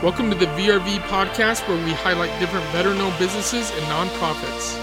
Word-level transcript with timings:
Welcome 0.00 0.30
to 0.30 0.36
the 0.36 0.46
VRV 0.46 1.00
podcast 1.08 1.66
where 1.66 1.84
we 1.84 1.90
highlight 1.92 2.30
different 2.38 2.64
better 2.72 2.94
known 2.94 3.12
businesses 3.18 3.72
and 3.72 3.84
nonprofits. 3.86 4.78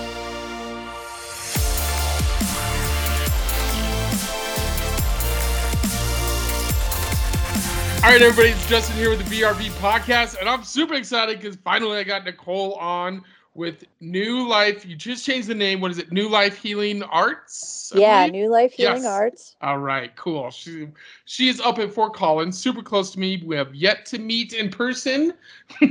All 8.04 8.12
right, 8.12 8.22
everybody, 8.22 8.50
it's 8.50 8.68
Justin 8.68 8.98
here 8.98 9.10
with 9.10 9.26
the 9.26 9.40
VRV 9.40 9.70
podcast, 9.80 10.38
and 10.38 10.50
I'm 10.50 10.66
super 10.66 10.96
excited 10.96 11.40
because 11.40 11.56
finally 11.64 11.98
I 11.98 12.04
got 12.04 12.26
Nicole 12.26 12.74
on 12.74 13.24
with 13.56 13.86
New 14.02 14.48
Life. 14.48 14.86
You 14.86 14.96
just 14.96 15.26
changed 15.26 15.48
the 15.48 15.56
name. 15.56 15.82
What 15.82 15.92
is 15.92 15.98
it? 15.98 16.12
New 16.12 16.30
Life 16.30 16.58
Healing 16.58 17.02
Arts? 17.04 17.92
I 17.96 18.00
Yeah, 18.00 18.26
believe? 18.26 18.34
New 18.34 18.50
Life 18.50 18.74
Healing 18.74 19.04
Yes. 19.04 19.06
Arts. 19.06 19.56
All 19.62 19.80
right, 19.80 20.16
cool. 20.16 20.52
She 20.52 20.90
she 21.26 21.48
is 21.50 21.60
up 21.62 21.80
at 21.80 21.92
Fort 21.92 22.14
Collins, 22.14 22.58
super 22.58 22.84
close 22.84 23.12
to 23.12 23.20
me. 23.20 23.42
We 23.46 23.56
have 23.56 23.74
yet 23.74 24.06
to 24.08 24.20
meet 24.20 24.54
in 24.54 24.70
person, 24.70 25.34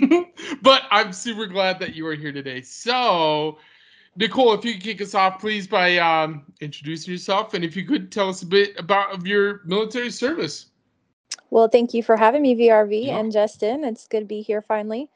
but 0.63 0.83
I'm 0.91 1.13
super 1.13 1.47
glad 1.47 1.79
that 1.81 1.95
you 1.95 2.07
are 2.07 2.15
here 2.15 2.33
today. 2.33 2.61
So, 2.61 3.59
Nicole, 4.17 4.53
if 4.55 4.65
you 4.65 4.75
could 4.75 4.83
kick 4.83 5.01
us 5.03 5.15
off, 5.15 5.41
please, 5.41 5.67
by 5.67 5.97
um, 5.99 6.45
introducing 6.61 7.13
yourself, 7.13 7.55
and 7.55 7.65
if 7.65 7.75
you 7.77 7.85
could 7.85 8.13
tell 8.13 8.29
us 8.29 8.43
a 8.43 8.47
bit 8.47 8.79
about 8.79 9.13
of 9.13 9.27
your 9.27 9.63
military 9.65 10.11
service. 10.11 10.67
Well, 11.51 11.69
thank 11.69 11.95
you 11.95 12.03
for 12.03 12.17
having 12.17 12.43
me, 12.43 12.55
VRV 12.55 13.07
Yeah. 13.07 13.19
and 13.19 13.33
Justin. 13.33 13.85
It's 13.85 14.07
good 14.07 14.21
to 14.21 14.27
be 14.27 14.43
here 14.43 14.61
finally. 14.63 15.11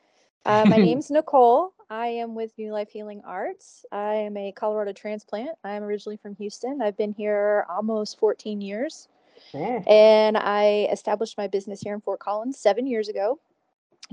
Uh, 0.44 0.64
my 0.69 0.78
name's 0.78 1.10
Nicole. 1.10 1.72
I 1.91 2.09
am 2.09 2.34
with 2.34 2.52
New 2.59 2.73
Life 2.73 2.91
Healing 2.91 3.23
Arts. 3.24 3.87
I 3.91 4.15
am 4.15 4.37
a 4.37 4.52
Colorado 4.52 4.92
transplant. 4.92 5.51
I 5.65 5.70
am 5.70 5.83
originally 5.83 6.19
from 6.19 6.37
Houston. 6.37 6.83
I've 6.83 6.97
been 6.97 7.12
here 7.12 7.64
almost 7.70 8.19
14 8.19 8.61
years, 8.61 9.09
Oh, 9.55 9.83
and 9.87 10.37
I 10.37 10.89
established 10.92 11.39
my 11.39 11.47
business 11.47 11.80
here 11.80 11.95
in 11.95 12.00
Fort 12.00 12.20
Collins 12.20 12.58
seven 12.58 12.86
years 12.86 13.08
ago. 13.08 13.39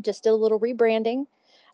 Just 0.02 0.23
did 0.23 0.30
a 0.30 0.36
little 0.36 0.59
rebranding. 0.59 1.26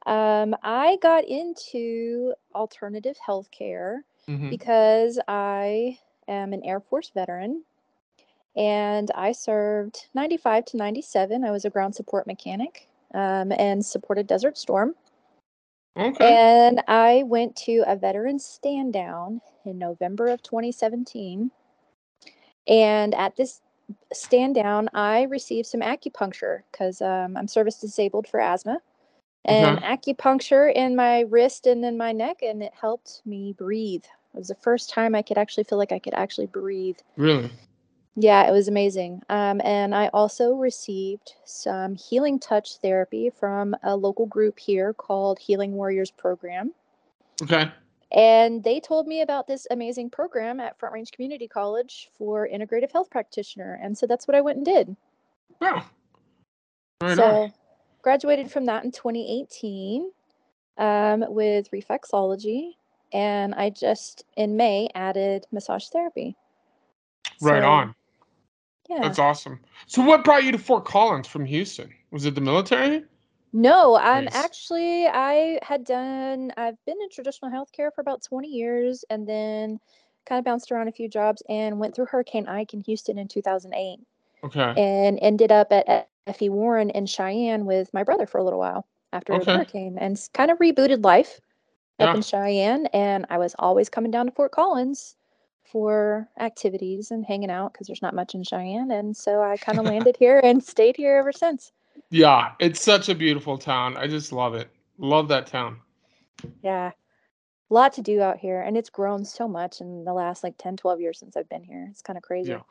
Um, 0.07 0.55
I 0.63 0.97
got 1.01 1.25
into 1.25 2.33
alternative 2.55 3.17
healthcare 3.25 3.99
mhm. 4.27 4.49
because 4.49 5.19
I 5.27 5.99
am 6.27 6.53
an 6.53 6.63
Air 6.63 6.79
Force 6.79 7.11
veteran 7.13 7.63
and 8.55 9.11
I 9.13 9.31
served 9.31 10.07
95 10.15 10.65
to 10.65 10.77
97. 10.77 11.43
I 11.43 11.51
was 11.51 11.65
a 11.65 11.69
ground 11.69 11.93
support 11.93 12.25
mechanic 12.25 12.87
um, 13.13 13.51
and 13.51 13.85
supported 13.85 14.25
Desert 14.25 14.57
Storm. 14.57 14.95
Okay. 15.97 16.33
And 16.33 16.81
I 16.87 17.23
went 17.25 17.55
to 17.57 17.83
a 17.87 17.95
veteran 17.95 18.39
stand 18.39 18.93
down 18.93 19.41
in 19.65 19.77
November 19.77 20.27
of 20.27 20.41
2017. 20.43 21.51
And 22.67 23.15
at 23.15 23.35
this 23.35 23.61
stand 24.13 24.55
down, 24.55 24.89
I 24.93 25.23
received 25.23 25.67
some 25.67 25.81
acupuncture 25.81 26.61
because 26.71 27.01
um, 27.01 27.35
I'm 27.35 27.47
service 27.47 27.79
disabled 27.79 28.27
for 28.27 28.39
asthma. 28.39 28.79
And 29.45 29.79
acupuncture 29.79 30.71
in 30.73 30.95
my 30.95 31.21
wrist 31.21 31.65
and 31.65 31.83
in 31.83 31.97
my 31.97 32.11
neck, 32.11 32.43
and 32.43 32.61
it 32.61 32.73
helped 32.79 33.23
me 33.25 33.55
breathe. 33.57 34.03
It 34.33 34.37
was 34.37 34.49
the 34.49 34.55
first 34.55 34.91
time 34.91 35.15
I 35.15 35.23
could 35.23 35.37
actually 35.37 35.63
feel 35.63 35.79
like 35.79 35.91
I 35.91 35.99
could 35.99 36.13
actually 36.13 36.45
breathe. 36.45 36.97
Really? 37.17 37.51
Yeah, 38.15 38.47
it 38.47 38.51
was 38.51 38.67
amazing. 38.67 39.21
Um, 39.29 39.61
and 39.63 39.95
I 39.95 40.07
also 40.09 40.53
received 40.53 41.33
some 41.45 41.95
healing 41.95 42.39
touch 42.39 42.77
therapy 42.77 43.29
from 43.29 43.75
a 43.83 43.95
local 43.95 44.25
group 44.25 44.59
here 44.59 44.93
called 44.93 45.39
Healing 45.39 45.73
Warriors 45.73 46.11
Program. 46.11 46.73
Okay. 47.41 47.71
And 48.11 48.61
they 48.63 48.81
told 48.81 49.07
me 49.07 49.21
about 49.21 49.47
this 49.47 49.65
amazing 49.71 50.09
program 50.09 50.59
at 50.59 50.77
Front 50.77 50.93
Range 50.93 51.11
Community 51.11 51.47
College 51.47 52.09
for 52.17 52.47
integrative 52.47 52.91
health 52.91 53.09
practitioner. 53.09 53.79
And 53.81 53.97
so 53.97 54.05
that's 54.05 54.27
what 54.27 54.35
I 54.35 54.41
went 54.41 54.57
and 54.57 54.65
did. 54.65 54.95
Right 57.01 57.15
so 57.15 57.23
on. 57.23 57.53
graduated 58.01 58.51
from 58.51 58.65
that 58.65 58.83
in 58.83 58.91
2018 58.91 60.11
um, 60.77 61.23
with 61.29 61.71
reflexology. 61.71 62.71
And 63.13 63.53
I 63.55 63.69
just 63.69 64.25
in 64.35 64.57
May 64.57 64.89
added 64.93 65.45
massage 65.51 65.87
therapy. 65.87 66.35
Right 67.41 67.61
So, 67.61 67.69
on. 67.69 67.95
Yeah. 68.91 68.99
That's 69.01 69.19
awesome. 69.19 69.59
So, 69.87 70.01
what 70.03 70.23
brought 70.23 70.43
you 70.43 70.51
to 70.51 70.57
Fort 70.57 70.85
Collins 70.85 71.27
from 71.27 71.45
Houston? 71.45 71.91
Was 72.11 72.25
it 72.25 72.35
the 72.35 72.41
military? 72.41 73.03
No, 73.53 73.95
I'm 73.95 74.25
Nice. 74.25 74.35
actually 74.35 75.07
I 75.07 75.59
had 75.61 75.83
done 75.83 76.51
I've 76.57 76.77
been 76.85 76.97
in 77.01 77.09
traditional 77.09 77.51
healthcare 77.51 77.89
for 77.93 78.01
about 78.01 78.21
20 78.23 78.47
years 78.47 79.03
and 79.09 79.27
then 79.27 79.79
kind 80.25 80.39
of 80.39 80.45
bounced 80.45 80.71
around 80.71 80.87
a 80.87 80.91
few 80.91 81.09
jobs 81.09 81.41
and 81.49 81.79
went 81.79 81.95
through 81.95 82.05
Hurricane 82.05 82.47
Ike 82.47 82.73
in 82.73 82.81
Houston 82.81 83.17
in 83.17 83.27
2008 83.27 83.99
Okay. 84.43 84.73
and 84.81 85.19
ended 85.21 85.51
up 85.51 85.71
at 85.71 86.07
FE 86.33 86.49
Warren 86.49 86.89
in 86.91 87.05
Cheyenne 87.05 87.65
with 87.65 87.93
my 87.93 88.03
brother 88.03 88.25
for 88.25 88.37
a 88.37 88.43
little 88.43 88.59
while 88.59 88.85
after 89.13 89.33
Okay. 89.33 89.45
the 89.45 89.51
hurricane 89.57 89.97
and 89.99 90.17
kind 90.33 90.51
of 90.51 90.57
rebooted 90.59 91.03
life 91.03 91.39
up 91.99 92.09
Yeah. 92.09 92.15
in 92.15 92.21
Cheyenne 92.21 92.85
and 92.87 93.25
I 93.29 93.37
was 93.37 93.53
always 93.59 93.89
coming 93.89 94.11
down 94.11 94.27
to 94.27 94.31
Fort 94.31 94.51
Collins 94.53 95.15
for 95.71 96.27
activities 96.39 97.11
and 97.11 97.25
hanging 97.25 97.49
out 97.49 97.71
because 97.71 97.87
there's 97.87 98.01
not 98.01 98.13
much 98.13 98.35
in 98.35 98.43
Cheyenne 98.43 98.91
and 98.91 99.15
so 99.15 99.41
I 99.41 99.57
kind 99.57 99.79
of 99.79 99.85
landed 99.85 100.17
here 100.17 100.39
and 100.43 100.63
stayed 100.63 100.97
here 100.97 101.17
ever 101.17 101.31
since. 101.31 101.71
Yeah, 102.09 102.51
it's 102.59 102.81
such 102.81 103.09
a 103.09 103.15
beautiful 103.15 103.57
town. 103.57 103.95
I 103.97 104.07
just 104.07 104.31
love 104.31 104.53
it. 104.53 104.69
Love 104.97 105.29
that 105.29 105.47
town. 105.47 105.79
Yeah. 106.61 106.91
A 107.69 107.73
lot 107.73 107.93
to 107.93 108.01
do 108.01 108.21
out 108.21 108.37
here. 108.37 108.61
And 108.61 108.77
it's 108.77 108.89
grown 108.89 109.23
so 109.23 109.47
much 109.47 109.79
in 109.79 110.03
the 110.03 110.13
last 110.13 110.43
like 110.43 110.57
10, 110.57 110.77
12 110.77 110.99
years 110.99 111.19
since 111.19 111.37
I've 111.37 111.49
been 111.49 111.63
here. 111.63 111.87
It's 111.89 112.01
kind 112.01 112.17
of 112.17 112.23
crazy. 112.23 112.51
Yeah. 112.51 112.61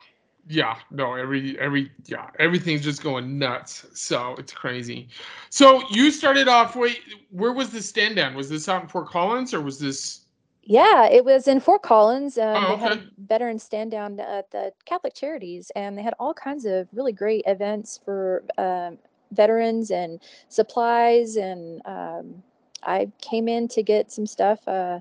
Yeah, 0.47 0.77
no, 0.89 1.13
every 1.13 1.55
every 1.59 1.91
yeah, 2.07 2.31
everything's 2.39 2.81
just 2.81 3.03
going 3.03 3.37
nuts. 3.37 3.85
So 3.93 4.33
it's 4.39 4.51
crazy. 4.51 5.09
So 5.51 5.83
you 5.91 6.09
started 6.09 6.47
off 6.47 6.75
wait, 6.75 6.99
where 7.29 7.53
was 7.53 7.69
this 7.69 7.87
stand 7.87 8.15
down? 8.15 8.33
Was 8.33 8.49
this 8.49 8.67
out 8.67 8.81
in 8.81 8.87
Fort 8.87 9.07
Collins 9.07 9.53
or 9.53 9.61
was 9.61 9.77
this 9.77 10.21
Yeah, 10.63 11.07
it 11.07 11.25
was 11.25 11.47
in 11.47 11.59
Fort 11.59 11.81
Collins. 11.81 12.37
Um, 12.37 12.63
Oh, 12.63 12.67
they 12.69 12.77
had 12.77 12.91
a 12.93 13.01
veteran 13.17 13.59
stand 13.59 13.91
down 13.91 14.19
at 14.19 14.51
the 14.51 14.73
Catholic 14.85 15.13
Charities, 15.15 15.71
and 15.75 15.97
they 15.97 16.03
had 16.03 16.13
all 16.19 16.33
kinds 16.33 16.65
of 16.65 16.87
really 16.93 17.13
great 17.13 17.43
events 17.47 17.99
for 18.05 18.43
um, 18.57 18.97
veterans 19.31 19.89
and 19.91 20.19
supplies. 20.49 21.35
And 21.35 21.81
um, 21.85 22.43
I 22.83 23.09
came 23.21 23.47
in 23.47 23.67
to 23.69 23.81
get 23.83 24.11
some 24.11 24.27
stuff 24.27 24.67
uh, 24.67 24.99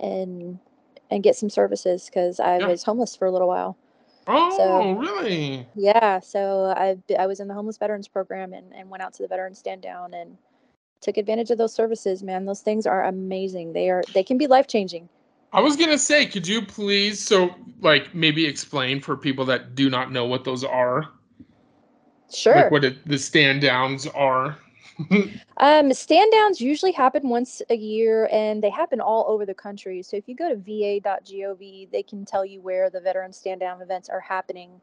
and 0.00 0.58
and 1.10 1.22
get 1.22 1.36
some 1.36 1.50
services 1.50 2.06
because 2.06 2.40
I 2.40 2.58
Yeah. 2.58 2.66
was 2.68 2.84
homeless 2.84 3.16
for 3.16 3.26
a 3.26 3.32
little 3.32 3.48
while. 3.48 3.76
Oh, 4.26 4.94
really? 4.94 5.66
Yeah, 5.74 6.20
so 6.20 6.74
I 6.76 6.98
I 7.18 7.26
was 7.26 7.40
in 7.40 7.48
the 7.48 7.54
homeless 7.54 7.78
veterans 7.78 8.08
program 8.08 8.52
and, 8.52 8.74
and 8.74 8.90
went 8.90 9.02
out 9.02 9.14
to 9.14 9.22
the 9.22 9.28
veteran 9.28 9.54
stand 9.54 9.82
down 9.82 10.14
and 10.14 10.36
took 11.00 11.16
advantage 11.16 11.50
of 11.50 11.58
those 11.58 11.74
services. 11.74 12.22
Man, 12.22 12.44
those 12.44 12.60
things 12.60 12.86
are 12.86 13.04
amazing. 13.04 13.72
They 13.72 13.90
are 13.90 14.02
they 14.14 14.22
can 14.22 14.38
be 14.38 14.46
life 14.46 14.66
changing. 14.66 15.08
I 15.52 15.60
was 15.60 15.76
gonna 15.76 15.98
say, 15.98 16.26
could 16.26 16.46
you 16.46 16.62
please 16.62 17.24
so 17.24 17.54
like 17.80 18.14
maybe 18.14 18.46
explain 18.46 19.00
for 19.00 19.16
people 19.16 19.44
that 19.46 19.74
do 19.74 19.88
not 19.88 20.12
know 20.12 20.26
what 20.26 20.44
those 20.44 20.64
are? 20.64 21.08
Sure. 22.32 22.54
Like 22.54 22.70
what 22.70 22.84
it, 22.84 23.06
the 23.06 23.18
stand 23.18 23.62
downs 23.62 24.06
are. 24.06 24.58
Um, 25.60 25.92
stand 25.92 26.30
downs 26.30 26.60
usually 26.60 26.92
happen 26.92 27.28
once 27.28 27.60
a 27.68 27.74
year 27.74 28.28
and 28.30 28.62
they 28.62 28.70
happen 28.70 29.00
all 29.00 29.24
over 29.26 29.44
the 29.44 29.54
country. 29.54 30.02
So 30.02 30.16
if 30.16 30.28
you 30.28 30.36
go 30.36 30.48
to 30.48 30.54
va.gov, 30.54 31.90
they 31.90 32.02
can 32.04 32.24
tell 32.24 32.44
you 32.44 32.60
where 32.60 32.90
the 32.90 33.00
veteran 33.00 33.32
stand 33.32 33.58
down 33.58 33.82
events 33.82 34.08
are 34.08 34.20
happening. 34.20 34.80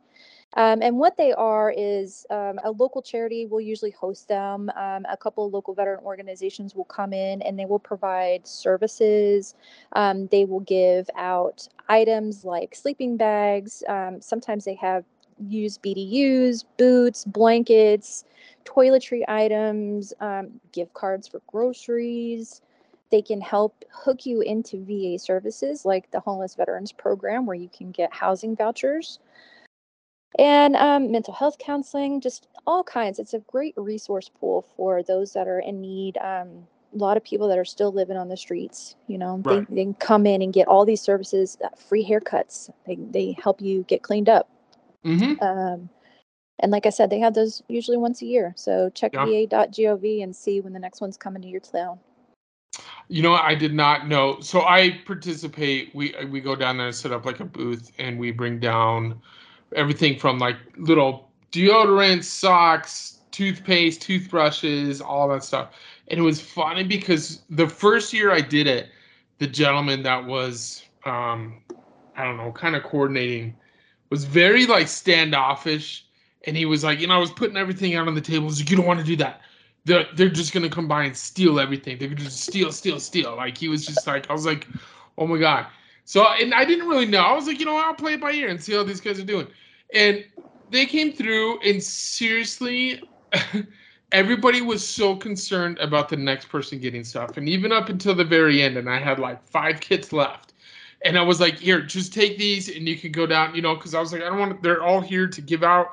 Um, 0.53 0.81
and 0.81 0.97
what 0.97 1.17
they 1.17 1.33
are 1.33 1.73
is 1.75 2.25
um, 2.29 2.59
a 2.63 2.71
local 2.71 3.01
charity 3.01 3.45
will 3.45 3.59
usually 3.59 3.91
host 3.91 4.27
them. 4.29 4.71
Um, 4.77 5.05
a 5.09 5.17
couple 5.17 5.45
of 5.45 5.53
local 5.53 5.73
veteran 5.73 5.99
organizations 6.03 6.73
will 6.75 6.85
come 6.85 7.11
in 7.11 7.41
and 7.41 7.59
they 7.59 7.65
will 7.65 7.79
provide 7.79 8.47
services. 8.47 9.55
Um, 9.93 10.27
they 10.27 10.45
will 10.45 10.61
give 10.61 11.09
out 11.17 11.67
items 11.89 12.45
like 12.45 12.73
sleeping 12.73 13.17
bags. 13.17 13.83
Um, 13.89 14.21
sometimes 14.21 14.63
they 14.63 14.75
have 14.75 15.03
used 15.45 15.83
BDUs, 15.83 16.63
boots, 16.77 17.25
blankets, 17.25 18.23
toiletry 18.63 19.23
items, 19.27 20.13
um, 20.21 20.61
gift 20.71 20.93
cards 20.93 21.27
for 21.27 21.41
groceries. 21.47 22.61
They 23.11 23.21
can 23.21 23.41
help 23.41 23.83
hook 23.91 24.25
you 24.25 24.41
into 24.41 24.83
VA 24.85 25.19
services 25.19 25.85
like 25.85 26.09
the 26.11 26.21
Homeless 26.21 26.55
Veterans 26.55 26.91
Program, 26.93 27.45
where 27.45 27.55
you 27.55 27.69
can 27.69 27.91
get 27.91 28.13
housing 28.13 28.55
vouchers 28.55 29.19
and 30.37 30.75
um, 30.75 31.11
mental 31.11 31.33
health 31.33 31.57
counseling, 31.57 32.21
just 32.21 32.47
all 32.67 32.83
kinds. 32.83 33.19
It's 33.19 33.33
a 33.33 33.39
great 33.39 33.73
resource 33.77 34.29
pool 34.29 34.65
for 34.75 35.03
those 35.03 35.33
that 35.33 35.47
are 35.47 35.59
in 35.59 35.81
need. 35.81 36.17
Um, 36.17 36.67
a 36.93 36.97
lot 36.97 37.17
of 37.17 37.23
people 37.23 37.47
that 37.49 37.57
are 37.57 37.65
still 37.65 37.91
living 37.91 38.17
on 38.17 38.29
the 38.29 38.37
streets, 38.37 38.95
you 39.07 39.17
know, 39.17 39.41
Right. 39.43 39.67
they, 39.69 39.75
they 39.75 39.83
can 39.83 39.93
come 39.95 40.25
in 40.25 40.41
and 40.41 40.53
get 40.53 40.67
all 40.67 40.85
these 40.85 41.01
services, 41.01 41.57
uh, 41.63 41.69
free 41.75 42.05
haircuts. 42.05 42.69
They, 42.87 42.95
they 42.95 43.37
help 43.41 43.61
you 43.61 43.83
get 43.83 44.01
cleaned 44.01 44.29
up. 44.29 44.49
mm-hmm. 45.05 45.43
Um, 45.43 45.89
and 46.59 46.71
like 46.71 46.85
I 46.85 46.89
said, 46.89 47.09
they 47.09 47.19
have 47.19 47.33
those 47.33 47.61
usually 47.67 47.97
once 47.97 48.21
a 48.21 48.25
year. 48.25 48.53
So 48.55 48.89
check 48.89 49.13
Yeah. 49.13 49.25
va.gov 49.25 50.23
and 50.23 50.35
see 50.35 50.61
when 50.61 50.73
the 50.73 50.79
next 50.79 51.01
one's 51.01 51.17
coming 51.17 51.41
to 51.41 51.47
your 51.47 51.59
town. 51.59 51.99
You 53.07 53.21
know, 53.21 53.33
I 53.35 53.55
did 53.55 53.73
not 53.73 54.07
know. 54.07 54.39
So 54.39 54.61
I 54.61 55.01
participate. 55.05 55.93
We 55.93 56.15
we 56.29 56.41
go 56.41 56.55
down 56.55 56.77
there 56.77 56.87
and 56.87 56.95
set 56.95 57.11
up 57.11 57.25
like 57.25 57.39
a 57.39 57.45
booth, 57.45 57.91
and 57.99 58.17
we 58.17 58.31
bring 58.31 58.59
down 58.59 59.21
everything 59.75 60.17
from 60.17 60.39
like 60.39 60.57
little 60.77 61.29
deodorant, 61.51 62.23
socks, 62.23 63.19
toothpaste, 63.31 64.01
toothbrushes, 64.01 65.01
all 65.01 65.27
that 65.29 65.43
stuff. 65.43 65.71
And 66.07 66.19
it 66.19 66.23
was 66.23 66.41
funny 66.41 66.83
because 66.83 67.41
the 67.49 67.67
first 67.67 68.13
year 68.13 68.31
I 68.31 68.41
did 68.41 68.67
it, 68.67 68.89
the 69.39 69.47
gentleman 69.47 70.03
that 70.03 70.25
was 70.25 70.83
um, 71.05 71.61
I 72.15 72.23
don't 72.23 72.37
know, 72.37 72.51
kind 72.51 72.75
of 72.75 72.83
coordinating 72.83 73.55
was 74.09 74.23
very 74.25 74.65
like 74.65 74.87
standoffish. 74.87 76.05
And 76.47 76.55
he 76.55 76.65
was 76.65 76.83
like, 76.83 76.99
you 76.99 77.07
know, 77.07 77.15
I 77.15 77.19
was 77.19 77.31
putting 77.31 77.57
everything 77.57 77.95
out 77.95 78.07
on 78.07 78.15
the 78.15 78.21
table. 78.21 78.47
Like, 78.47 78.69
you 78.69 78.77
don't 78.77 78.85
want 78.85 78.99
to 78.99 79.05
do 79.05 79.15
that. 79.17 79.41
They're, 79.85 80.05
they're 80.15 80.29
just 80.29 80.53
gonna 80.53 80.69
come 80.69 80.87
by 80.87 81.03
and 81.03 81.15
steal 81.15 81.59
everything. 81.59 81.97
They're 81.97 82.09
just 82.09 82.41
steal, 82.41 82.71
steal, 82.71 82.99
steal. 82.99 83.35
Like 83.35 83.57
he 83.57 83.67
was 83.67 83.85
just 83.85 84.07
like, 84.07 84.29
I 84.29 84.33
was 84.33 84.45
like, 84.45 84.67
oh 85.17 85.27
my 85.27 85.37
god. 85.37 85.67
So 86.05 86.25
and 86.25 86.53
I 86.53 86.65
didn't 86.65 86.87
really 86.87 87.05
know. 87.05 87.19
I 87.19 87.33
was 87.33 87.47
like, 87.47 87.59
you 87.59 87.65
know, 87.65 87.77
I'll 87.77 87.93
play 87.93 88.13
it 88.13 88.21
by 88.21 88.31
ear 88.31 88.47
and 88.47 88.61
see 88.61 88.73
how 88.73 88.83
these 88.83 89.01
guys 89.01 89.19
are 89.19 89.23
doing. 89.23 89.47
And 89.95 90.25
they 90.69 90.85
came 90.85 91.13
through 91.13 91.59
and 91.61 91.81
seriously 91.81 93.01
everybody 94.11 94.61
was 94.61 94.87
so 94.87 95.15
concerned 95.15 95.79
about 95.79 96.09
the 96.09 96.17
next 96.17 96.49
person 96.49 96.79
getting 96.79 97.03
stuff 97.03 97.37
and 97.37 97.47
even 97.49 97.71
up 97.71 97.89
until 97.89 98.13
the 98.13 98.23
very 98.23 98.61
end 98.61 98.77
and 98.77 98.89
i 98.89 98.99
had 98.99 99.19
like 99.19 99.41
five 99.47 99.79
kits 99.79 100.13
left. 100.13 100.53
And 101.03 101.17
i 101.17 101.21
was 101.21 101.39
like 101.39 101.59
here 101.59 101.81
just 101.81 102.13
take 102.13 102.37
these 102.37 102.67
and 102.67 102.87
you 102.87 102.97
can 102.97 103.11
go 103.11 103.25
down 103.25 103.55
you 103.55 103.61
know 103.61 103.75
because 103.75 103.93
i 103.93 103.99
was 103.99 104.11
like 104.11 104.21
i 104.21 104.25
don't 104.25 104.39
want 104.39 104.61
they're 104.61 104.83
all 104.83 105.01
here 105.01 105.27
to 105.27 105.41
give 105.41 105.63
out. 105.63 105.87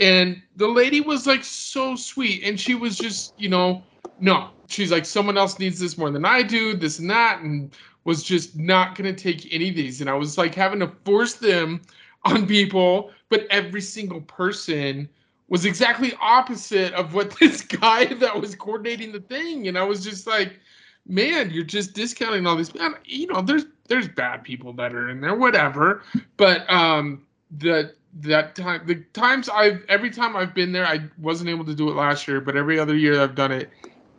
And 0.00 0.40
the 0.56 0.68
lady 0.68 1.00
was 1.00 1.26
like 1.26 1.42
so 1.42 1.96
sweet 1.96 2.44
and 2.44 2.58
she 2.58 2.74
was 2.74 2.96
just 2.96 3.34
you 3.38 3.48
know 3.48 3.82
no. 4.20 4.50
She's 4.68 4.92
like 4.92 5.06
someone 5.06 5.38
else 5.38 5.58
needs 5.58 5.80
this 5.80 5.98
more 5.98 6.10
than 6.10 6.24
i 6.24 6.42
do 6.42 6.74
this 6.74 6.98
and 7.00 7.10
that 7.10 7.40
and 7.40 7.74
was 8.04 8.22
just 8.22 8.56
not 8.56 8.94
going 8.94 9.14
to 9.14 9.20
take 9.20 9.52
any 9.52 9.70
of 9.70 9.74
these. 9.74 10.00
And 10.00 10.08
i 10.08 10.14
was 10.14 10.38
like 10.38 10.54
having 10.54 10.80
to 10.80 10.92
force 11.04 11.34
them 11.34 11.80
on 12.24 12.46
people 12.46 13.10
but 13.28 13.46
every 13.50 13.80
single 13.80 14.20
person 14.22 15.08
was 15.48 15.64
exactly 15.64 16.12
opposite 16.20 16.92
of 16.94 17.14
what 17.14 17.36
this 17.40 17.62
guy 17.62 18.06
that 18.06 18.40
was 18.40 18.54
coordinating 18.54 19.12
the 19.12 19.20
thing. 19.20 19.68
And 19.68 19.78
i 19.78 19.82
was 19.82 20.04
just 20.04 20.26
like 20.26 20.58
man 21.06 21.50
you're 21.50 21.64
just 21.64 21.94
discounting 21.94 22.46
all 22.46 22.54
these 22.54 22.74
man 22.74 22.94
you 23.04 23.26
know 23.26 23.40
there's 23.40 23.64
there's 23.88 24.08
bad 24.08 24.44
people 24.44 24.74
that 24.74 24.94
are 24.94 25.08
in 25.08 25.20
there 25.20 25.34
whatever. 25.34 26.02
But 26.36 26.68
um 26.70 27.26
the 27.58 27.94
that 28.20 28.54
time 28.54 28.82
the 28.86 28.96
times 29.12 29.48
i've 29.50 29.84
every 29.88 30.10
time 30.10 30.34
i've 30.34 30.54
been 30.54 30.72
there 30.72 30.86
i 30.86 30.98
wasn't 31.18 31.48
able 31.48 31.64
to 31.64 31.74
do 31.74 31.90
it 31.90 31.94
last 31.94 32.26
year 32.26 32.40
but 32.40 32.56
every 32.56 32.78
other 32.78 32.96
year 32.96 33.20
i've 33.20 33.34
done 33.34 33.52
it 33.52 33.70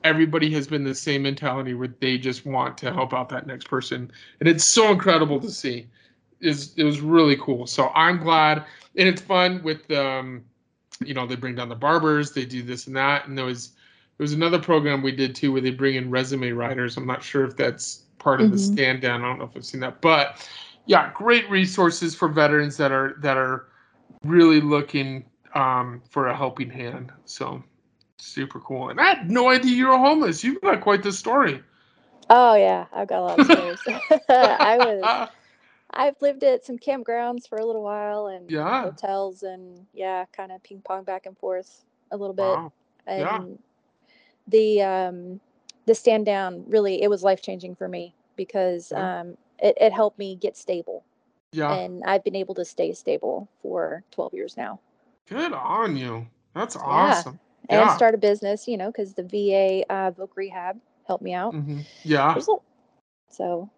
everybody 0.04 0.52
has 0.54 0.68
been 0.68 0.84
the 0.84 0.96
same 0.96 1.24
mentality 1.24 1.74
where 1.74 1.90
they 2.00 2.18
just 2.18 2.46
want 2.46 2.78
to 2.78 2.92
help 2.92 3.14
out 3.14 3.30
that 3.30 3.48
next 3.48 3.68
person. 3.68 4.12
And 4.40 4.48
it's 4.48 4.64
so 4.64 4.92
incredible 4.92 5.40
to 5.40 5.50
see 5.50 5.88
is 6.42 6.74
it 6.78 6.84
was 6.84 7.02
really 7.02 7.38
cool. 7.38 7.68
So 7.68 7.90
i'm 7.96 8.18
glad 8.18 8.66
and 8.96 9.08
it's 9.08 9.22
fun 9.22 9.62
with 9.64 9.90
um 9.92 10.44
you 11.04 11.14
know 11.14 11.26
they 11.26 11.36
bring 11.36 11.56
down 11.56 11.70
the 11.70 11.76
barbers 11.76 12.32
they 12.32 12.46
do 12.46 12.62
this 12.64 12.88
and 12.88 12.96
that. 12.96 13.28
And 13.28 13.38
there 13.38 13.46
was 13.46 13.70
there 14.18 14.24
was 14.24 14.34
another 14.34 14.60
program 14.60 15.02
we 15.02 15.12
did 15.12 15.36
too 15.36 15.52
where 15.52 15.62
they 15.62 15.72
bring 15.72 15.96
in 15.96 16.10
resume 16.10 16.52
writers. 16.52 16.98
I'm 16.98 17.08
not 17.08 17.24
sure 17.24 17.46
if 17.46 17.56
that's 17.56 18.04
part 18.18 18.42
of 18.42 18.48
mm-hmm. 18.48 18.56
the 18.56 18.60
stand 18.62 19.02
down. 19.02 19.24
I 19.24 19.28
don't 19.28 19.40
know 19.40 19.46
if 19.46 19.56
i've 19.56 19.66
seen 19.66 19.82
that. 19.82 20.02
But 20.02 20.46
yeah 20.86 21.12
great 21.14 21.50
resources 21.50 22.16
for 22.16 22.28
veterans 22.28 22.78
that 22.78 22.92
are 22.92 23.16
that 23.22 23.38
are 23.38 23.68
really 24.24 24.60
looking 24.62 25.26
um, 25.56 26.02
for 26.10 26.28
a 26.28 26.36
helping 26.36 26.70
hand. 26.70 27.12
So 27.26 27.64
super 28.18 28.60
cool. 28.60 28.90
And 28.90 29.00
i 29.00 29.06
had 29.06 29.32
no 29.32 29.50
idea 29.50 29.72
you 29.72 29.88
were 29.88 29.98
homeless. 29.98 30.44
You've 30.44 30.62
got 30.62 30.82
quite 30.82 31.04
the 31.04 31.12
story. 31.12 31.64
Oh 32.30 32.56
yeah. 32.56 32.86
I've 32.94 33.08
got 33.08 33.20
a 33.20 33.22
lot 33.22 33.40
of 33.40 33.46
stories. 33.46 33.80
I 34.30 34.78
was 34.78 35.30
I've 36.00 36.16
lived 36.22 36.46
at 36.46 36.64
some 36.64 36.78
campgrounds 36.78 37.48
for 37.50 37.58
a 37.58 37.66
little 37.66 37.84
while 37.84 38.28
and 38.28 38.50
yeah. 38.50 38.84
hotels 38.84 39.44
and 39.44 39.86
yeah, 39.94 40.24
kind 40.32 40.50
of 40.50 40.64
ping 40.64 40.82
pong 40.82 41.04
back 41.04 41.26
and 41.26 41.38
forth 41.38 41.84
a 42.12 42.16
little 42.16 42.34
bit. 42.34 42.44
Wow. 42.44 42.72
And 43.06 43.20
yeah. 43.20 43.40
the 44.48 44.82
um 44.82 45.42
the 45.88 45.94
stand 45.94 46.26
down 46.26 46.64
really 46.68 47.02
it 47.02 47.10
was 47.10 47.22
life 47.22 47.42
changing 47.42 47.76
for 47.76 47.90
me 47.90 48.16
because 48.38 48.94
yeah. 48.94 49.20
um 49.20 49.38
it, 49.62 49.78
it 49.82 49.92
helped 49.92 50.18
me 50.18 50.38
get 50.38 50.56
stable. 50.56 51.04
Yeah. 51.52 51.74
And 51.74 52.02
I've 52.06 52.24
been 52.24 52.36
able 52.36 52.56
to 52.56 52.64
stay 52.64 52.94
stable 52.94 53.50
for 53.62 54.06
12 54.12 54.34
years 54.34 54.56
now. 54.56 54.80
Good 55.28 55.52
on 55.52 55.98
you. 55.98 56.26
That's 56.56 56.78
awesome. 56.78 57.42
Yeah. 57.70 57.90
And 57.90 57.92
start 57.92 58.16
a 58.16 58.18
business, 58.18 58.70
you 58.70 58.78
know, 58.78 58.88
because 58.90 59.16
the 59.16 59.24
VA 59.24 59.84
uh, 59.92 60.12
Voc 60.12 60.30
Rehab 60.36 60.80
helped 61.06 61.26
me 61.26 61.34
out. 61.34 61.54
Mm-hmm. 61.54 61.82
Yeah. 62.04 62.40
So 63.28 63.70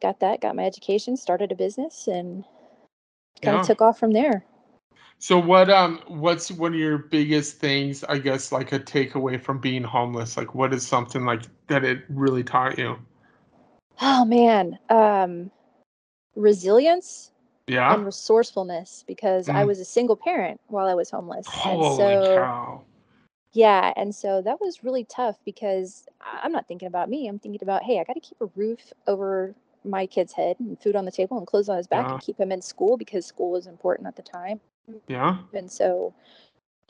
got 0.00 0.20
that, 0.20 0.40
got 0.40 0.56
my 0.56 0.64
education, 0.64 1.16
started 1.16 1.52
a 1.52 1.54
business, 1.54 2.06
and 2.06 2.44
kind 3.42 3.56
of 3.56 3.62
yeah. 3.62 3.66
took 3.66 3.82
off 3.82 3.98
from 3.98 4.12
there. 4.12 4.44
So 5.18 5.38
what 5.38 5.68
um 5.68 6.00
what's 6.08 6.50
one 6.50 6.72
of 6.72 6.80
your 6.80 6.96
biggest 6.96 7.58
things, 7.58 8.02
I 8.04 8.18
guess, 8.18 8.52
like 8.52 8.72
a 8.72 8.80
takeaway 8.80 9.40
from 9.40 9.58
being 9.58 9.84
homeless? 9.84 10.36
Like 10.36 10.54
what 10.54 10.72
is 10.72 10.86
something 10.86 11.24
like 11.24 11.42
that 11.66 11.84
it 11.84 12.04
really 12.08 12.42
taught 12.42 12.78
you? 12.78 12.98
Oh 14.00 14.24
man. 14.24 14.78
Um 14.88 15.50
resilience 16.36 17.32
yeah. 17.66 17.92
and 17.92 18.06
resourcefulness 18.06 19.04
because 19.06 19.46
mm. 19.46 19.54
I 19.54 19.64
was 19.64 19.78
a 19.78 19.84
single 19.84 20.16
parent 20.16 20.58
while 20.68 20.86
I 20.86 20.94
was 20.94 21.10
homeless. 21.10 21.46
Holy 21.46 21.86
and 21.86 21.96
so 22.24 22.34
cow. 22.36 22.82
Yeah, 23.52 23.92
and 23.96 24.14
so 24.14 24.40
that 24.42 24.60
was 24.60 24.84
really 24.84 25.04
tough 25.04 25.36
because 25.44 26.06
I'm 26.20 26.52
not 26.52 26.68
thinking 26.68 26.86
about 26.86 27.10
me. 27.10 27.26
I'm 27.26 27.40
thinking 27.40 27.60
about, 27.62 27.82
hey, 27.82 27.98
I 27.98 28.04
got 28.04 28.14
to 28.14 28.20
keep 28.20 28.40
a 28.40 28.46
roof 28.54 28.92
over 29.08 29.54
my 29.84 30.06
kid's 30.06 30.32
head 30.32 30.56
and 30.58 30.80
food 30.80 30.96
on 30.96 31.04
the 31.04 31.10
table 31.10 31.38
and 31.38 31.46
clothes 31.46 31.68
on 31.68 31.76
his 31.76 31.86
back 31.86 32.06
yeah. 32.06 32.12
and 32.12 32.22
keep 32.22 32.38
him 32.38 32.52
in 32.52 32.60
school 32.60 32.96
because 32.96 33.26
school 33.26 33.52
was 33.52 33.66
important 33.66 34.06
at 34.06 34.16
the 34.16 34.22
time. 34.22 34.60
Yeah. 35.08 35.38
And 35.54 35.70
so 35.70 36.14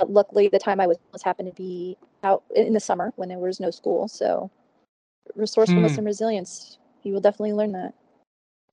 luckily 0.09 0.49
the 0.49 0.59
time 0.59 0.81
I 0.81 0.87
was, 0.87 0.99
was 1.13 1.23
happened 1.23 1.49
to 1.49 1.55
be 1.55 1.97
out 2.23 2.43
in 2.55 2.73
the 2.73 2.81
summer 2.81 3.13
when 3.17 3.29
there 3.29 3.39
was 3.39 3.61
no 3.61 3.71
school. 3.71 4.09
So 4.09 4.51
resourcefulness 5.35 5.93
hmm. 5.93 5.99
and 5.99 6.07
resilience, 6.07 6.79
you 7.03 7.13
will 7.13 7.21
definitely 7.21 7.53
learn 7.53 7.73
that. 7.73 7.95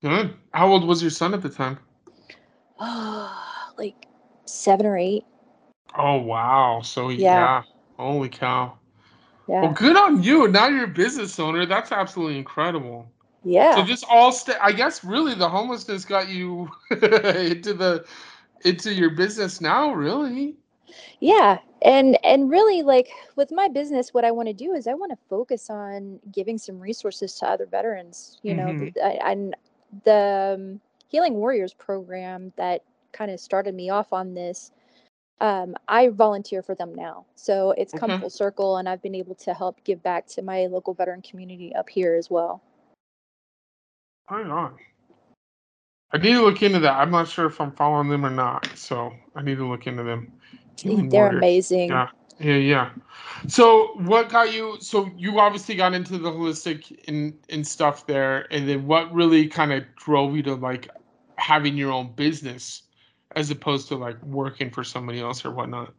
Good. 0.01 0.33
How 0.53 0.71
old 0.71 0.85
was 0.85 1.01
your 1.01 1.11
son 1.11 1.33
at 1.33 1.41
the 1.41 1.49
time? 1.49 1.79
Oh, 2.79 3.73
like 3.77 4.07
seven 4.45 4.85
or 4.85 4.97
eight. 4.97 5.25
Oh 5.97 6.17
wow. 6.17 6.81
So 6.83 7.09
yeah. 7.09 7.17
yeah. 7.17 7.63
Holy 7.97 8.29
cow. 8.29 8.77
Yeah. 9.47 9.61
Well, 9.61 9.71
good 9.71 9.95
on 9.95 10.21
you. 10.21 10.47
Now 10.49 10.67
you're 10.67 10.83
a 10.83 10.89
business 10.89 11.39
owner. 11.39 11.65
That's 11.65 11.91
absolutely 11.91 12.37
incredible. 12.37 13.09
Yeah. 13.44 13.75
So 13.75 13.84
just 13.84 14.06
all 14.10 14.31
st- 14.31 14.57
I 14.62 14.72
guess 14.72 15.04
really 15.04 15.36
the 15.36 15.48
homelessness 15.48 16.06
got 16.06 16.30
you 16.30 16.69
into 16.92 17.74
the 17.74 18.06
into 18.62 18.94
your 18.94 19.12
business 19.12 19.62
now, 19.62 19.94
really. 19.94 20.56
Yeah. 21.20 21.60
And 21.84 22.17
and 22.24 22.50
really 22.50 22.82
like 22.82 23.10
with 23.36 23.51
my 23.51 23.67
business 23.67 24.13
what 24.13 24.25
I 24.25 24.32
want 24.32 24.48
to 24.48 24.53
do 24.53 24.74
is 24.74 24.88
I 24.88 24.94
want 24.94 25.12
to 25.12 25.17
focus 25.29 25.70
on 25.70 26.20
giving 26.32 26.58
some 26.58 26.79
resources 26.79 27.36
to 27.36 27.50
other 27.50 27.65
veterans, 27.65 28.39
you 28.41 28.53
mm-hmm. 28.53 28.86
know, 28.86 29.17
and 29.24 29.56
the 30.03 30.56
um, 30.58 30.82
Healing 31.08 31.36
Warriors 31.36 31.74
program 31.74 32.51
that 32.58 32.84
kind 33.13 33.32
of 33.32 33.39
started 33.39 33.74
me 33.74 33.89
off 33.89 34.12
on 34.12 34.34
this 34.34 34.72
um, 35.39 35.75
I 35.88 36.10
volunteer 36.10 36.63
for 36.63 36.75
them 36.75 36.96
now. 36.96 37.25
So 37.36 37.72
it's 37.77 37.94
come 37.94 38.10
okay. 38.12 38.22
full 38.22 38.29
circle, 38.29 38.77
and 38.77 38.89
I've 38.89 39.01
been 39.01 39.15
able 39.15 39.36
to 39.36 39.53
help 39.53 39.84
give 39.84 40.01
back 40.01 40.25
to 40.27 40.41
my 40.41 40.65
local 40.65 40.94
veteran 40.94 41.22
community 41.22 41.74
up 41.75 41.89
here 41.89 42.15
as 42.15 42.29
well. 42.29 42.62
Hang 44.29 44.51
on. 44.51 44.75
I 46.12 46.17
need 46.17 46.34
to 46.34 46.41
look 46.41 46.62
into 46.63 46.79
that. 46.79 46.93
I'm 46.93 47.12
not 47.12 47.27
sure 47.27 47.46
if 47.46 47.60
I'm 47.60 47.72
following 47.74 48.10
them 48.10 48.25
or 48.25 48.29
not, 48.29 48.67
so 48.75 49.12
I 49.36 49.41
need 49.41 49.57
to 49.57 49.67
look 49.67 49.88
into 49.88 50.03
them. 50.03 50.31
They're 50.84 51.29
amazing. 51.29 51.89
Yeah, 51.89 52.07
yeah, 52.39 52.55
yeah. 52.55 52.89
So, 53.48 53.91
what 53.98 54.29
got 54.29 54.53
you? 54.53 54.77
So, 54.79 55.10
you 55.17 55.39
obviously 55.39 55.75
got 55.75 55.93
into 55.93 56.17
the 56.17 56.31
holistic 56.31 56.98
and 57.07 57.34
and 57.50 57.65
stuff 57.67 58.07
there, 58.07 58.51
and 58.53 58.67
then 58.69 58.88
what 58.88 59.13
really 59.13 59.48
kind 59.48 59.74
of 59.74 59.84
drove 59.96 60.36
you 60.36 60.43
to 60.43 60.55
like 60.55 60.89
having 61.38 61.75
your 61.75 61.91
own 61.91 62.13
business 62.13 62.84
as 63.36 63.51
opposed 63.51 63.88
to 63.89 63.96
like 63.96 64.22
working 64.24 64.69
for 64.69 64.84
somebody 64.84 65.19
else 65.19 65.43
or 65.43 65.51
whatnot? 65.51 65.93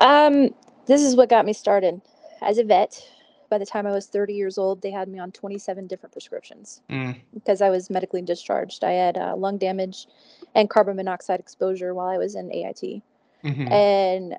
Um, 0.00 0.54
this 0.86 1.02
is 1.02 1.16
what 1.16 1.28
got 1.28 1.44
me 1.44 1.52
started 1.52 2.00
as 2.40 2.58
a 2.58 2.64
vet 2.64 3.06
by 3.48 3.58
the 3.58 3.66
time 3.66 3.86
I 3.86 3.92
was 3.92 4.06
30 4.06 4.34
years 4.34 4.58
old, 4.58 4.82
they 4.82 4.90
had 4.90 5.08
me 5.08 5.18
on 5.18 5.32
27 5.32 5.86
different 5.86 6.12
prescriptions 6.12 6.82
mm. 6.90 7.16
because 7.32 7.62
I 7.62 7.70
was 7.70 7.90
medically 7.90 8.22
discharged. 8.22 8.84
I 8.84 8.92
had 8.92 9.16
uh, 9.16 9.36
lung 9.36 9.58
damage 9.58 10.06
and 10.54 10.68
carbon 10.68 10.96
monoxide 10.96 11.40
exposure 11.40 11.94
while 11.94 12.08
I 12.08 12.18
was 12.18 12.34
in 12.34 12.52
AIT. 12.52 13.02
Mm-hmm. 13.44 13.72
And 13.72 14.36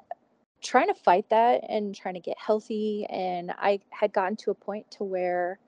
trying 0.62 0.88
to 0.88 0.94
fight 0.94 1.30
that 1.30 1.64
and 1.70 1.96
trying 1.96 2.16
to 2.16 2.20
get 2.20 2.38
healthy. 2.38 3.06
And 3.10 3.52
I 3.58 3.80
had 3.90 4.14
gotten 4.14 4.36
to 4.38 4.52
a 4.52 4.56
point 4.56 4.90
to 4.92 5.04
where 5.04 5.60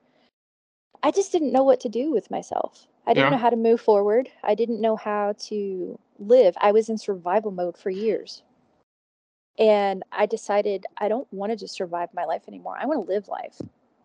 I 1.02 1.10
just 1.10 1.32
didn't 1.32 1.52
know 1.52 1.64
what 1.64 1.80
to 1.80 1.88
do 1.88 2.10
with 2.10 2.30
myself. 2.30 2.86
I 3.06 3.14
didn't 3.14 3.32
yeah. 3.32 3.36
know 3.36 3.42
how 3.42 3.50
to 3.50 3.56
move 3.56 3.80
forward. 3.80 4.28
I 4.44 4.54
didn't 4.54 4.80
know 4.80 4.96
how 4.96 5.34
to 5.48 5.98
live. 6.18 6.54
I 6.60 6.70
was 6.72 6.88
in 6.88 6.98
survival 6.98 7.50
mode 7.50 7.76
for 7.76 7.90
years. 7.90 8.42
And 9.58 10.02
I 10.12 10.26
decided 10.26 10.86
I 10.98 11.08
don't 11.08 11.30
want 11.32 11.52
to 11.52 11.56
just 11.56 11.74
survive 11.74 12.08
my 12.14 12.24
life 12.24 12.42
anymore. 12.48 12.76
I 12.80 12.86
want 12.86 13.06
to 13.06 13.12
live 13.12 13.28
life. 13.28 13.60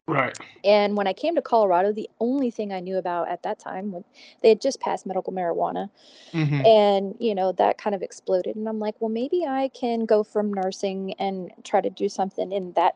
Right. 0.07 0.37
And 0.63 0.95
when 0.95 1.07
I 1.07 1.13
came 1.13 1.35
to 1.35 1.41
Colorado, 1.41 1.91
the 1.91 2.09
only 2.19 2.49
thing 2.51 2.71
I 2.71 2.79
knew 2.79 2.97
about 2.97 3.29
at 3.29 3.43
that 3.43 3.59
time, 3.59 3.91
when 3.91 4.03
they 4.41 4.49
had 4.49 4.61
just 4.61 4.79
passed 4.79 5.05
medical 5.05 5.33
marijuana, 5.33 5.89
hmm 6.31 6.61
and 6.65 7.15
you 7.19 7.35
know 7.35 7.51
that 7.53 7.77
kind 7.77 7.95
of 7.95 8.01
exploded. 8.01 8.55
And 8.55 8.67
I'm 8.67 8.79
like, 8.79 8.95
well, 8.99 9.09
maybe 9.09 9.45
I 9.45 9.69
can 9.69 10.05
go 10.05 10.23
from 10.23 10.53
nursing 10.53 11.13
and 11.19 11.51
try 11.63 11.81
to 11.81 11.89
do 11.89 12.09
something 12.09 12.51
in 12.51 12.73
that 12.73 12.95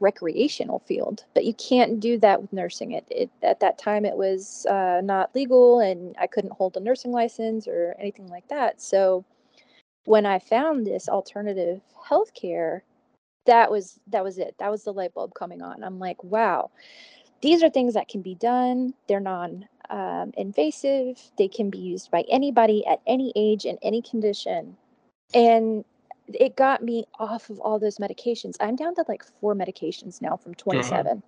recreational 0.00 0.80
field. 0.80 1.24
But 1.34 1.44
you 1.44 1.54
can't 1.54 2.00
do 2.00 2.18
that 2.18 2.40
with 2.40 2.52
nursing. 2.52 2.92
It, 2.92 3.06
it 3.10 3.30
at 3.42 3.60
that 3.60 3.78
time 3.78 4.04
it 4.04 4.16
was 4.16 4.66
uh, 4.66 5.00
not 5.02 5.34
legal, 5.34 5.80
and 5.80 6.16
I 6.20 6.26
couldn't 6.26 6.52
hold 6.52 6.76
a 6.76 6.80
nursing 6.80 7.12
license 7.12 7.66
or 7.68 7.94
anything 7.98 8.28
like 8.28 8.48
that. 8.48 8.80
So 8.80 9.24
when 10.04 10.26
I 10.26 10.38
found 10.38 10.86
this 10.86 11.08
alternative 11.08 11.80
healthcare 12.08 12.82
that 13.46 13.70
was 13.70 14.00
that 14.08 14.24
was 14.24 14.38
it. 14.38 14.54
That 14.58 14.70
was 14.70 14.84
the 14.84 14.92
light 14.92 15.14
bulb 15.14 15.34
coming 15.34 15.62
on. 15.62 15.84
I'm 15.84 15.98
like 15.98 16.22
wow. 16.24 16.70
These 17.40 17.62
are 17.62 17.68
things 17.68 17.94
that 17.94 18.08
can 18.08 18.22
be 18.22 18.34
done. 18.36 18.94
They're 19.06 19.20
non 19.20 19.68
um, 19.90 20.32
invasive. 20.36 21.20
They 21.36 21.48
can 21.48 21.68
be 21.68 21.78
used 21.78 22.10
by 22.10 22.24
anybody 22.30 22.86
at 22.86 23.00
any 23.06 23.32
age 23.36 23.66
and 23.66 23.78
any 23.82 24.00
condition. 24.00 24.76
And 25.34 25.84
it 26.32 26.56
got 26.56 26.82
me 26.82 27.04
off 27.18 27.50
of 27.50 27.60
all 27.60 27.78
those 27.78 27.98
medications. 27.98 28.56
I'm 28.60 28.76
down 28.76 28.94
to 28.94 29.04
like 29.08 29.22
four 29.40 29.54
medications 29.54 30.22
now 30.22 30.36
from 30.36 30.54
27 30.54 31.22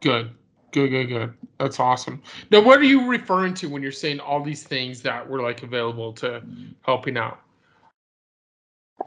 Good. 0.00 0.30
Good, 0.72 0.90
good, 0.90 1.08
good. 1.08 1.34
That's 1.58 1.80
awesome. 1.80 2.22
Now, 2.50 2.62
what 2.62 2.78
are 2.78 2.84
you 2.84 3.08
referring 3.08 3.54
to 3.54 3.68
when 3.68 3.82
you're 3.82 3.90
saying 3.92 4.20
all 4.20 4.42
these 4.42 4.62
things 4.62 5.02
that 5.02 5.28
were 5.28 5.42
like 5.42 5.62
available 5.62 6.12
to 6.14 6.42
helping 6.82 7.16
out? 7.16 7.40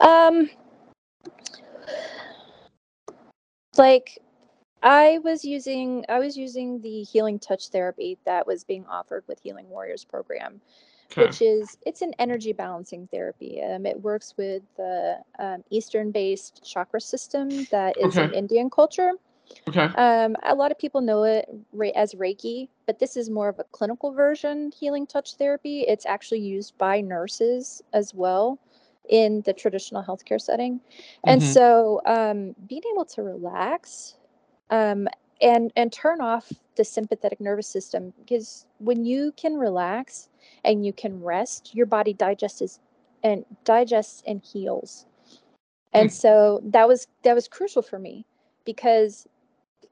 Um 0.00 0.48
like 3.76 4.18
I 4.82 5.18
was 5.24 5.44
using 5.44 6.04
I 6.08 6.18
was 6.18 6.36
using 6.36 6.80
the 6.82 7.02
healing 7.02 7.38
touch 7.38 7.68
therapy 7.68 8.18
that 8.26 8.46
was 8.46 8.64
being 8.64 8.84
offered 8.86 9.24
with 9.26 9.40
Healing 9.40 9.68
Warriors 9.68 10.04
program, 10.04 10.60
Okay. 11.12 11.22
which 11.22 11.40
is 11.40 11.78
it's 11.86 12.02
an 12.02 12.12
energy 12.18 12.52
balancing 12.52 13.08
therapy. 13.10 13.62
Um, 13.62 13.86
it 13.86 14.00
works 14.00 14.34
with 14.36 14.62
the 14.76 15.18
um, 15.38 15.64
Eastern-based 15.70 16.62
chakra 16.70 17.00
system 17.00 17.48
that 17.70 17.96
is 17.98 18.16
in 18.16 18.32
Indian 18.34 18.68
culture. 18.68 19.12
Okay. 19.68 19.86
Um, 19.96 20.36
a 20.42 20.54
lot 20.54 20.70
of 20.70 20.78
people 20.78 21.00
know 21.00 21.24
it 21.24 21.48
as 21.94 22.14
Reiki, 22.14 22.68
but 22.86 22.98
this 22.98 23.16
is 23.16 23.30
more 23.30 23.48
of 23.48 23.58
a 23.58 23.64
clinical 23.64 24.12
version 24.12 24.70
healing 24.78 25.06
touch 25.06 25.36
therapy. 25.36 25.82
It's 25.82 26.06
actually 26.06 26.40
used 26.40 26.76
by 26.78 27.00
nurses 27.00 27.82
as 27.92 28.12
well 28.14 28.58
in 29.08 29.42
the 29.42 29.52
traditional 29.52 30.02
healthcare 30.02 30.40
setting. 30.40 30.80
And 31.24 31.42
Mhm. 31.42 31.52
so 31.52 32.00
um, 32.06 32.54
being 32.68 32.82
able 32.92 33.04
to 33.06 33.22
relax 33.22 34.16
um, 34.70 35.08
and 35.40 35.72
and 35.76 35.92
turn 35.92 36.20
off 36.20 36.52
the 36.76 36.84
sympathetic 36.84 37.40
nervous 37.40 37.66
system 37.68 38.12
because 38.18 38.66
when 38.78 39.04
you 39.04 39.32
can 39.36 39.56
relax 39.56 40.28
and 40.64 40.84
you 40.86 40.92
can 40.92 41.22
rest, 41.22 41.74
your 41.74 41.86
body 41.86 42.12
digests 42.12 42.80
and 43.22 43.44
digests 43.64 44.22
and 44.26 44.42
heals. 44.42 45.06
And 45.92 46.10
Mm. 46.10 46.12
so 46.12 46.60
that 46.64 46.88
was 46.88 47.06
that 47.22 47.34
was 47.34 47.48
crucial 47.48 47.82
for 47.82 47.98
me 47.98 48.26
because 48.64 49.26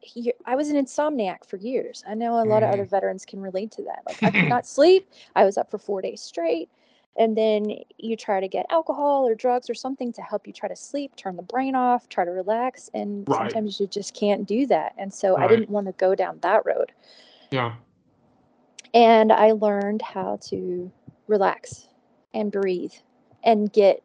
he, 0.00 0.33
I 0.47 0.54
was 0.57 0.69
an 0.69 0.76
insomniac 0.76 1.45
for 1.47 1.57
years. 1.57 2.04
I 2.09 2.14
know 2.14 2.42
a 2.42 2.45
lot 2.45 2.62
of 2.62 2.71
other 2.71 2.85
Mm. 2.85 2.90
veterans 2.90 3.25
can 3.25 3.40
relate 3.40 3.71
to 3.73 3.83
that. 3.85 4.00
Like 4.07 4.21
I 4.25 4.31
could 4.33 4.49
not 4.49 4.66
sleep. 4.66 5.09
I 5.37 5.45
was 5.45 5.57
up 5.57 5.71
for 5.71 5.78
4 5.78 6.02
days 6.02 6.21
straight. 6.21 6.71
And 7.16 7.37
then 7.37 7.76
you 7.99 8.16
try 8.16 8.40
to 8.40 8.49
get 8.49 8.64
alcohol 8.71 9.28
or 9.28 9.35
drugs 9.35 9.69
or 9.69 9.75
something 9.75 10.12
to 10.14 10.23
help 10.23 10.47
you 10.47 10.52
try 10.52 10.69
to 10.69 10.76
sleep, 10.76 11.14
turn 11.14 11.37
the 11.37 11.42
brain 11.42 11.75
off, 11.75 12.09
try 12.09 12.25
to 12.25 12.31
relax, 12.31 12.88
and 12.95 13.28
Right. 13.28 13.38
sometimes 13.38 13.78
you 13.78 13.87
just 13.87 14.14
can't 14.14 14.47
do 14.47 14.66
that. 14.66 14.95
And 14.97 15.12
so 15.12 15.37
I 15.37 15.47
didn't 15.47 15.69
want 15.69 15.88
to 15.88 15.92
go 15.92 16.14
down 16.14 16.38
that 16.40 16.64
road. 16.64 16.92
Yeah. 17.50 17.75
And 18.95 19.31
I 19.31 19.52
learned 19.52 20.00
how 20.02 20.38
to 20.49 20.90
relax 21.26 21.88
and 22.33 22.50
breathe 22.50 22.95
and 23.45 23.71
get 23.73 24.02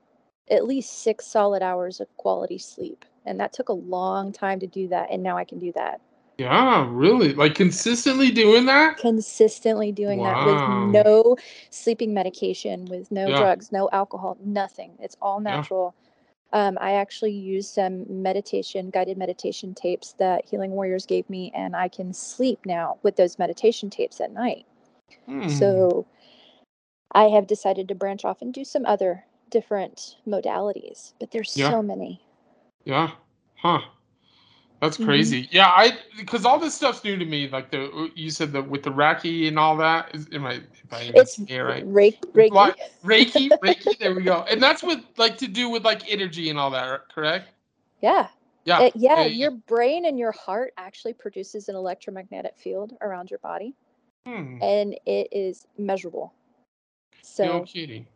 at 0.49 0.65
least 0.65 1.01
6 1.03 1.25
solid 1.25 1.61
hours 1.61 1.99
of 2.01 2.07
quality 2.17 2.57
sleep. 2.57 3.05
And 3.25 3.39
that 3.39 3.53
took 3.53 3.69
a 3.69 3.73
long 3.73 4.31
time 4.31 4.59
to 4.59 4.67
do 4.67 4.87
that, 4.89 5.09
and 5.11 5.23
now 5.23 5.37
I 5.37 5.43
can 5.43 5.59
do 5.59 5.71
that. 5.73 6.01
Yeah. 6.37 6.87
Really? 6.89 7.33
Like 7.33 7.55
consistently 7.55 8.31
doing 8.31 8.65
that? 8.67 8.97
consistently 8.97 9.91
doing 9.91 10.23
that 10.23 10.45
with 10.45 10.67
no 10.67 11.35
sleeping 11.69 12.13
medication, 12.13 12.85
with 12.85 13.11
no 13.11 13.29
Yeah. 13.29 13.37
drugs, 13.37 13.71
no 13.71 13.89
alcohol, 13.91 14.37
nothing. 14.43 14.91
It's 14.99 15.17
all 15.21 15.39
Yeah. 15.39 15.55
natural. 15.55 15.95
Um, 16.53 16.77
I 16.79 16.93
actually 16.93 17.33
use 17.33 17.67
some 17.69 18.05
meditation, 18.21 18.89
guided 18.89 19.17
meditation 19.17 19.73
tapes 19.73 20.13
that 20.13 20.45
Healing 20.45 20.71
Warriors 20.71 21.05
gave 21.05 21.29
me, 21.29 21.51
and 21.53 21.75
I 21.75 21.87
can 21.89 22.13
sleep 22.13 22.65
now 22.65 22.97
with 23.03 23.15
those 23.17 23.37
meditation 23.37 23.89
tapes 23.89 24.21
at 24.21 24.31
night. 24.31 24.65
Hmm. 25.25 25.47
So 25.47 26.05
I 27.11 27.25
have 27.25 27.47
decided 27.47 27.87
to 27.89 27.95
branch 27.95 28.23
off 28.25 28.41
and 28.41 28.53
do 28.53 28.63
some 28.63 28.85
other 28.85 29.25
different 29.49 30.17
modalities, 30.27 31.13
but 31.19 31.31
there's 31.31 31.55
Yeah. 31.57 31.69
so 31.71 31.81
many. 31.81 32.21
Yeah. 32.85 33.11
Huh. 33.55 33.81
That's 34.81 34.97
Mhm. 34.97 35.05
crazy. 35.05 35.49
Yeah, 35.51 35.67
I 35.69 35.97
because 36.17 36.45
all 36.45 36.59
this 36.59 36.75
stuff's 36.75 37.03
new 37.03 37.17
to 37.17 37.25
me. 37.25 37.49
Like 37.49 37.71
the 37.71 38.11
you 38.15 38.29
said 38.29 38.51
that 38.53 38.67
with 38.67 38.83
the 38.83 38.91
Reiki 38.91 39.47
and 39.47 39.57
all 39.57 39.77
that. 39.77 40.13
Is, 40.13 40.27
am 40.33 40.45
I 40.45 40.53
if 40.53 40.93
I 40.93 41.01
It's 41.13 41.39
it 41.47 41.59
right? 41.61 41.85
Reiki. 41.93 42.25
It's 42.35 42.51
Reiki. 42.51 42.75
Reiki, 43.03 43.57
Reiki. 43.59 43.97
There 43.99 44.13
we 44.13 44.23
go. 44.23 44.43
And 44.49 44.61
that's 44.61 44.83
with 44.83 44.99
like 45.17 45.37
to 45.39 45.47
do 45.47 45.69
with 45.69 45.83
like 45.85 46.09
energy 46.11 46.49
and 46.49 46.59
all 46.59 46.71
that, 46.71 47.09
correct? 47.13 47.49
Yeah. 48.01 48.27
Yeah. 48.65 48.85
Uh, 48.85 48.91
yeah, 48.95 49.23
yeah, 49.23 49.25
your 49.25 49.51
brain 49.51 50.05
and 50.05 50.19
your 50.19 50.31
heart 50.31 50.73
actually 50.77 51.13
produces 51.13 51.69
an 51.69 51.75
electromagnetic 51.75 52.57
field 52.57 52.93
around 53.01 53.29
your 53.31 53.39
body, 53.39 53.75
Hmm. 54.25 54.57
and 54.61 54.93
it 55.05 55.27
is 55.31 55.67
measurable. 55.77 56.33
No 57.41 57.61
So, 57.61 57.61
kidding. 57.61 58.07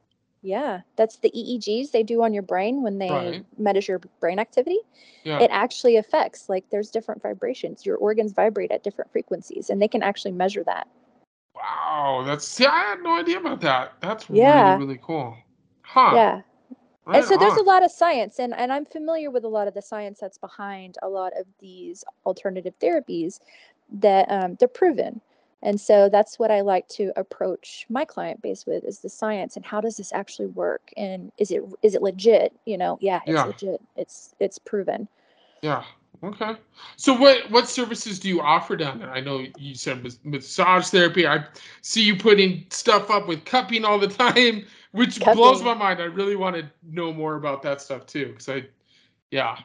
Yeah, 0.41 0.81
that's 0.95 1.17
the 1.17 1.31
EEGs 1.31 1.91
they 1.91 2.03
do 2.03 2.23
on 2.23 2.33
your 2.33 2.43
brain 2.43 2.81
when 2.81 2.97
they 2.97 3.09
Right. 3.09 3.45
measure 3.57 3.93
your 3.93 4.01
brain 4.19 4.39
activity. 4.39 4.79
Yeah. 5.23 5.39
It 5.39 5.49
actually 5.51 5.97
affects, 5.97 6.49
like, 6.49 6.69
there's 6.69 6.89
different 6.89 7.21
vibrations. 7.21 7.85
Your 7.85 7.97
organs 7.97 8.31
vibrate 8.31 8.71
at 8.71 8.83
different 8.83 9.11
frequencies, 9.11 9.69
and 9.69 9.81
they 9.81 9.87
can 9.87 10.01
actually 10.03 10.31
measure 10.31 10.63
that. 10.63 10.87
Wow. 11.55 12.23
That's 12.25 12.47
see, 12.47 12.65
I 12.65 12.79
had 12.79 13.03
no 13.03 13.17
idea 13.17 13.39
about 13.39 13.61
that. 13.61 13.93
That's 14.01 14.29
Yeah. 14.29 14.73
really 14.73 14.85
really 14.85 14.99
cool. 15.03 15.37
Huh. 15.83 16.11
Yeah. 16.15 16.41
Right 17.05 17.17
and 17.17 17.25
so 17.25 17.35
there's 17.37 17.57
a 17.57 17.63
lot 17.63 17.83
of 17.83 17.91
science 17.91 18.39
and, 18.39 18.53
and 18.53 18.71
i'm 18.71 18.85
familiar 18.85 19.31
with 19.31 19.43
a 19.43 19.47
lot 19.47 19.67
of 19.67 19.73
the 19.73 19.81
science 19.81 20.19
that's 20.19 20.37
behind 20.37 20.97
a 21.01 21.09
lot 21.09 21.33
of 21.37 21.45
these 21.59 22.03
alternative 22.27 22.73
therapies 22.79 23.39
that 23.91 24.31
um, 24.31 24.55
they're 24.59 24.67
proven 24.67 25.19
and 25.63 25.79
so 25.79 26.09
that's 26.09 26.39
what 26.39 26.51
i 26.51 26.61
like 26.61 26.87
to 26.87 27.11
approach 27.15 27.85
my 27.89 28.05
client 28.05 28.41
base 28.41 28.65
with 28.65 28.83
is 28.83 28.99
the 28.99 29.09
science 29.09 29.55
and 29.55 29.65
how 29.65 29.79
does 29.81 29.97
this 29.97 30.11
actually 30.13 30.47
work 30.47 30.91
and 30.97 31.31
is 31.37 31.51
it 31.51 31.63
is 31.81 31.95
it 31.95 32.01
legit 32.01 32.53
you 32.65 32.77
know 32.77 32.97
yeah 33.01 33.19
it's 33.25 33.35
Yeah. 33.35 33.43
legit 33.43 33.81
it's 33.95 34.33
it's 34.39 34.59
proven 34.59 35.07
Yeah. 35.61 35.83
Okay. 36.23 36.55
So 36.97 37.13
what 37.13 37.49
what 37.49 37.67
services 37.67 38.19
do 38.19 38.27
you 38.27 38.41
offer 38.41 38.75
down 38.75 38.99
there? 38.99 39.09
I 39.11 39.21
know 39.21 39.43
you 39.57 39.73
said 39.73 40.03
mas- 40.03 40.19
massage 40.23 40.87
therapy. 40.89 41.25
I 41.25 41.45
see 41.81 42.03
you 42.03 42.15
putting 42.15 42.65
stuff 42.69 43.09
up 43.09 43.27
with 43.27 43.43
cupping 43.45 43.85
all 43.85 43.97
the 43.97 44.07
time, 44.25 44.65
which 44.91 45.19
blows 45.19 45.63
my 45.63 45.73
mind. 45.73 45.99
I 45.99 46.05
really 46.05 46.35
want 46.35 46.55
to 46.57 46.69
know 46.83 47.11
more 47.11 47.35
about 47.35 47.63
that 47.63 47.81
stuff 47.81 48.05
too, 48.05 48.27
because 48.27 48.49
I, 48.49 48.65
yeah. 49.31 49.57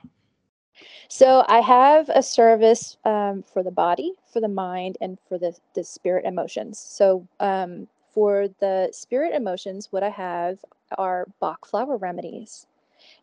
So 1.09 1.45
I 1.49 1.61
have 1.61 2.09
a 2.11 2.23
service 2.23 2.97
um, 3.05 3.43
for 3.43 3.63
the 3.63 3.71
body, 3.71 4.13
for 4.27 4.41
the 4.41 4.49
mind, 4.49 4.97
and 5.01 5.19
for 5.29 5.39
the 5.39 5.57
the 5.75 5.85
spirit 5.85 6.25
emotions. 6.25 6.79
So 6.79 7.27
um, 7.41 7.89
for 8.13 8.49
the 8.61 8.91
spirit 8.93 9.35
emotions, 9.35 9.93
what 9.93 10.03
I 10.03 10.11
have 10.11 10.65
are 10.99 11.29
Bach 11.41 11.67
flower 11.67 11.97
remedies, 11.97 12.67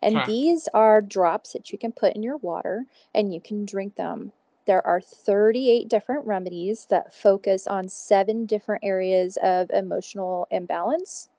and 0.02 0.24
Okay. 0.24 0.26
these 0.26 0.68
are 0.74 1.02
drops 1.02 1.54
that 1.54 1.72
you 1.72 1.78
can 1.78 1.92
put 1.92 2.16
in 2.16 2.24
your 2.24 2.38
water 2.38 2.86
and 3.14 3.34
you 3.34 3.42
can 3.42 3.66
drink 3.66 3.96
them. 3.96 4.32
There 4.66 4.86
are 4.86 5.02
38 5.02 5.90
different 5.90 6.26
remedies 6.26 6.86
that 6.90 7.14
focus 7.14 7.68
on 7.68 7.90
seven 7.90 8.46
different 8.46 8.84
areas 8.84 9.38
of 9.44 9.70
emotional 9.72 10.48
imbalance. 10.52 11.30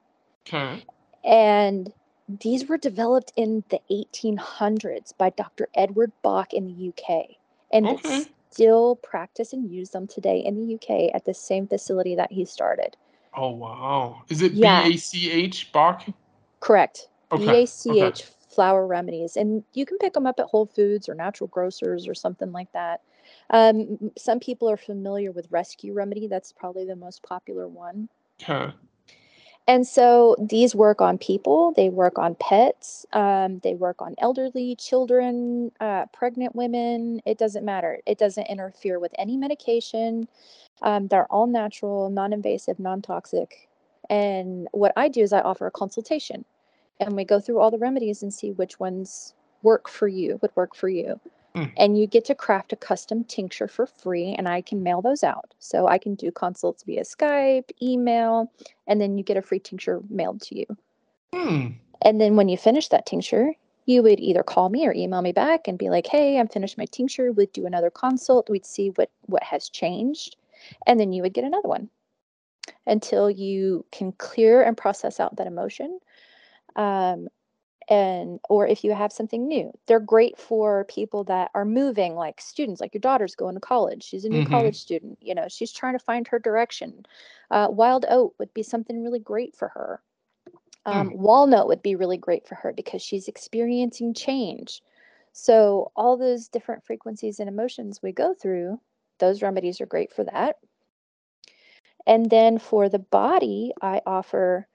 Okay. 0.47 0.85
And 1.25 1.93
these 2.29 2.67
were 2.69 2.79
developed 2.79 3.33
in 3.37 3.65
the 3.69 3.81
1800s 3.91 5.17
by 5.17 5.31
Dr. 5.31 5.69
Edward 5.75 6.13
Bach 6.23 6.53
in 6.53 6.67
the 6.67 6.89
UK. 6.89 7.37
And 7.73 7.87
they 7.87 7.95
Okay. 7.95 8.25
still 8.51 8.97
practice 8.97 9.53
and 9.53 9.71
use 9.71 9.91
them 9.91 10.07
today 10.07 10.39
in 10.39 10.55
the 10.57 10.75
UK 10.75 11.15
at 11.15 11.25
the 11.25 11.35
same 11.35 11.67
facility 11.67 12.15
that 12.15 12.33
he 12.33 12.45
started. 12.45 12.97
Oh 13.35 13.51
wow. 13.51 14.23
Is 14.29 14.43
it 14.43 14.53
B 14.53 14.61
Yeah. 14.61 14.87
A 14.87 14.97
C 14.97 15.31
H 15.31 15.73
Bach? 15.73 16.07
Correct. 16.61 17.09
Okay. 17.33 17.67
B 17.67 18.01
A 18.01 18.07
Okay. 18.07 18.25
Flower 18.49 18.87
remedies. 18.87 19.37
And 19.37 19.65
you 19.73 19.85
can 19.85 19.99
pick 19.99 20.13
them 20.13 20.27
up 20.27 20.39
at 20.39 20.47
Whole 20.47 20.67
Foods 20.67 21.09
or 21.09 21.15
natural 21.15 21.49
grocers 21.49 22.07
or 22.07 22.15
something 22.15 22.53
like 22.53 22.71
that. 22.73 23.01
Um, 23.51 24.13
some 24.17 24.39
people 24.39 24.71
are 24.71 24.77
familiar 24.77 25.33
with 25.33 25.51
Rescue 25.51 25.93
Remedy. 25.93 26.29
That's 26.29 26.53
probably 26.53 26.85
the 26.85 26.95
most 26.95 27.23
popular 27.25 27.67
one. 27.67 28.09
Okay. 28.41 28.73
And 29.67 29.87
so 29.87 30.37
these 30.39 30.75
work 30.75 31.01
on 31.01 31.17
people, 31.17 31.73
they 31.75 31.89
work 31.89 32.19
on 32.19 32.35
pets, 32.35 33.07
um, 33.15 33.61
they 33.61 33.75
work 33.75 34.03
on 34.03 34.15
elderly, 34.19 34.77
children, 34.77 35.73
uh, 35.81 36.07
pregnant 36.13 36.55
women. 36.55 37.23
It 37.25 37.39
doesn't 37.39 37.65
matter. 37.65 38.01
It 38.07 38.19
doesn't 38.19 38.47
interfere 38.49 38.99
with 38.99 39.13
any 39.19 39.39
medication. 39.39 40.29
Um, 40.83 41.09
they're 41.09 41.27
all 41.33 41.47
natural, 41.47 42.11
non 42.11 42.33
invasive, 42.35 42.79
non 42.79 43.01
toxic. 43.03 43.69
And 44.11 44.69
what 44.73 44.93
I 44.97 45.09
do 45.09 45.23
is 45.23 45.33
I 45.33 45.41
offer 45.41 45.67
a 45.67 45.71
consultation 45.71 46.45
and 47.01 47.17
we 47.17 47.25
go 47.25 47.41
through 47.41 47.61
all 47.61 47.71
the 47.71 47.79
remedies 47.79 48.23
and 48.23 48.33
see 48.33 48.53
which 48.53 48.79
ones 48.81 49.35
work 49.63 49.89
for 49.89 50.09
you, 50.09 50.39
would 50.43 50.55
work 50.57 50.75
for 50.75 50.89
you. 50.91 51.21
Mm. 51.55 51.73
And 51.77 51.99
you 51.99 52.07
get 52.07 52.25
to 52.27 52.35
craft 52.35 52.73
a 52.73 52.77
custom 52.77 53.23
tincture 53.25 53.69
for 53.69 53.87
free, 53.87 54.35
and 54.37 54.49
I 54.49 54.61
can 54.61 54.83
mail 54.83 55.01
those 55.01 55.23
out. 55.23 55.55
So 55.61 55.87
I 55.87 55.99
can 55.99 56.17
do 56.17 56.33
consults 56.33 56.83
via 56.83 57.03
Skype, 57.03 57.71
email, 57.81 58.51
and 58.87 59.01
then 59.01 59.17
you 59.17 59.25
get 59.25 59.37
a 59.37 59.43
free 59.43 59.61
tincture 59.61 60.01
mailed 60.11 60.41
to 60.43 60.59
you. 60.59 60.67
Hmm. 61.33 61.67
And 62.03 62.21
then 62.21 62.37
when 62.37 62.49
you 62.49 62.57
finish 62.57 62.89
that 62.89 63.07
tincture, 63.07 63.53
you 63.87 64.03
would 64.03 64.19
either 64.19 64.43
call 64.43 64.69
me 64.69 64.87
or 64.87 64.95
email 64.95 65.23
me 65.23 65.33
back 65.33 65.69
and 65.69 65.79
be 65.79 65.91
like, 65.91 66.07
"Hey, 66.07 66.39
I'm 66.39 66.49
finished 66.49 66.79
my 66.79 66.87
tincture." 66.87 67.33
We'd 67.33 67.53
do 67.53 67.67
another 67.67 67.91
consult. 67.91 68.51
We'd 68.51 68.67
see 68.67 68.89
what 68.91 69.11
what 69.27 69.43
has 69.43 69.69
changed, 69.69 70.37
and 70.87 70.99
then 70.99 71.13
you 71.13 71.23
would 71.23 71.35
get 71.35 71.45
another 71.45 71.69
one 71.69 71.89
until 72.87 73.31
you 73.31 73.85
can 73.93 74.13
clear 74.13 74.63
and 74.63 74.77
process 74.77 75.21
out 75.21 75.37
that 75.37 75.47
emotion. 75.47 76.01
Um, 76.77 77.29
and 77.89 78.41
or 78.49 78.67
if 78.67 78.85
you 78.85 78.93
have 78.95 79.13
something 79.13 79.47
new. 79.49 79.73
They're 79.87 80.01
great 80.01 80.39
for 80.39 80.85
people 80.85 81.25
that 81.25 81.51
are 81.55 81.65
moving 81.65 82.15
like 82.15 82.41
students 82.41 82.81
like 82.81 82.95
your 82.95 83.01
daughter's 83.01 83.35
going 83.37 83.55
to 83.55 83.61
college 83.61 84.03
she's 84.05 84.25
a 84.25 84.31
new 84.31 84.43
Mhm. 84.43 84.51
college 84.51 84.77
student 84.77 85.19
you 85.21 85.35
know 85.35 85.47
she's 85.49 85.73
trying 85.73 85.95
to 85.95 86.05
find 86.05 86.27
her 86.29 86.39
direction. 86.39 87.05
Uh, 87.51 87.69
wild 87.71 88.05
oat 88.09 88.35
would 88.39 88.53
be 88.55 88.63
something 88.63 89.03
really 89.03 89.19
great 89.21 89.57
for 89.57 89.69
her. 89.69 90.03
Um, 90.87 91.13
walnut 91.17 91.67
would 91.69 91.83
be 91.83 91.95
really 91.97 92.17
great 92.19 92.47
for 92.47 92.55
her 92.57 92.73
because 92.73 93.03
she's 93.03 93.29
experiencing 93.29 94.15
change. 94.15 94.83
So 95.33 95.93
all 95.97 96.17
those 96.17 96.49
different 96.49 96.85
frequencies 96.85 97.39
and 97.41 97.49
emotions 97.49 98.03
we 98.03 98.13
go 98.13 98.35
through 98.35 98.81
those 99.19 99.43
remedies 99.43 99.81
are 99.81 99.87
great 99.87 100.13
for 100.13 100.25
that. 100.25 100.57
And 102.07 102.31
then 102.31 102.59
for 102.59 102.89
the 102.89 102.99
body 102.99 103.73
i 103.83 104.01
offer 104.07 104.67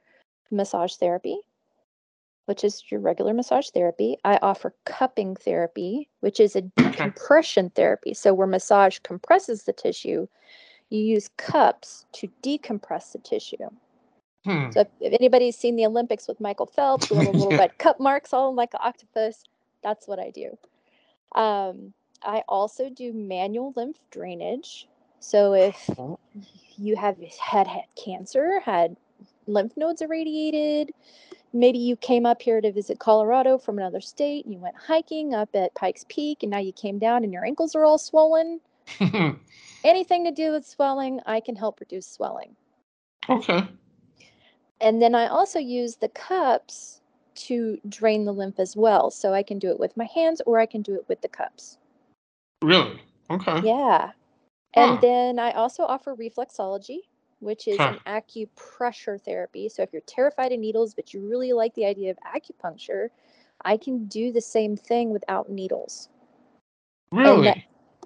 massage 0.51 0.95
therapy 0.95 1.39
which 2.49 2.63
is 2.63 2.83
your 2.89 2.99
regular 2.99 3.31
massage 3.31 3.69
therapy. 3.69 4.17
I 4.25 4.39
offer 4.41 4.73
cupping 4.83 5.35
therapy, 5.35 6.09
which 6.21 6.39
is 6.39 6.55
a 6.55 6.61
decompression 6.61 7.69
therapy. 7.69 8.15
So, 8.15 8.33
where 8.33 8.47
massage 8.47 8.97
compresses 9.03 9.65
the 9.65 9.71
tissue, 9.71 10.27
you 10.89 10.99
use 10.99 11.29
cups 11.37 12.07
to 12.13 12.27
decompress 12.41 13.11
the 13.11 13.19
tissue. 13.19 13.69
Hmm. 14.45 14.71
So, 14.71 14.79
if, 14.79 14.87
if 14.99 15.13
anybody's 15.13 15.57
seen 15.57 15.75
the 15.75 15.85
Olympics 15.85 16.27
with 16.27 16.41
Michael 16.41 16.65
Phelps, 16.65 17.11
little, 17.11 17.33
little 17.39 17.55
red 17.55 17.77
cup 17.77 17.99
marks 17.99 18.33
all 18.33 18.55
like 18.55 18.73
an 18.73 18.79
octopus, 18.81 19.43
that's 19.83 20.07
what 20.07 20.17
I 20.17 20.31
do. 20.31 20.57
Um, 21.35 21.93
I 22.23 22.41
also 22.49 22.89
do 22.89 23.13
manual 23.13 23.73
lymph 23.75 23.99
drainage. 24.09 24.87
So, 25.19 25.53
if 25.53 25.87
you 26.77 26.95
have 26.95 27.17
had, 27.39 27.67
had 27.67 27.83
cancer, 27.95 28.59
had 28.61 28.97
lymph 29.45 29.77
nodes 29.77 30.01
irradiated, 30.01 30.91
maybe 31.53 31.77
you 31.77 31.95
came 31.95 32.25
up 32.25 32.41
here 32.41 32.61
to 32.61 32.71
visit 32.71 32.99
Colorado 32.99 33.57
from 33.57 33.77
another 33.77 34.01
state 34.01 34.45
and 34.45 34.53
you 34.53 34.59
went 34.59 34.75
hiking 34.75 35.33
up 35.33 35.49
at 35.53 35.73
Pikes 35.75 36.05
Peak 36.09 36.43
and 36.43 36.51
now 36.51 36.59
you 36.59 36.71
came 36.73 36.99
down 36.99 37.23
and 37.23 37.33
your 37.33 37.45
ankles 37.45 37.75
are 37.75 37.85
all 37.85 37.97
swollen. 37.97 38.59
Anything 39.83 40.25
to 40.25 40.31
do 40.31 40.51
with 40.51 40.65
swelling, 40.67 41.19
I 41.25 41.39
can 41.39 41.55
help 41.55 41.79
reduce 41.79 42.07
swelling. 42.07 42.55
okay. 43.29 43.63
And 44.81 45.01
then 45.01 45.13
I 45.15 45.27
also 45.27 45.59
use 45.59 45.95
the 45.97 46.09
cups 46.09 47.01
to 47.35 47.77
drain 47.87 48.25
the 48.25 48.33
lymph 48.33 48.59
as 48.59 48.75
well. 48.75 49.11
So 49.11 49.33
I 49.33 49.43
can 49.43 49.59
do 49.59 49.69
it 49.69 49.79
with 49.79 49.95
my 49.97 50.05
hands 50.05 50.41
or 50.45 50.59
I 50.59 50.65
can 50.65 50.81
do 50.81 50.95
it 50.95 51.05
with 51.07 51.21
the 51.21 51.27
cups. 51.27 51.77
Really? 52.61 53.01
Okay. 53.29 53.61
Yeah. 53.65 54.11
And 54.73 54.91
Huh. 54.91 54.97
then 55.01 55.39
I 55.39 55.51
also 55.51 55.83
offer 55.83 56.15
reflexology, 56.15 56.99
which 57.39 57.67
is 57.67 57.77
Huh. 57.77 57.97
an 58.05 58.21
acupressure 58.21 59.19
therapy. 59.19 59.69
So 59.69 59.81
if 59.83 59.91
you're 59.93 60.01
terrified 60.03 60.51
of 60.51 60.59
needles, 60.59 60.93
but 60.93 61.13
you 61.13 61.27
really 61.27 61.53
like 61.53 61.73
the 61.75 61.85
idea 61.85 62.11
of 62.11 62.17
acupuncture, 62.19 63.09
I 63.63 63.77
can 63.77 64.05
do 64.05 64.31
the 64.31 64.41
same 64.41 64.75
thing 64.77 65.09
without 65.11 65.49
needles. 65.49 66.09
Really? 67.11 67.45
that- 67.45 67.57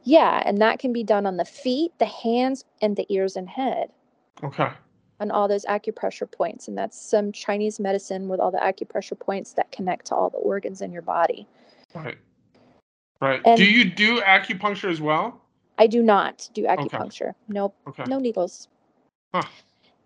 Yeah, 0.05 0.41
and 0.45 0.57
that 0.57 0.79
can 0.79 0.91
be 0.91 1.03
done 1.03 1.25
on 1.25 1.37
the 1.37 1.45
feet, 1.45 1.97
the 1.97 2.05
hands, 2.05 2.65
and 2.81 2.95
the 2.97 3.05
ears 3.07 3.37
and 3.37 3.47
head 3.49 3.89
okay. 4.43 4.69
on 5.21 5.31
all 5.31 5.47
those 5.47 5.63
acupressure 5.65 6.29
points. 6.29 6.67
And 6.67 6.77
that's 6.77 6.99
some 6.99 7.31
Chinese 7.31 7.79
medicine 7.79 8.27
with 8.27 8.41
all 8.41 8.51
the 8.51 8.57
acupressure 8.57 9.17
points 9.17 9.53
that 9.53 9.71
connect 9.71 10.07
to 10.07 10.15
all 10.15 10.29
the 10.29 10.37
organs 10.39 10.81
in 10.81 10.91
your 10.91 11.03
body. 11.03 11.47
Right. 11.95 12.17
Right. 13.21 13.41
And- 13.45 13.57
do 13.57 13.63
you 13.65 13.85
do 13.85 14.19
acupuncture 14.21 14.91
as 14.91 14.99
well? 14.99 15.39
I 15.77 15.87
do 15.87 16.03
not 16.03 16.49
do 16.53 16.63
acupuncture. 16.65 17.33
Nope. 17.47 17.75
Okay. 17.87 18.03
no 18.05 18.19
needles. 18.19 18.67
Huh. 19.33 19.43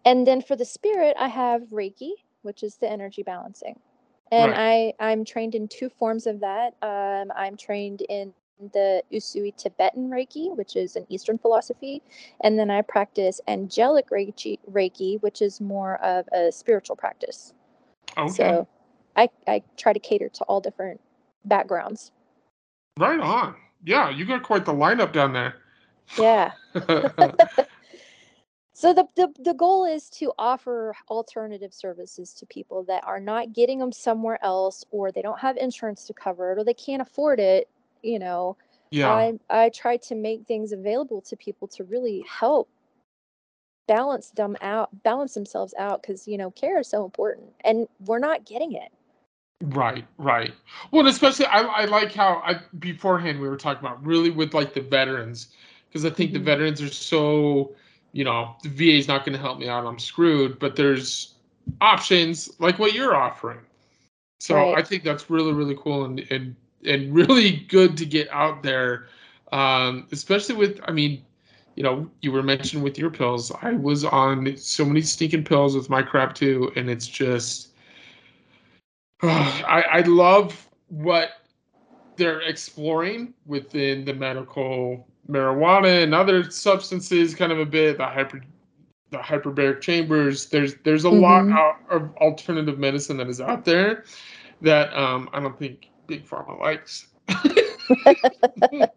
And 0.06 0.26
then 0.26 0.42
for 0.42 0.56
the 0.56 0.66
spirit, 0.66 1.16
I 1.20 1.28
have 1.28 1.63
Reiki, 1.63 2.12
which 2.42 2.63
is 2.63 2.76
the 2.78 2.90
energy 2.90 3.24
balancing. 3.24 3.80
And 4.32 4.54
I 4.56 4.94
I'm 5.00 5.24
trained 5.24 5.56
in 5.56 5.68
two 5.68 5.90
forms 5.90 6.28
of 6.28 6.42
that. 6.42 6.76
Um, 6.82 7.32
I'm 7.36 7.56
trained 7.56 8.02
in 8.10 8.34
the 8.74 9.04
Usui 9.12 9.56
Tibetan 9.56 10.10
Reiki, 10.10 10.56
which 10.56 10.76
is 10.76 10.96
an 10.96 11.06
Eastern 11.10 11.38
philosophy, 11.38 12.02
and 12.42 12.58
then 12.58 12.70
I 12.70 12.82
practice 12.82 13.40
angelic 13.48 14.10
Reiki, 14.10 14.60
Reiki 14.70 15.22
which 15.22 15.42
is 15.42 15.62
more 15.62 15.98
of 16.04 16.28
a 16.34 16.52
spiritual 16.52 16.96
practice. 16.96 17.54
Okay. 18.18 18.34
So 18.34 18.68
I 19.16 19.30
I 19.48 19.63
try 19.78 19.94
to 19.94 20.00
cater 20.00 20.30
to 20.30 20.44
all 20.46 20.60
different 20.60 21.00
backgrounds. 21.46 22.12
right 22.98 23.20
on. 23.20 23.56
Yeah, 23.86 24.10
you 24.10 24.26
got 24.26 24.44
quite 24.44 24.66
the 24.66 24.74
lineup 24.74 25.13
down 25.13 25.34
there. 25.34 25.56
Yeah. 26.18 26.52
So 28.78 28.94
the, 28.94 29.08
the 29.16 29.34
the 29.40 29.56
goal 29.56 29.86
is 29.86 30.08
to 30.20 30.34
offer 30.38 30.96
alternative 31.10 31.74
services 31.74 32.32
to 32.36 32.46
people 32.46 32.84
that 32.84 33.04
are 33.08 33.20
not 33.20 33.52
getting 33.52 33.80
them 33.80 33.92
somewhere 33.92 34.38
else 34.44 34.86
or 34.92 35.12
they 35.12 35.24
don't 35.24 35.40
have 35.40 35.58
insurance 35.58 36.06
to 36.06 36.13
cover 36.13 36.52
it 36.52 36.60
or 36.60 36.63
they 36.63 36.76
can't 36.76 37.02
afford 37.02 37.40
it, 37.40 37.68
you 38.04 38.20
know. 38.20 38.56
yeah. 38.92 39.10
I 39.10 39.40
I 39.50 39.70
try 39.70 39.98
to 39.98 40.16
make 40.16 40.46
things 40.46 40.74
available 40.74 41.22
to 41.22 41.36
people 41.36 41.68
to 41.70 41.86
really 41.86 42.24
help 42.30 42.70
balance 43.88 44.30
them 44.30 44.56
out, 44.62 45.04
balance 45.04 45.34
themselves 45.34 45.74
out 45.80 46.04
cuz 46.04 46.28
you 46.28 46.38
know, 46.38 46.52
care 46.52 46.80
is 46.80 46.88
so 46.88 47.04
important 47.04 47.54
and 47.62 47.88
we're 48.06 48.20
not 48.20 48.46
getting 48.46 48.74
it. 48.74 48.92
Right, 49.62 50.06
right. 50.20 50.54
Well, 50.92 51.00
and 51.02 51.10
especially 51.10 51.48
I, 51.48 51.62
I 51.62 51.86
like 51.86 52.13
how 52.13 52.44
I 52.46 52.60
beforehand 52.78 53.40
we 53.40 53.50
were 53.50 53.58
talking 53.58 53.80
about 53.86 54.06
really 54.06 54.30
with 54.30 54.54
like 54.54 54.74
the 54.76 54.82
veterans 54.82 55.48
because 55.90 56.06
I 56.06 56.12
think 56.12 56.34
the 56.34 56.40
Mhm. 56.40 56.44
veterans 56.46 56.80
are 56.82 56.90
so, 56.90 57.74
you 58.12 58.24
know, 58.24 58.56
the 58.63 58.70
VA 58.70 58.98
is 58.98 59.08
not 59.08 59.26
going 59.26 59.34
to 59.34 59.41
help 59.41 59.60
me 59.60 59.67
out. 59.67 59.86
I'm 59.86 60.00
screwed. 60.00 60.60
But 60.60 60.76
there's 60.76 61.36
options 61.82 62.50
like 62.60 62.80
what 62.80 62.93
you're 62.93 63.15
offering. 63.15 63.60
So 64.39 64.56
Right. 64.56 64.78
I 64.78 64.84
think 64.84 65.04
that's 65.04 65.30
really 65.30 65.54
really 65.54 65.76
cool 65.80 66.06
and 66.06 66.20
and 66.30 66.56
and 66.86 67.13
really 67.13 67.65
good 67.70 67.98
to 67.98 68.06
get 68.06 68.30
out 68.30 68.63
there, 68.63 69.08
um, 69.52 70.08
especially 70.12 70.56
with 70.56 70.80
I 70.86 70.91
mean. 70.91 71.24
You 71.76 71.84
know, 71.84 72.10
you 72.22 72.32
were 72.32 72.41
mentioned 72.41 72.82
with 72.82 72.98
your 72.98 73.12
pills. 73.12 73.52
I 73.62 73.74
was 73.74 74.04
on 74.04 74.58
so 74.58 74.84
many 74.84 75.02
stinking 75.02 75.43
pills 75.43 75.76
with 75.76 75.91
my 75.91 76.02
crap 76.02 76.34
too, 76.34 76.72
and 76.76 76.89
it's 76.89 77.06
just 77.06 77.67
I, 79.22 79.84
I 79.91 80.02
love 80.02 80.67
what 80.88 81.30
they're 82.15 82.41
exploring 82.41 83.34
within 83.46 84.06
the 84.06 84.13
medical 84.13 85.08
marijuana 85.30 86.04
and 86.04 86.13
other 86.13 86.50
substances, 86.50 87.36
kind 87.36 87.52
of 87.52 87.60
a 87.60 87.66
bit 87.66 87.98
the 87.98 88.06
hyper 88.06 88.42
the 89.12 89.18
hyperbaric 89.18 89.82
chambers. 89.82 90.48
There's 90.48 90.76
there's 90.84 91.06
a 91.06 91.10
lot 91.10 91.46
Mhm. 91.46 91.54
out 91.54 91.78
of 91.90 92.16
alternative 92.18 92.78
medicine 92.80 93.18
that 93.18 93.28
is 93.28 93.40
out 93.42 93.66
there 93.66 94.04
that 94.62 94.94
um, 94.98 95.30
I 95.34 95.40
don't 95.40 95.58
think 95.58 95.90
big 96.08 96.26
pharma 96.26 96.60
likes. 96.60 97.08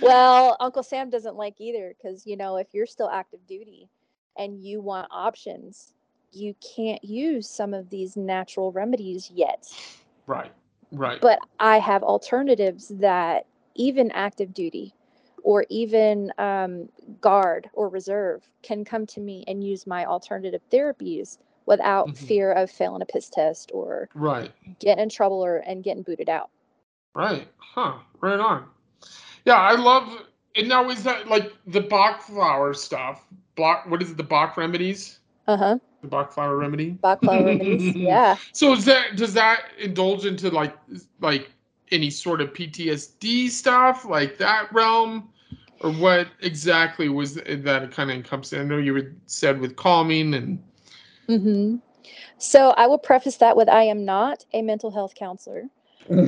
Well, 0.00 0.56
Uncle 0.60 0.82
Sam 0.82 1.10
doesn't 1.10 1.36
like 1.36 1.60
either 1.60 1.94
because, 1.96 2.26
you 2.26 2.36
know, 2.36 2.56
if 2.56 2.68
you're 2.72 2.86
still 2.86 3.08
active 3.08 3.46
duty 3.46 3.88
and 4.36 4.58
you 4.62 4.80
want 4.80 5.08
options, 5.10 5.92
you 6.32 6.54
can't 6.76 7.02
use 7.04 7.48
some 7.48 7.74
of 7.74 7.90
these 7.90 8.16
natural 8.16 8.72
remedies 8.72 9.30
yet. 9.34 9.68
right, 10.26 10.52
right, 10.92 11.20
But 11.20 11.38
I 11.58 11.78
have 11.78 12.02
alternatives 12.02 12.88
that 12.88 13.46
even 13.74 14.10
active 14.12 14.52
duty 14.54 14.94
or 15.46 15.64
even 15.70 16.32
um, 16.38 16.88
guard 17.20 17.70
or 17.72 17.88
reserve 17.88 18.42
can 18.62 18.84
come 18.84 19.06
to 19.06 19.20
me 19.20 19.44
and 19.46 19.62
use 19.62 19.86
my 19.86 20.04
alternative 20.04 20.60
therapies 20.72 21.38
without 21.66 22.08
Mhm. 22.08 22.16
fear 22.16 22.52
of 22.52 22.68
failing 22.68 23.00
a 23.00 23.06
piss 23.06 23.30
test 23.30 23.70
or 23.72 24.08
right. 24.14 24.50
getting 24.80 25.04
in 25.04 25.08
trouble 25.08 25.44
or 25.44 25.58
and 25.58 25.84
getting 25.84 26.02
booted 26.02 26.28
out. 26.28 26.50
Right. 27.14 27.46
Huh. 27.58 27.98
Right 28.20 28.40
on. 28.40 28.64
Yeah, 29.44 29.54
I 29.54 29.76
love 29.76 30.26
and 30.56 30.68
now 30.68 30.90
is 30.90 31.04
that 31.04 31.28
like 31.28 31.52
the 31.68 31.80
Bach 31.80 32.22
flower 32.22 32.74
stuff? 32.74 33.24
Bach 33.54 33.88
what 33.88 34.02
is 34.02 34.10
it, 34.10 34.16
the 34.16 34.24
Bach 34.24 34.56
remedies? 34.56 35.20
Uh 35.46 35.56
huh. 35.56 35.78
The 36.02 36.08
Bach 36.08 36.32
flower 36.32 36.56
remedy. 36.56 36.90
Bach 36.90 37.20
flower 37.22 37.44
remedies. 37.44 37.94
Yeah. 37.96 38.36
So 38.50 38.72
is 38.72 38.84
that 38.86 39.14
does 39.14 39.34
that 39.34 39.62
indulge 39.78 40.26
into 40.26 40.50
like 40.50 40.76
like 41.20 41.52
any 41.92 42.10
sort 42.10 42.40
of 42.40 42.52
PTSD 42.52 43.48
stuff 43.48 44.04
like 44.04 44.38
that 44.38 44.72
realm, 44.72 45.28
or 45.80 45.90
what 45.92 46.28
exactly 46.40 47.08
was 47.08 47.34
that 47.34 47.90
kind 47.92 48.10
of 48.10 48.16
encompassing? 48.16 48.60
I 48.60 48.64
know 48.64 48.78
you 48.78 48.92
were 48.94 49.12
said 49.26 49.60
with 49.60 49.76
calming 49.76 50.34
and. 50.34 50.62
hmm 51.28 51.76
So 52.38 52.70
I 52.70 52.86
will 52.86 52.98
preface 52.98 53.36
that 53.38 53.56
with 53.56 53.68
I 53.68 53.82
am 53.84 54.04
not 54.04 54.44
a 54.52 54.62
mental 54.62 54.90
health 54.90 55.14
counselor. 55.14 55.64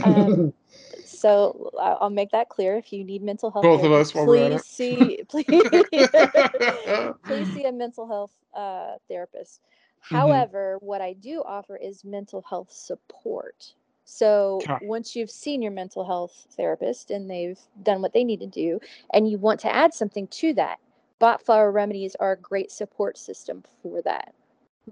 Um, 0.04 0.52
so 1.04 1.70
I- 1.80 1.96
I'll 2.00 2.10
make 2.10 2.30
that 2.32 2.48
clear. 2.48 2.76
If 2.76 2.92
you 2.92 3.04
need 3.04 3.22
mental 3.22 3.50
health, 3.50 3.64
Both 3.64 3.84
of 3.84 3.92
us 3.92 4.14
while 4.14 4.26
we're 4.26 4.36
at 4.36 4.52
please 4.52 4.64
see 4.64 5.20
please, 5.28 5.46
please 7.26 7.54
see 7.54 7.64
a 7.64 7.72
mental 7.72 8.06
health 8.06 8.32
uh, 8.54 8.96
therapist. 9.08 9.60
Mm-hmm. 9.60 10.16
However, 10.16 10.78
what 10.80 11.00
I 11.00 11.12
do 11.14 11.42
offer 11.44 11.76
is 11.76 12.04
mental 12.04 12.42
health 12.48 12.70
support. 12.72 13.72
So 14.10 14.60
Okay. 14.64 14.86
once 14.86 15.14
you've 15.14 15.30
seen 15.30 15.60
your 15.60 15.70
mental 15.70 16.02
health 16.04 16.46
therapist 16.56 17.10
and 17.10 17.30
they've 17.30 17.60
done 17.82 18.00
what 18.00 18.14
they 18.14 18.24
need 18.24 18.40
to 18.40 18.46
do, 18.46 18.80
and 19.12 19.30
you 19.30 19.38
want 19.38 19.60
to 19.60 19.74
add 19.74 19.92
something 19.92 20.26
to 20.28 20.54
that, 20.54 20.78
Bach 21.18 21.42
Flower 21.42 21.70
Remedies 21.70 22.16
are 22.18 22.32
a 22.32 22.36
great 22.38 22.70
support 22.72 23.18
system 23.18 23.62
for 23.82 24.00
that. 24.02 24.32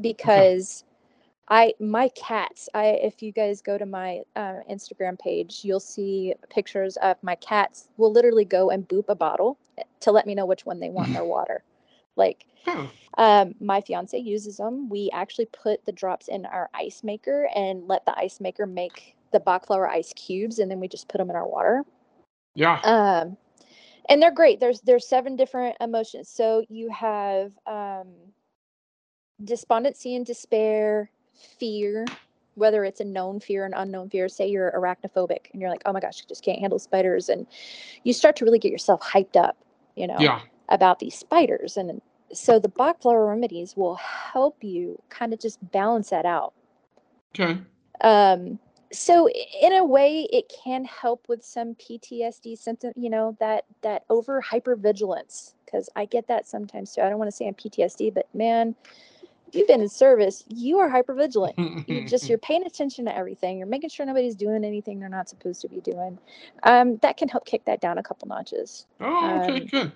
Because 0.01 0.85
I 1.49 1.75
my 1.81 2.11
cats, 2.11 2.69
I 2.75 2.89
if 3.03 3.23
you 3.23 3.33
guys 3.33 3.63
go 3.63 3.79
to 3.79 3.87
my 3.87 4.21
uh, 4.37 4.61
Instagram 4.71 5.19
page, 5.19 5.61
you'll 5.63 5.81
see 5.81 6.35
pictures 6.51 6.99
of 6.99 7.17
my 7.23 7.37
cats 7.37 7.89
will 7.97 8.13
literally 8.13 8.45
go 8.45 8.69
and 8.71 8.87
boop 8.87 9.07
a 9.09 9.15
bottle 9.15 9.59
to 10.01 10.13
let 10.13 10.27
me 10.27 10.35
know 10.35 10.47
which 10.47 10.67
one 10.67 10.79
they 10.79 10.91
want 10.91 11.09
in 11.09 11.15
their 11.15 11.25
water. 11.37 11.63
Like 12.17 12.47
Huh. 12.65 12.87
um, 13.19 13.55
my 13.61 13.81
fiance 13.81 14.19
uses 14.19 14.57
them. 14.57 14.89
We 14.89 15.11
actually 15.13 15.47
put 15.47 15.85
the 15.85 15.93
drops 15.93 16.29
in 16.29 16.45
our 16.47 16.69
ice 16.75 17.03
maker 17.05 17.49
and 17.55 17.87
let 17.87 18.05
the 18.05 18.19
ice 18.19 18.41
maker 18.41 18.67
make 18.67 19.15
the 19.33 19.41
flower 19.41 19.89
ice 19.89 20.13
cubes, 20.15 20.59
and 20.59 20.71
then 20.71 20.81
we 20.81 20.89
just 20.89 21.09
put 21.09 21.19
them 21.19 21.31
in 21.31 21.37
our 21.37 21.47
water. 21.47 21.85
Yeah. 22.55 22.81
Um, 22.83 23.37
and 24.09 24.23
they're 24.23 24.31
great. 24.31 24.61
There's 24.61 24.81
there's 24.81 25.07
seven 25.07 25.37
different 25.37 25.77
emotions. 25.81 26.29
So 26.29 26.65
you 26.69 26.91
have 26.91 27.53
um, 27.67 28.09
despondency 29.45 30.15
and 30.17 30.25
despair, 30.25 31.11
fear, 31.59 32.07
whether 32.55 32.85
it's 32.85 33.01
a 33.01 33.05
known 33.05 33.41
fear 33.41 33.65
and 33.65 33.75
unknown 33.77 34.11
fear. 34.11 34.29
Say 34.29 34.49
you're 34.49 34.73
arachnophobic 34.73 35.51
and 35.53 35.61
you're 35.61 35.71
like, 35.71 35.83
oh 35.87 35.93
my 35.93 36.01
gosh, 36.01 36.23
I 36.23 36.29
just 36.29 36.45
can't 36.45 36.61
handle 36.61 36.79
spiders, 36.79 37.29
and 37.29 37.47
you 38.05 38.13
start 38.13 38.37
to 38.37 38.45
really 38.45 38.59
get 38.59 38.73
yourself 38.73 39.03
hyped 39.03 39.37
up, 39.37 39.57
you 39.97 40.07
know 40.07 40.19
Yeah. 40.19 40.41
About 40.69 40.99
these 40.99 41.15
spiders. 41.15 41.77
And 41.77 42.01
so 42.33 42.59
the 42.59 42.69
Bach 42.69 43.01
flower 43.03 43.27
remedies 43.27 43.77
will 43.77 43.97
help 43.97 44.63
you 44.63 45.01
kind 45.09 45.33
of 45.33 45.41
just 45.41 45.59
balance 45.73 46.11
that 46.11 46.27
out. 46.27 46.53
Okay. 47.39 47.59
Um, 48.01 48.59
so 48.93 49.29
in 49.29 49.73
a 49.73 49.85
way, 49.85 50.29
it 50.33 50.53
can 50.65 50.85
help 50.85 51.27
with 51.29 51.45
some 51.45 51.75
PTSD 51.75 52.57
symptom, 52.57 52.93
you 52.97 53.11
know, 53.11 53.37
that 53.41 53.65
that 53.83 54.05
over 54.09 54.41
hypervigilance. 54.41 55.55
Because 55.65 55.91
I 55.97 56.05
get 56.05 56.29
that 56.29 56.47
sometimes 56.47 56.95
too. 56.95 57.03
I 57.03 57.09
don't 57.09 57.19
want 57.19 57.31
to 57.31 57.37
say 57.37 57.49
I'm 57.49 57.55
PTSD, 57.55 58.15
but 58.15 58.33
man, 58.33 58.77
if 59.49 59.55
you've 59.55 59.67
been 59.67 59.81
in 59.81 59.89
service, 59.89 60.45
you 60.49 60.79
are 60.79 60.89
hypervigilant. 60.89 61.89
You 61.89 62.07
just 62.07 62.29
you're 62.29 62.39
paying 62.39 62.65
attention 62.65 63.05
to 63.07 63.17
everything. 63.17 63.59
You're 63.59 63.67
making 63.67 63.91
sure 63.91 64.07
nobody's 64.07 64.37
doing 64.37 64.65
anything 64.65 65.01
they're 65.01 65.09
not 65.09 65.29
supposed 65.29 65.61
to 65.63 65.69
be 65.69 65.81
doing. 65.81 66.19
Um, 66.63 66.99
that 66.99 67.17
can 67.17 67.29
help 67.29 67.45
kick 67.45 67.65
that 67.65 67.81
down 67.81 67.99
a 67.99 68.03
couple 68.03 68.29
notches. 68.29 68.87
oh, 69.01 69.41
okay, 69.43 69.61
um, 69.61 69.67
good. 69.67 69.93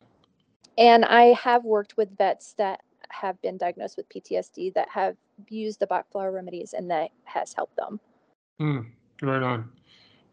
And 0.81 1.05
I 1.05 1.35
have 1.35 1.65
worked 1.65 1.99
with 1.99 2.17
vets 2.17 2.55
that 2.55 2.81
have 3.11 3.41
been 3.43 3.59
diagnosed 3.59 3.99
with 3.99 4.09
PTSD 4.09 4.73
that 4.75 4.89
have 4.89 5.15
used 5.49 5.79
the 5.79 5.87
Bach 5.87 6.11
flower 6.11 6.33
remedies 6.33 6.73
and 6.73 6.91
that 6.91 7.11
has 7.25 7.53
helped 7.53 7.77
them. 7.77 8.01
Hmm. 8.59 8.81
Right 9.23 9.43
on. 9.43 9.71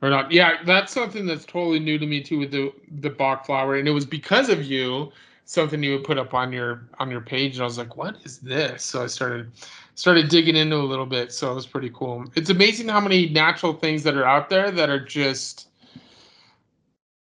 Right 0.01 0.13
on. 0.13 0.31
Yeah, 0.31 0.63
that's 0.65 0.93
something 0.93 1.25
that's 1.25 1.43
totally 1.43 1.79
new 1.79 1.99
to 1.99 2.05
me 2.05 2.21
too 2.23 2.39
with 2.39 2.51
the 2.51 2.71
the 3.01 3.10
Bach 3.10 3.45
flower, 3.45 3.75
and 3.75 3.88
it 3.88 3.91
was 3.91 4.05
because 4.05 4.49
of 4.49 4.63
you 4.63 5.12
something 5.43 5.81
you 5.81 5.93
would 5.93 6.03
put 6.03 6.17
up 6.17 6.33
on 6.33 6.53
your 6.53 6.88
on 6.99 7.12
your 7.12 7.21
page, 7.21 7.55
and 7.55 7.63
I 7.63 7.65
was 7.65 7.77
like, 7.77 7.97
"What 7.97 8.15
is 8.23 8.39
this?" 8.39 8.83
So 8.83 9.03
I 9.03 9.07
started 9.07 9.51
started 9.95 10.29
digging 10.29 10.55
into 10.55 10.77
a 10.77 10.77
little 10.77 11.05
bit. 11.05 11.33
So 11.33 11.51
it 11.51 11.55
was 11.55 11.65
pretty 11.65 11.91
cool. 11.93 12.25
It's 12.36 12.49
amazing 12.49 12.88
how 12.88 13.01
many 13.01 13.27
natural 13.29 13.73
things 13.73 14.03
that 14.03 14.15
are 14.15 14.25
out 14.25 14.49
there 14.49 14.71
that 14.71 14.89
are 14.89 15.03
just 15.03 15.67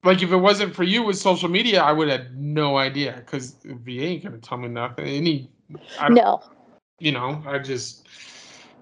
like 0.04 0.22
if 0.24 0.32
it 0.32 0.38
wasn't 0.38 0.76
for 0.76 0.84
you 0.84 1.04
with 1.04 1.18
social 1.18 1.50
media, 1.50 1.82
I 1.82 1.92
would 1.92 2.10
have 2.10 2.32
no 2.34 2.78
idea 2.78 3.22
because 3.24 3.56
VA 3.64 4.02
ain't 4.02 4.24
gonna 4.24 4.38
tell 4.40 4.58
me 4.58 4.68
nothing. 4.68 5.06
Any, 5.06 5.50
I 6.00 6.10
No. 6.10 6.42
you 7.00 7.12
know, 7.12 7.42
I 7.46 7.60
just, 7.60 8.08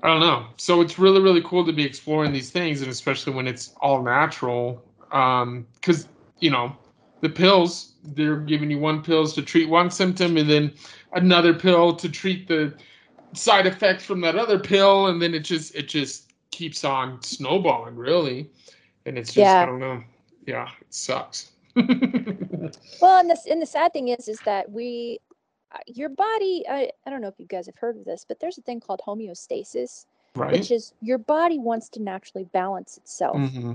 I 0.02 0.08
don't 0.08 0.22
know. 0.22 0.48
So 0.58 0.82
it's 0.82 0.98
really, 0.98 1.22
really 1.22 1.42
cool 1.42 1.66
to 1.66 1.74
be 1.74 1.84
exploring 1.84 2.32
these 2.32 2.52
things, 2.52 2.82
and 2.82 2.90
especially 2.90 3.34
when 3.34 3.48
it's 3.48 3.74
all 3.82 4.02
natural. 4.02 4.84
Um, 5.12 5.68
because 5.76 6.08
you 6.40 6.52
know, 6.52 6.76
the 7.22 7.30
pills 7.30 7.94
they're 8.04 8.38
giving 8.38 8.72
you 8.72 8.80
one 8.80 9.04
pills 9.04 9.34
to 9.34 9.42
treat 9.42 9.68
one 9.68 9.92
symptom, 9.92 10.38
and 10.38 10.50
then 10.50 10.74
another 11.14 11.54
pill 11.54 11.96
to 11.96 12.08
treat 12.08 12.48
the 12.48 12.74
side 13.34 13.68
effects 13.68 14.06
from 14.06 14.22
that 14.22 14.38
other 14.38 14.58
pill, 14.58 15.08
and 15.08 15.22
then 15.22 15.34
it 15.34 15.42
just 15.42 15.76
it 15.76 15.90
just 15.90 16.32
keeps 16.52 16.86
on 16.86 17.22
snowballing, 17.22 17.98
really. 17.98 18.50
And 19.06 19.18
it's 19.18 19.34
just 19.34 19.48
I 19.54 19.66
don't 19.66 19.80
know. 19.80 20.02
Yeah, 20.46 20.70
it 20.82 20.94
sucks. 20.94 21.52
Well, 23.02 23.20
and 23.20 23.30
this 23.30 23.46
and 23.46 23.62
the 23.62 23.66
sad 23.66 23.94
thing 23.94 24.10
is, 24.10 24.28
is 24.28 24.40
that 24.42 24.70
we, 24.72 25.20
uh, 25.72 25.78
your 25.88 26.10
body. 26.10 26.66
I 26.70 26.92
I 27.06 27.10
don't 27.10 27.22
know 27.22 27.28
if 27.28 27.40
you 27.40 27.46
guys 27.46 27.66
have 27.68 27.78
heard 27.78 27.98
of 27.98 28.06
this, 28.06 28.26
but 28.28 28.40
there's 28.40 28.58
a 28.58 28.62
thing 28.62 28.80
called 28.80 29.02
homeostasis, 29.06 30.06
right. 30.36 30.52
which 30.52 30.72
is 30.72 30.94
your 31.02 31.18
body 31.18 31.60
wants 31.60 31.90
to 31.90 32.02
naturally 32.02 32.46
balance 32.46 32.98
itself. 32.98 33.38
hmm 33.38 33.74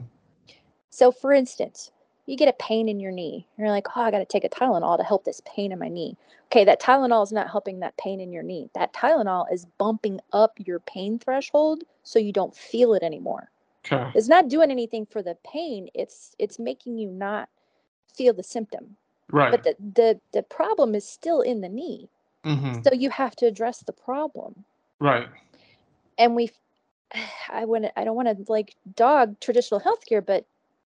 So, 0.91 1.11
for 1.11 1.33
instance, 1.33 1.91
you 2.27 2.37
get 2.37 2.49
a 2.49 2.55
pain 2.55 2.89
in 2.89 3.01
your 3.01 3.13
knee. 3.13 3.47
You're 3.59 3.71
like, 3.71 3.87
oh, 3.97 4.03
I 4.03 4.11
got 4.11 4.19
to 4.19 4.25
take 4.25 4.45
a 4.45 4.49
Tylenol 4.49 4.97
to 4.97 5.05
help 5.05 5.25
this 5.25 5.43
pain 5.45 5.73
in 5.73 5.79
my 5.79 5.89
knee. 5.89 6.17
Okay, 6.47 6.65
that 6.65 6.81
Tylenol 6.81 7.25
is 7.25 7.33
not 7.33 7.51
helping 7.51 7.81
that 7.81 7.97
pain 7.97 8.21
in 8.21 8.33
your 8.33 8.43
knee. 8.43 8.71
That 8.75 8.93
Tylenol 8.93 9.53
is 9.53 9.67
bumping 9.79 10.21
up 10.33 10.53
your 10.59 10.79
pain 10.81 11.19
threshold 11.19 11.85
so 12.03 12.19
you 12.19 12.33
don't 12.33 12.55
feel 12.55 12.95
it 12.95 13.03
anymore. 13.03 13.51
Okay. 13.87 14.11
It's 14.15 14.29
not 14.29 14.49
doing 14.49 14.71
anything 14.71 15.07
for 15.07 15.23
the 15.23 15.37
pain. 15.47 15.89
It's 15.95 16.35
it's 16.39 16.59
making 16.59 16.99
you 16.99 17.09
not 17.11 17.49
feel 18.17 18.35
the 18.35 18.43
symptom. 18.43 18.97
Right. 19.31 19.51
But 19.53 19.65
the 19.65 19.77
the 19.95 20.21
the 20.33 20.43
problem 20.45 20.95
is 20.95 21.09
still 21.09 21.41
in 21.43 21.61
the 21.63 21.69
knee. 21.69 22.11
hmm 22.45 22.75
So 22.85 22.95
you 22.95 23.11
have 23.11 23.37
to 23.37 23.47
address 23.47 23.81
the 23.81 23.93
problem. 23.93 24.65
Right. 25.01 25.29
And 26.19 26.37
we 26.37 26.51
I 27.53 27.65
want 27.65 27.87
I 27.97 28.05
don't 28.05 28.17
want 28.17 28.29
to 28.29 28.53
like 28.53 28.77
dog 28.97 29.41
traditional 29.41 29.81
healthcare, 29.81 30.25
but 30.25 30.47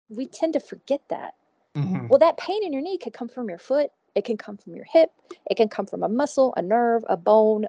we 0.09 0.27
tend 0.27 0.53
to 0.53 0.59
forget 0.59 1.01
that. 1.09 1.35
hmm 1.75 2.07
Well, 2.09 2.19
that 2.19 2.37
pain 2.37 2.63
in 2.63 2.73
your 2.73 2.81
knee 2.81 2.97
could 2.97 3.13
come 3.13 3.29
from 3.29 3.49
your 3.49 3.59
foot, 3.59 3.91
it 4.15 4.25
can 4.25 4.37
come 4.37 4.57
from 4.57 4.75
your 4.75 4.85
hip, 4.85 5.11
it 5.49 5.57
can 5.57 5.69
come 5.69 5.85
from 5.85 6.03
a 6.03 6.09
muscle, 6.09 6.53
a 6.57 6.61
nerve, 6.61 7.03
a 7.09 7.17
bone, 7.17 7.67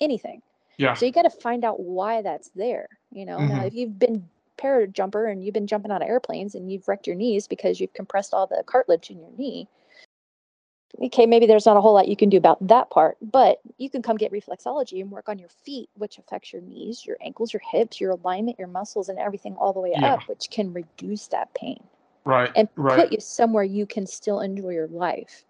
anything. 0.00 0.42
Yeah. 0.78 0.94
So 0.94 1.06
you 1.06 1.12
got 1.12 1.22
to 1.22 1.30
find 1.30 1.64
out 1.64 1.80
why 1.80 2.22
that's 2.22 2.50
there. 2.50 2.88
You 3.12 3.26
know, 3.26 3.42
now 3.42 3.60
Mhm. 3.60 3.66
if 3.66 3.74
you've 3.74 3.98
been 3.98 4.28
para 4.58 4.86
jumper 4.86 5.26
and 5.26 5.44
you've 5.44 5.54
been 5.54 5.66
jumping 5.66 5.90
out 5.90 6.02
of 6.02 6.08
airplanes 6.08 6.54
and 6.54 6.70
you've 6.70 6.86
wrecked 6.86 7.06
your 7.06 7.16
knees 7.16 7.46
because 7.46 7.80
you've 7.80 7.94
compressed 7.94 8.34
all 8.34 8.46
the 8.46 8.62
cartilage 8.66 9.08
in 9.10 9.18
your 9.18 9.30
knee, 9.38 9.66
okay, 11.02 11.26
maybe 11.26 11.46
there's 11.46 11.66
not 11.66 11.76
a 11.76 11.80
whole 11.80 11.94
lot 11.94 12.08
you 12.08 12.16
can 12.16 12.28
do 12.28 12.36
about 12.36 12.64
that 12.66 12.90
part, 12.90 13.16
but 13.22 13.60
you 13.78 13.88
can 13.88 14.02
come 14.02 14.16
get 14.16 14.32
reflexology 14.32 15.00
and 15.00 15.10
work 15.10 15.28
on 15.28 15.38
your 15.38 15.48
feet, 15.48 15.88
which 15.94 16.18
affects 16.18 16.52
your 16.52 16.62
knees, 16.62 17.06
your 17.06 17.16
ankles, 17.24 17.52
your 17.52 17.62
hips, 17.70 18.00
your 18.00 18.10
alignment, 18.10 18.58
your 18.58 18.68
muscles, 18.68 19.08
and 19.08 19.18
everything 19.18 19.54
all 19.56 19.72
the 19.72 19.80
way 19.80 19.92
Yeah. 19.92 20.14
up, 20.14 20.28
which 20.28 20.50
can 20.50 20.72
reduce 20.72 21.28
that 21.28 21.52
pain 21.54 21.82
Right. 22.24 22.50
and 22.56 22.68
right. 22.76 23.00
put 23.00 23.12
you 23.12 23.20
somewhere 23.20 23.64
you 23.64 23.86
can 23.86 24.06
still 24.06 24.40
enjoy 24.40 24.70
your 24.70 24.88
life. 24.88 25.44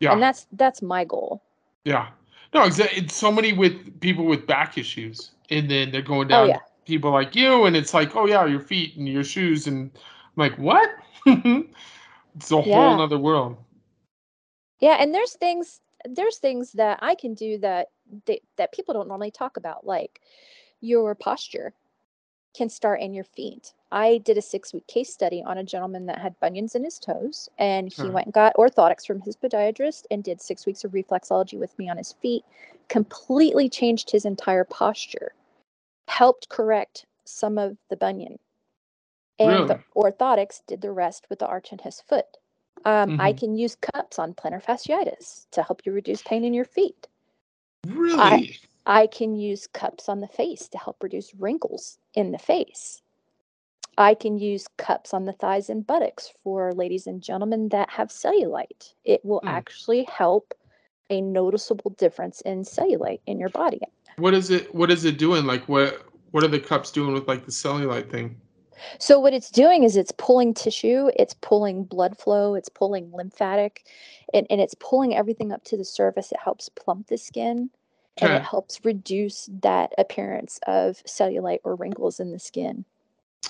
yeah. 0.00 0.12
And 0.12 0.20
that's 0.22 0.46
that's 0.52 0.82
my 0.82 1.04
goal. 1.04 1.40
Yeah. 1.84 2.08
No, 2.52 2.64
exactly. 2.64 3.02
It's 3.02 3.14
so 3.14 3.32
many 3.32 3.52
with 3.52 4.00
people 4.00 4.24
with 4.24 4.46
back 4.46 4.76
issues, 4.78 5.32
and 5.50 5.70
then 5.70 5.90
they're 5.90 6.02
going 6.02 6.26
Oh 6.28 6.46
down 6.46 6.48
yeah. 6.48 6.58
People 6.86 7.10
like 7.10 7.34
you, 7.34 7.64
and 7.64 7.76
it's 7.76 7.94
like, 7.94 8.14
oh 8.16 8.26
yeah, 8.26 8.44
your 8.46 8.60
feet 8.60 8.96
and 8.96 9.08
your 9.08 9.24
shoes, 9.24 9.66
and 9.66 9.90
I'm 9.94 10.00
like, 10.36 10.58
what? 10.58 10.90
it's 11.26 12.50
a 12.50 12.60
Yeah. 12.62 12.72
whole 12.72 13.00
other 13.00 13.18
world. 13.18 13.56
Yeah, 14.80 14.96
and 15.00 15.14
there's 15.14 15.34
things 15.34 15.80
there's 16.06 16.36
things 16.36 16.72
that 16.72 16.98
I 17.00 17.14
can 17.14 17.34
do 17.34 17.58
that 17.58 17.88
that, 18.26 18.40
that 18.56 18.72
people 18.72 18.92
don't 18.92 19.08
normally 19.08 19.30
talk 19.30 19.56
about, 19.56 19.86
like 19.86 20.20
your 20.80 21.14
posture 21.14 21.72
can 22.54 22.68
start 22.68 23.00
in 23.00 23.14
your 23.14 23.24
feet. 23.24 23.72
I 23.90 24.18
did 24.18 24.38
a 24.38 24.42
six 24.42 24.72
week 24.72 24.86
case 24.86 25.12
study 25.12 25.42
on 25.44 25.58
a 25.58 25.64
gentleman 25.64 26.06
that 26.06 26.18
had 26.18 26.38
bunions 26.40 26.74
in 26.74 26.84
his 26.84 26.98
toes, 26.98 27.48
and 27.58 27.92
he 27.92 28.10
went 28.10 28.26
and 28.26 28.34
got 28.34 28.54
orthotics 28.56 29.06
from 29.06 29.20
his 29.20 29.36
podiatrist 29.36 30.04
and 30.10 30.22
did 30.22 30.40
six 30.40 30.66
weeks 30.66 30.84
of 30.84 30.92
reflexology 30.92 31.58
with 31.58 31.76
me 31.78 31.88
on 31.88 31.96
his 31.96 32.12
feet, 32.12 32.44
completely 32.88 33.68
changed 33.68 34.10
his 34.10 34.24
entire 34.24 34.64
posture, 34.64 35.32
helped 36.08 36.48
correct 36.48 37.06
some 37.24 37.58
of 37.58 37.78
the 37.90 37.96
bunion. 37.96 38.38
And 39.38 39.68
the 39.68 39.80
orthotics 39.96 40.62
did 40.66 40.82
the 40.82 40.92
rest 40.92 41.26
with 41.30 41.40
the 41.40 41.46
arch 41.48 41.72
in 41.72 41.78
his 41.80 42.00
foot. 42.02 42.26
Um, 42.84 43.14
I 43.18 43.32
Mhm. 43.32 43.38
can 43.38 43.56
use 43.56 43.76
cups 43.76 44.18
on 44.18 44.34
plantar 44.34 44.62
fasciitis 44.64 45.46
to 45.52 45.62
help 45.62 45.82
you 45.86 45.92
reduce 45.92 46.22
pain 46.22 46.44
in 46.44 46.54
your 46.54 46.66
feet. 46.66 47.08
Really? 47.86 48.58
I 48.86 49.06
can 49.08 49.36
use 49.36 49.66
cups 49.68 50.08
on 50.08 50.20
the 50.20 50.28
face 50.28 50.68
to 50.70 50.78
help 50.78 51.02
reduce 51.02 51.34
wrinkles 51.34 51.98
in 52.14 52.32
the 52.32 52.38
face. 52.38 53.02
I 53.98 54.14
can 54.14 54.38
use 54.38 54.66
cups 54.76 55.14
on 55.14 55.24
the 55.24 55.32
thighs 55.32 55.70
and 55.70 55.86
buttocks 55.86 56.32
for 56.42 56.72
ladies 56.72 57.06
and 57.06 57.22
gentlemen 57.22 57.68
that 57.70 57.90
have 57.90 58.08
cellulite. 58.08 58.94
It 59.04 59.24
will 59.24 59.42
Hmm. 59.42 59.48
actually 59.48 60.04
help 60.04 60.54
a 61.10 61.20
noticeable 61.20 61.92
difference 61.92 62.40
in 62.42 62.62
cellulite 62.62 63.20
in 63.26 63.38
your 63.38 63.50
body. 63.50 63.80
What 64.16 64.34
is 64.34 64.50
it? 64.50 64.74
What 64.74 64.90
is 64.90 65.04
it 65.04 65.18
doing? 65.18 65.46
Like 65.46 65.68
what? 65.68 66.06
What 66.30 66.42
are 66.44 66.48
the 66.48 66.60
cups 66.60 66.90
doing 66.90 67.12
with 67.12 67.28
like 67.28 67.44
the 67.44 67.52
cellulite 67.52 68.10
thing? 68.10 68.40
So 68.98 69.20
what 69.20 69.32
it's 69.32 69.50
doing 69.50 69.84
is 69.84 69.96
it's 69.96 70.12
pulling 70.12 70.52
tissue, 70.52 71.10
it's 71.16 71.34
pulling 71.34 71.84
blood 71.84 72.18
flow, 72.18 72.54
it's 72.54 72.68
pulling 72.68 73.12
lymphatic, 73.12 73.86
and, 74.34 74.46
and 74.50 74.60
it's 74.60 74.74
pulling 74.74 75.14
everything 75.14 75.52
up 75.52 75.64
to 75.64 75.76
the 75.76 75.84
surface. 75.84 76.32
It 76.32 76.40
helps 76.42 76.68
plump 76.68 77.06
the 77.06 77.16
skin 77.16 77.70
and 78.18 78.32
it 78.32 78.42
helps 78.42 78.84
reduce 78.84 79.48
that 79.62 79.92
appearance 79.98 80.60
of 80.66 81.02
cellulite 81.04 81.60
or 81.64 81.74
wrinkles 81.74 82.20
in 82.20 82.30
the 82.30 82.38
skin. 82.38 82.84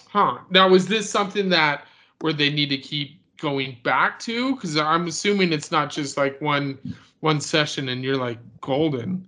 Huh. 0.09 0.39
Now, 0.51 0.73
is 0.75 0.87
this 0.87 1.11
something 1.11 1.49
that 1.51 1.87
where 2.21 2.33
they 2.33 2.51
need 2.51 2.71
to 2.71 2.79
keep 2.79 3.21
going 3.39 3.77
back 3.83 4.19
to? 4.21 4.55
Because 4.55 4.77
I'm 4.77 5.07
assuming 5.07 5.53
it's 5.53 5.71
not 5.71 5.91
just 5.91 6.17
like 6.17 6.41
one 6.41 6.79
one 7.21 7.41
session 7.41 7.89
and 7.89 8.03
you're 8.03 8.17
like 8.17 8.39
golden. 8.61 9.27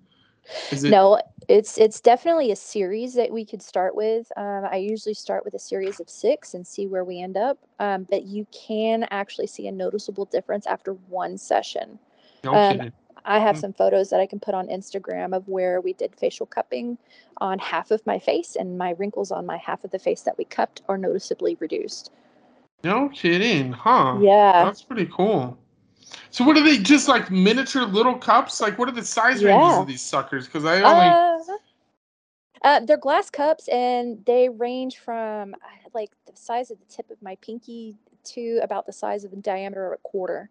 It? 0.71 0.91
No, 0.91 1.21
it's 1.49 1.79
it's 1.79 2.01
definitely 2.01 2.51
a 2.51 2.57
series 2.57 3.15
that 3.15 3.31
we 3.31 3.45
could 3.45 3.63
start 3.63 3.95
with. 3.95 4.31
Um, 4.37 4.67
I 4.71 4.77
usually 4.77 5.15
start 5.15 5.45
with 5.45 5.55
a 5.55 5.59
series 5.59 6.01
of 6.01 6.09
six 6.09 6.55
and 6.55 6.67
see 6.67 6.87
where 6.87 7.05
we 7.05 7.21
end 7.21 7.37
up. 7.37 7.59
Um, 7.79 8.07
but 8.11 8.25
you 8.25 8.47
can 8.53 9.07
actually 9.11 9.47
see 9.47 9.69
a 9.69 9.73
noticeable 9.73 10.25
difference 10.25 10.67
after 10.67 10.93
one 10.93 11.39
session. 11.39 11.99
No 12.45 12.55
um, 12.55 12.79
kidding. 12.79 12.93
I 13.25 13.41
have 13.41 13.57
Mm. 13.57 13.61
some 13.61 13.73
photos 13.73 14.11
that 14.11 14.21
I 14.21 14.27
can 14.27 14.39
put 14.39 14.55
on 14.55 14.69
Instagram 14.69 15.35
of 15.37 15.49
where 15.49 15.81
we 15.81 15.93
did 15.95 16.15
facial 16.15 16.47
cupping 16.47 16.97
on 17.39 17.59
half 17.59 17.91
of 17.91 18.07
my 18.07 18.19
face, 18.19 18.57
and 18.57 18.79
my 18.79 18.91
wrinkles 18.99 19.33
on 19.33 19.47
my 19.47 19.57
half 19.57 19.85
of 19.85 19.91
the 19.91 19.99
face 19.99 20.23
that 20.23 20.39
we 20.39 20.45
cupped 20.45 20.83
are 20.89 20.99
noticeably 20.99 21.57
reduced. 21.61 22.13
No 22.85 23.09
kidding. 23.09 23.73
Huh. 23.73 24.19
Yeah, 24.21 24.65
That's 24.65 24.83
pretty 24.83 25.07
cool. 25.07 25.59
So 26.31 26.45
what 26.45 26.57
are 26.57 26.63
they? 26.63 26.79
Just 26.79 27.09
like 27.09 27.31
miniature 27.31 27.85
little 27.85 28.17
cups? 28.17 28.61
Like 28.61 28.79
what 28.79 28.89
are 28.89 28.93
the 28.93 29.05
size 29.05 29.45
ranges 29.45 29.79
of 29.79 29.87
these 29.87 30.03
suckers? 30.03 30.47
Because 30.47 30.65
I 30.65 30.83
only. 30.83 30.95
uh, 30.95 31.39
uh, 32.63 32.81
they're 32.81 32.97
glass 32.97 33.31
cups, 33.31 33.69
and 33.69 34.25
they 34.27 34.49
range 34.49 34.99
from 34.99 35.55
uh, 35.55 35.89
like 35.95 36.11
the 36.27 36.37
size 36.37 36.71
of 36.71 36.79
the 36.79 36.87
tip 36.87 37.11
of 37.11 37.21
my 37.23 37.37
pinky 37.37 37.95
to 38.25 38.61
about 38.63 38.87
the 38.87 38.93
size 38.93 39.25
of 39.25 39.31
the 39.31 39.37
diameter 39.37 39.87
of 39.87 39.93
a 39.99 40.03
quarter. 40.03 40.51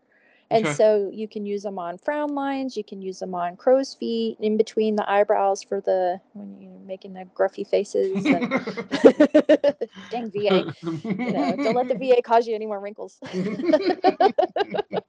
And 0.52 0.66
Okay. 0.66 0.76
so 0.76 1.10
you 1.12 1.28
can 1.28 1.46
use 1.46 1.64
them 1.64 1.80
on 1.80 1.98
frown 1.98 2.36
lines, 2.36 2.78
you 2.78 2.84
can 2.84 3.02
use 3.02 3.20
them 3.20 3.34
on 3.34 3.58
crow's 3.58 3.96
feet, 3.96 4.38
in 4.40 4.58
between 4.58 4.96
the 4.96 5.10
eyebrows 5.10 5.64
for 5.64 5.82
the 5.82 6.22
when 6.34 6.62
you're 6.62 6.80
making 6.86 7.14
the 7.14 7.26
gruffy 7.36 7.68
faces. 7.68 8.26
And 8.26 8.48
dang 10.12 10.30
VA, 10.32 10.66
you 11.26 11.34
know, 11.34 11.58
don't 11.64 11.76
let 11.76 11.88
the 11.88 11.96
VA 11.96 12.22
cause 12.22 12.48
you 12.48 12.54
any 12.56 12.68
more 12.68 12.80
wrinkles. 12.80 13.20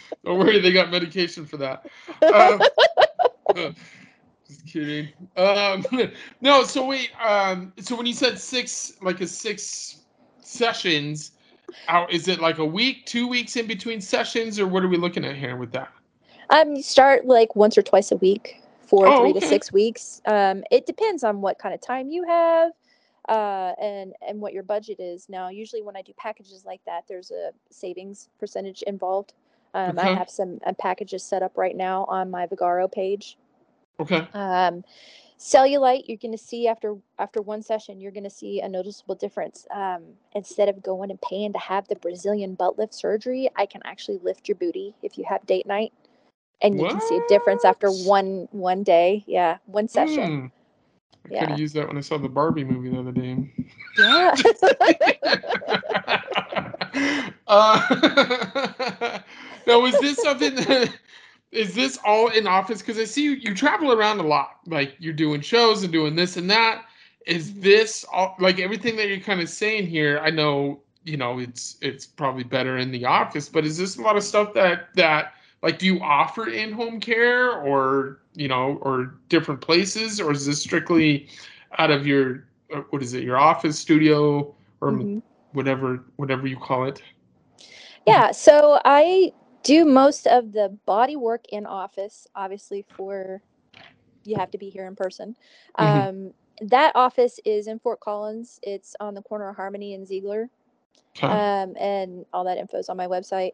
Don't 0.24 0.38
worry, 0.38 0.60
they 0.60 0.72
got 0.72 0.90
medication 0.90 1.46
for 1.46 1.56
that. 1.56 1.84
Um, 2.22 2.62
just 4.46 4.66
kidding. 4.66 5.08
Um, 5.36 5.84
no, 6.40 6.64
so 6.64 6.86
wait. 6.86 7.10
Um, 7.20 7.72
so 7.80 7.96
when 7.96 8.06
you 8.06 8.14
said 8.14 8.38
six, 8.38 8.92
like 9.02 9.20
a 9.20 9.26
six 9.26 10.02
sessions, 10.42 11.32
how 11.86 12.06
is 12.08 12.28
it 12.28 12.40
like 12.40 12.58
a 12.58 12.64
week, 12.64 13.06
two 13.06 13.26
weeks 13.26 13.56
in 13.56 13.66
between 13.66 14.00
sessions, 14.00 14.60
or 14.60 14.66
what 14.66 14.84
are 14.84 14.88
we 14.88 14.96
looking 14.96 15.24
at 15.24 15.36
here 15.36 15.56
with 15.56 15.72
that? 15.72 15.92
Um, 16.50 16.76
you 16.76 16.82
start 16.82 17.26
like 17.26 17.56
once 17.56 17.78
or 17.78 17.82
twice 17.82 18.12
a 18.12 18.16
week 18.16 18.62
for 18.82 19.08
Oh, 19.08 19.22
three 19.22 19.32
to 19.32 19.46
six 19.46 19.72
weeks. 19.72 20.20
Um, 20.26 20.62
it 20.70 20.86
depends 20.86 21.24
on 21.24 21.40
what 21.40 21.58
kind 21.58 21.74
of 21.74 21.80
time 21.80 22.08
you 22.08 22.24
have, 22.24 22.72
uh, 23.28 23.72
and 23.80 24.12
and 24.26 24.40
what 24.40 24.52
your 24.52 24.62
budget 24.62 25.00
is. 25.00 25.28
Now, 25.28 25.48
usually 25.48 25.82
when 25.82 25.96
I 25.96 26.02
do 26.02 26.12
packages 26.18 26.64
like 26.64 26.80
that, 26.86 27.04
there's 27.08 27.30
a 27.30 27.52
savings 27.70 28.28
percentage 28.38 28.82
involved. 28.82 29.32
Um, 29.74 29.98
I 29.98 30.14
have 30.14 30.28
some 30.28 30.60
uh, 30.66 30.72
packages 30.74 31.22
set 31.22 31.42
up 31.42 31.56
right 31.56 31.76
now 31.76 32.04
on 32.04 32.30
my 32.30 32.46
Vagaro 32.46 32.90
page. 32.90 33.38
Okay. 33.98 34.26
Um, 34.34 34.84
cellulite, 35.38 36.04
you're 36.06 36.18
going 36.18 36.32
to 36.32 36.38
see 36.38 36.68
after 36.68 36.96
after 37.18 37.40
one 37.40 37.62
session, 37.62 38.00
you're 38.00 38.12
going 38.12 38.24
to 38.24 38.30
see 38.30 38.60
a 38.60 38.68
noticeable 38.68 39.14
difference. 39.14 39.66
Um, 39.70 40.02
instead 40.34 40.68
of 40.68 40.82
going 40.82 41.10
and 41.10 41.20
paying 41.20 41.52
to 41.52 41.58
have 41.58 41.88
the 41.88 41.96
Brazilian 41.96 42.54
butt 42.54 42.78
lift 42.78 42.94
surgery, 42.94 43.48
I 43.56 43.66
can 43.66 43.80
actually 43.84 44.18
lift 44.22 44.48
your 44.48 44.56
booty 44.56 44.94
if 45.02 45.16
you 45.16 45.24
have 45.28 45.44
date 45.46 45.66
night, 45.66 45.92
and 46.60 46.78
you 46.78 46.86
can 46.86 47.00
see 47.00 47.16
a 47.16 47.28
difference 47.28 47.64
after 47.64 47.90
one 47.90 48.48
one 48.50 48.82
day. 48.82 49.24
Yeah, 49.26 49.58
one 49.66 49.88
session. 49.88 50.40
Hmm. 50.40 50.46
I 51.26 51.38
could 51.38 51.50
have 51.50 51.58
used 51.58 51.74
that 51.76 51.86
when 51.86 51.96
I 51.96 52.00
saw 52.00 52.18
the 52.18 52.28
Barbie 52.28 52.64
movie 52.64 52.90
the 52.90 52.98
other 52.98 53.12
day. 53.12 53.36
Yeah. 53.96 54.34
uh, 57.46 59.18
now, 59.66 59.84
is 59.84 59.98
this 60.00 60.20
something 60.20 60.54
that 60.56 60.90
is 61.52 61.74
this 61.74 61.98
all 62.04 62.28
in 62.28 62.46
office? 62.46 62.80
Because 62.80 62.98
I 62.98 63.04
see 63.04 63.24
you, 63.24 63.32
you 63.32 63.54
travel 63.54 63.92
around 63.92 64.20
a 64.20 64.24
lot. 64.24 64.60
Like 64.66 64.94
you're 64.98 65.12
doing 65.12 65.40
shows 65.40 65.82
and 65.82 65.92
doing 65.92 66.16
this 66.16 66.36
and 66.36 66.50
that. 66.50 66.84
Is 67.26 67.60
this 67.60 68.04
all 68.12 68.36
like 68.38 68.58
everything 68.58 68.96
that 68.96 69.08
you're 69.08 69.20
kind 69.20 69.40
of 69.40 69.48
saying 69.48 69.86
here? 69.86 70.20
I 70.22 70.30
know 70.30 70.80
you 71.04 71.16
know 71.16 71.38
it's 71.38 71.76
it's 71.80 72.06
probably 72.06 72.44
better 72.44 72.78
in 72.78 72.90
the 72.90 73.04
office, 73.04 73.48
but 73.48 73.64
is 73.64 73.78
this 73.78 73.96
a 73.96 74.02
lot 74.02 74.16
of 74.16 74.22
stuff 74.22 74.54
that 74.54 74.88
that 74.96 75.34
like 75.62 75.78
do 75.78 75.86
you 75.86 76.00
offer 76.00 76.48
in-home 76.48 77.00
care 77.00 77.52
or 77.52 78.18
you 78.34 78.48
know 78.48 78.78
or 78.82 79.14
different 79.28 79.60
places 79.60 80.20
or 80.20 80.32
is 80.32 80.46
this 80.46 80.62
strictly 80.62 81.28
out 81.78 81.90
of 81.90 82.06
your 82.06 82.44
uh, 82.74 82.80
what 82.90 83.02
is 83.02 83.14
it 83.14 83.22
your 83.22 83.38
office 83.38 83.78
studio 83.78 84.54
or 84.80 84.92
Mhm. 84.92 85.22
whatever 85.52 86.04
whatever 86.16 86.46
you 86.46 86.56
call 86.56 86.84
it 86.84 87.02
Yeah, 88.06 88.32
so 88.32 88.80
I 88.84 89.32
do 89.64 89.84
most 89.84 90.26
of 90.26 90.52
the 90.52 90.78
body 90.86 91.16
work 91.16 91.44
in 91.50 91.66
office, 91.66 92.26
obviously 92.34 92.86
for 92.96 93.42
you 94.24 94.36
have 94.36 94.50
to 94.52 94.58
be 94.58 94.70
here 94.70 94.86
in 94.86 94.96
person. 94.96 95.36
Mhm. 95.80 96.08
Um, 96.08 96.32
that 96.62 96.92
office 96.96 97.40
is 97.44 97.68
in 97.68 97.78
Fort 97.80 98.00
Collins. 98.00 98.60
It's 98.62 98.96
on 99.00 99.14
the 99.14 99.22
corner 99.22 99.48
of 99.48 99.56
Harmony 99.56 99.94
and 99.94 100.06
Ziegler. 100.06 100.50
okay. 101.16 101.28
Um, 101.28 101.74
and 101.80 102.26
all 102.32 102.44
that 102.44 102.58
info 102.58 102.78
is 102.78 102.88
on 102.88 102.96
my 102.96 103.08
website. 103.08 103.52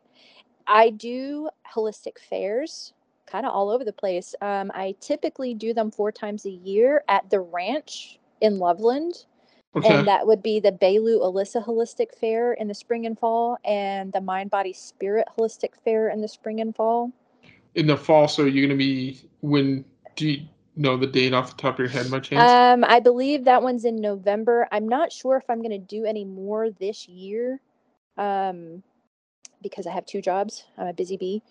I 0.67 0.91
do 0.91 1.51
holistic 1.75 2.19
fairs 2.19 2.95
kind 3.27 3.47
of 3.47 3.53
all 3.53 3.71
over 3.71 3.85
the 3.85 3.93
place. 3.93 4.35
Um, 4.43 4.71
I 4.75 4.97
typically 5.01 5.55
do 5.55 5.75
them 5.75 5.91
four 5.91 6.13
times 6.13 6.47
a 6.47 6.51
year 6.51 7.05
at 7.09 7.31
the 7.31 7.41
ranch 7.41 8.21
in 8.41 8.59
Loveland. 8.59 9.27
Okay 9.77 9.89
And 9.89 10.09
that 10.09 10.27
would 10.27 10.43
be 10.43 10.61
the 10.61 10.73
Bailu 10.73 11.21
Alyssa 11.21 11.65
Holistic 11.65 12.15
Fair 12.21 12.53
in 12.55 12.69
the 12.69 12.75
spring 12.75 13.07
and 13.07 13.19
fall, 13.19 13.59
and 13.65 14.13
the 14.13 14.21
Mind 14.21 14.51
Body 14.51 14.73
Spirit 14.73 15.29
Holistic 15.39 15.71
Fair 15.85 16.09
in 16.11 16.21
the 16.21 16.29
spring 16.29 16.61
and 16.61 16.75
fall. 16.75 17.13
in 17.75 17.87
the 17.87 17.97
fall 17.97 18.29
so 18.29 18.45
you're 18.45 18.67
gonna 18.67 18.79
be 18.79 19.21
when 19.41 19.85
do 20.17 20.29
you 20.29 20.47
know 20.77 20.97
the 20.97 21.07
date 21.07 21.35
off 21.35 21.57
the 21.57 21.63
top 21.63 21.75
of 21.75 21.79
your 21.81 21.89
head 21.89 22.11
by 22.11 22.21
chance 22.21 22.51
Um, 22.53 22.85
I 22.85 23.01
believe 23.01 23.45
that 23.45 23.63
one's 23.63 23.85
in 23.85 23.97
November. 23.97 24.69
I'm 24.73 24.89
not 24.89 25.13
sure 25.13 25.37
if 25.37 25.45
I'm 25.49 25.59
going 25.59 25.71
to 25.71 25.79
do 25.79 26.05
any 26.05 26.25
more 26.25 26.71
this 26.71 27.09
year, 27.09 27.61
um, 28.17 28.83
because 29.63 29.87
I 29.87 29.93
have 29.93 30.07
two 30.07 30.23
jobs. 30.23 30.65
I'm 30.79 30.87
a 30.89 30.93
busy 30.93 31.17
bee, 31.17 31.43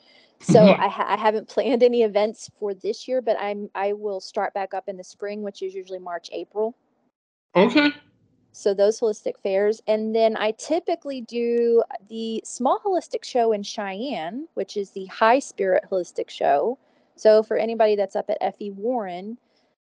so 0.42 0.74
I, 0.80 0.88
ha- 0.88 1.08
I 1.10 1.18
haven't 1.18 1.50
planned 1.56 1.84
any 1.84 2.04
events 2.04 2.50
for 2.60 2.74
this 2.74 3.08
year. 3.08 3.22
But 3.22 3.38
I'm 3.40 3.70
I 3.76 3.94
will 3.94 4.22
start 4.22 4.54
back 4.54 4.74
up 4.74 4.88
in 4.88 4.98
the 4.98 5.04
spring, 5.04 5.42
which 5.44 5.62
is 5.62 5.74
usually 5.76 6.00
March, 6.00 6.30
April. 6.32 6.76
Okay 7.58 7.94
So 8.52 8.74
those 8.74 9.00
holistic 9.00 9.38
fairs, 9.44 9.82
and 9.88 10.16
then 10.16 10.36
I 10.38 10.52
typically 10.52 11.22
do 11.22 11.84
the 12.10 12.42
small 12.46 12.82
holistic 12.86 13.24
show 13.24 13.52
in 13.54 13.64
Cheyenne, 13.64 14.48
which 14.56 14.76
is 14.76 14.92
the 14.92 15.06
High 15.08 15.40
Spirit 15.40 15.86
Holistic 15.92 16.30
Show. 16.30 16.80
So 17.16 17.44
for 17.44 17.58
anybody 17.58 17.96
that's 17.96 18.16
up 18.16 18.30
at 18.30 18.58
FE 18.58 18.72
Warren, 18.72 19.38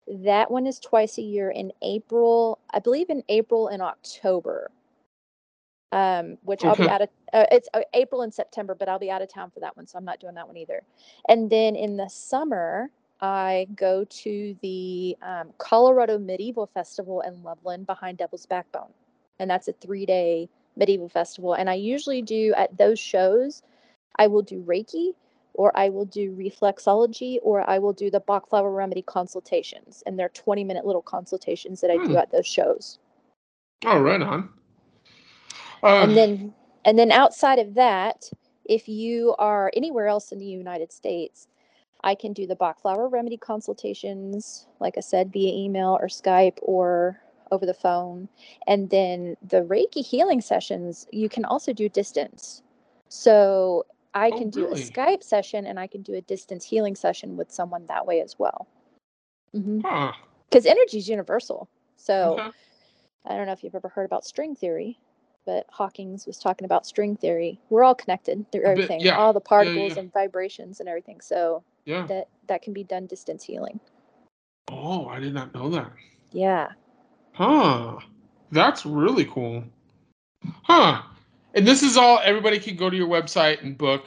that 0.07 0.51
one 0.51 0.67
is 0.67 0.79
twice 0.79 1.17
a 1.17 1.23
year 1.23 1.51
in 1.51 1.71
April, 1.81 2.59
I 2.73 2.79
believe 2.79 3.09
in 3.09 3.23
April 3.29 3.69
and 3.69 3.81
October. 3.81 4.71
Um, 5.93 6.37
which 6.43 6.65
I'll 6.65 6.75
be 6.75 6.89
Okay. 6.89 6.89
out 6.89 7.01
of 7.01 7.09
uh, 7.33 7.45
it's 7.51 7.69
uh, 7.73 7.81
April 7.95 8.21
and 8.23 8.33
September, 8.33 8.75
but 8.75 8.89
I'll 8.89 8.99
be 8.99 9.11
out 9.11 9.21
of 9.23 9.33
town 9.33 9.51
for 9.51 9.61
that 9.61 9.77
one, 9.77 9.87
so 9.87 9.97
I'm 9.97 10.05
not 10.05 10.19
doing 10.19 10.35
that 10.35 10.47
one 10.47 10.57
either. 10.57 10.83
And 11.29 11.49
then 11.49 11.75
in 11.75 11.97
the 11.97 12.09
summer, 12.09 12.91
I 13.21 13.67
go 13.75 14.05
to 14.05 14.55
the 14.61 15.17
um, 15.21 15.51
Colorado 15.57 16.19
Medieval 16.19 16.67
Festival 16.67 17.21
in 17.21 17.43
Loveland 17.43 17.87
behind 17.87 18.17
Devil's 18.17 18.45
Backbone. 18.45 18.91
And 19.39 19.49
that's 19.49 19.67
a 19.67 19.73
three 19.73 20.05
day 20.05 20.49
medieval 20.75 21.09
festival. 21.09 21.53
And 21.53 21.69
I 21.69 21.75
usually 21.75 22.21
do 22.21 22.53
at 22.57 22.77
those 22.77 22.99
shows, 22.99 23.63
I 24.17 24.27
will 24.27 24.43
do 24.43 24.63
Reiki 24.63 25.11
or 25.53 25.71
I 25.77 25.89
will 25.89 26.05
do 26.05 26.31
reflexology 26.35 27.39
or 27.43 27.67
I 27.69 27.79
will 27.79 27.93
do 27.93 28.11
the 28.11 28.19
Bach 28.21 28.49
flower 28.49 28.71
remedy 28.71 29.01
consultations. 29.03 30.03
And 30.05 30.19
they're 30.19 30.29
20 30.29 30.63
minute 30.63 30.85
little 30.85 31.01
consultations 31.01 31.81
that 31.81 31.91
I 31.91 31.97
Hmm. 31.97 32.07
do 32.07 32.17
at 32.17 32.31
those 32.31 32.47
shows. 32.47 32.99
oh 33.85 33.99
right 34.01 34.21
on 34.21 34.49
uh, 35.83 36.07
and 36.07 36.17
then 36.17 36.53
and 36.85 36.97
then 36.97 37.11
outside 37.11 37.59
of 37.59 37.75
that 37.75 38.29
if 38.65 38.87
you 38.87 39.35
are 39.39 39.71
anywhere 39.75 40.07
else 40.07 40.31
in 40.31 40.39
the 40.39 40.45
united 40.45 40.91
states 40.91 41.47
I 42.03 42.15
can 42.15 42.33
do 42.33 42.45
the 42.47 42.55
Bach 42.55 42.81
flower 42.81 43.07
remedy 43.07 43.37
consultations, 43.37 44.67
like 44.79 44.97
I 44.97 45.01
said, 45.01 45.31
via 45.33 45.53
email 45.53 45.97
or 45.99 46.07
Skype 46.07 46.57
or 46.61 47.19
over 47.51 47.65
the 47.65 47.73
phone. 47.73 48.29
And 48.67 48.89
then 48.89 49.35
the 49.47 49.61
Reiki 49.63 50.05
healing 50.05 50.41
sessions, 50.41 51.07
you 51.11 51.29
can 51.29 51.45
also 51.45 51.73
do 51.73 51.89
distance. 51.89 52.61
So 53.09 53.85
I 54.13 54.29
Oh, 54.29 54.37
can 54.37 54.49
do 54.49 54.67
a? 54.67 54.75
Skype 54.75 55.23
session 55.23 55.65
and 55.65 55.79
I 55.79 55.87
can 55.87 56.01
do 56.01 56.13
a 56.13 56.21
distance 56.21 56.65
healing 56.65 56.95
session 56.95 57.37
with 57.37 57.51
someone 57.51 57.85
that 57.87 58.05
way 58.05 58.21
as 58.21 58.37
well. 58.37 58.67
Mm-hmm. 59.55 59.81
Huh. 59.81 60.11
Because 60.49 60.65
energy 60.65 60.97
is 60.97 61.09
universal. 61.09 61.69
So 61.97 62.37
Okay. 62.39 62.49
I 63.25 63.35
don't 63.35 63.45
know 63.45 63.53
if 63.53 63.63
you've 63.63 63.75
ever 63.75 63.89
heard 63.89 64.05
about 64.05 64.25
string 64.25 64.55
theory, 64.55 64.99
but 65.45 65.65
Hawking's 65.69 66.25
was 66.25 66.37
talking 66.37 66.65
about 66.65 66.85
string 66.85 67.15
theory. 67.15 67.59
We're 67.69 67.83
all 67.83 67.95
connected 67.95 68.49
through 68.51 68.61
bit, 68.61 68.69
everything, 68.69 69.01
yeah. 69.01 69.17
all 69.17 69.33
the 69.33 69.41
particles 69.41 69.95
yeah. 69.95 70.01
and 70.01 70.13
vibrations 70.13 70.79
and 70.79 70.87
everything. 70.87 71.21
So 71.21 71.63
Yeah. 71.87 72.05
that 72.07 72.27
that 72.47 72.61
can 72.61 72.73
be 72.73 72.83
done 72.83 73.05
distance 73.05 73.45
healing. 73.45 73.79
Oh, 74.69 75.07
I 75.07 75.21
did 75.21 75.33
not 75.33 75.53
know 75.55 75.69
that. 75.69 75.89
Yeah. 76.33 76.67
Huh. 77.31 77.99
That's 78.51 78.85
really 78.85 79.23
cool. 79.23 79.63
Huh. 80.63 81.01
And 81.53 81.65
this 81.65 81.83
is 81.83 81.95
all 81.95 82.19
everybody 82.21 82.59
can 82.59 82.75
go 82.75 82.89
to 82.89 82.95
your 82.95 83.07
website 83.07 83.63
and 83.63 83.77
book 83.77 84.05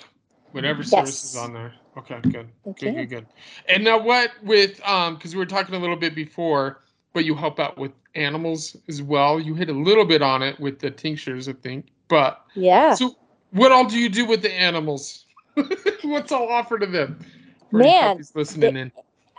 whatever 0.52 0.82
service 0.82 1.24
is 1.24 1.36
on 1.36 1.54
there. 1.54 1.72
Okay, 1.96 2.20
good. 2.20 2.50
They 2.66 2.72
Good, 2.72 2.94
good, 2.94 3.08
good. 3.08 3.26
And 3.66 3.82
now 3.82 3.98
what 3.98 4.30
with 4.42 4.86
um 4.86 5.14
because 5.14 5.34
we 5.34 5.38
were 5.38 5.46
talking 5.46 5.74
a 5.74 5.78
little 5.78 5.96
bit 5.96 6.14
before, 6.14 6.82
but 7.14 7.24
you 7.24 7.34
help 7.34 7.58
out 7.58 7.78
with 7.78 7.92
animals 8.14 8.76
as 8.88 9.02
well. 9.02 9.40
You 9.40 9.54
hit 9.54 9.70
a 9.70 9.72
little 9.72 10.04
bit 10.04 10.20
on 10.20 10.42
it 10.42 10.60
with 10.60 10.80
the 10.80 10.90
tinctures, 10.90 11.48
I 11.48 11.54
think. 11.54 11.86
But 12.08 12.44
Yeah. 12.54 12.92
so 12.92 13.16
what 13.52 13.72
all 13.72 13.86
do 13.86 13.98
you 13.98 14.10
do 14.10 14.26
with 14.26 14.42
the 14.42 14.52
animals? 14.52 15.24
What's 16.02 16.30
all 16.30 16.48
offered 16.50 16.80
to 16.80 16.86
them? 16.86 17.24
Man, 17.72 18.24
listening 18.34 18.76
in. 18.76 18.92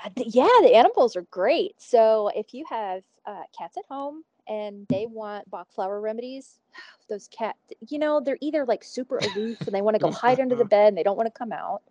Uh, 0.04 0.10
yeah, 0.18 0.48
the 0.62 0.74
animals 0.76 1.16
are 1.16 1.24
great. 1.24 1.76
So 1.78 2.32
if 2.36 2.54
you 2.54 2.66
have 2.70 3.04
uh, 3.26 3.44
cats 3.58 3.78
at 3.78 3.86
home 3.90 4.24
and 4.48 4.86
they 4.90 5.06
want 5.06 5.50
Bach 5.50 5.68
flower 5.74 6.02
remedies, 6.02 6.60
those 7.10 7.28
cat, 7.28 7.56
you 7.88 8.00
know, 8.00 8.20
they're 8.20 8.38
either 8.42 8.66
like 8.66 8.84
super 8.84 9.18
aloof 9.18 9.62
and 9.62 9.74
they 9.74 9.82
want 9.82 9.96
to 9.96 10.02
go 10.02 10.12
hide 10.12 10.40
under 10.40 10.56
the 10.56 10.66
bed 10.76 10.90
and 10.90 10.98
they 10.98 11.04
don't 11.04 11.18
want 11.18 11.28
to 11.28 11.38
come 11.38 11.52
out, 11.52 11.82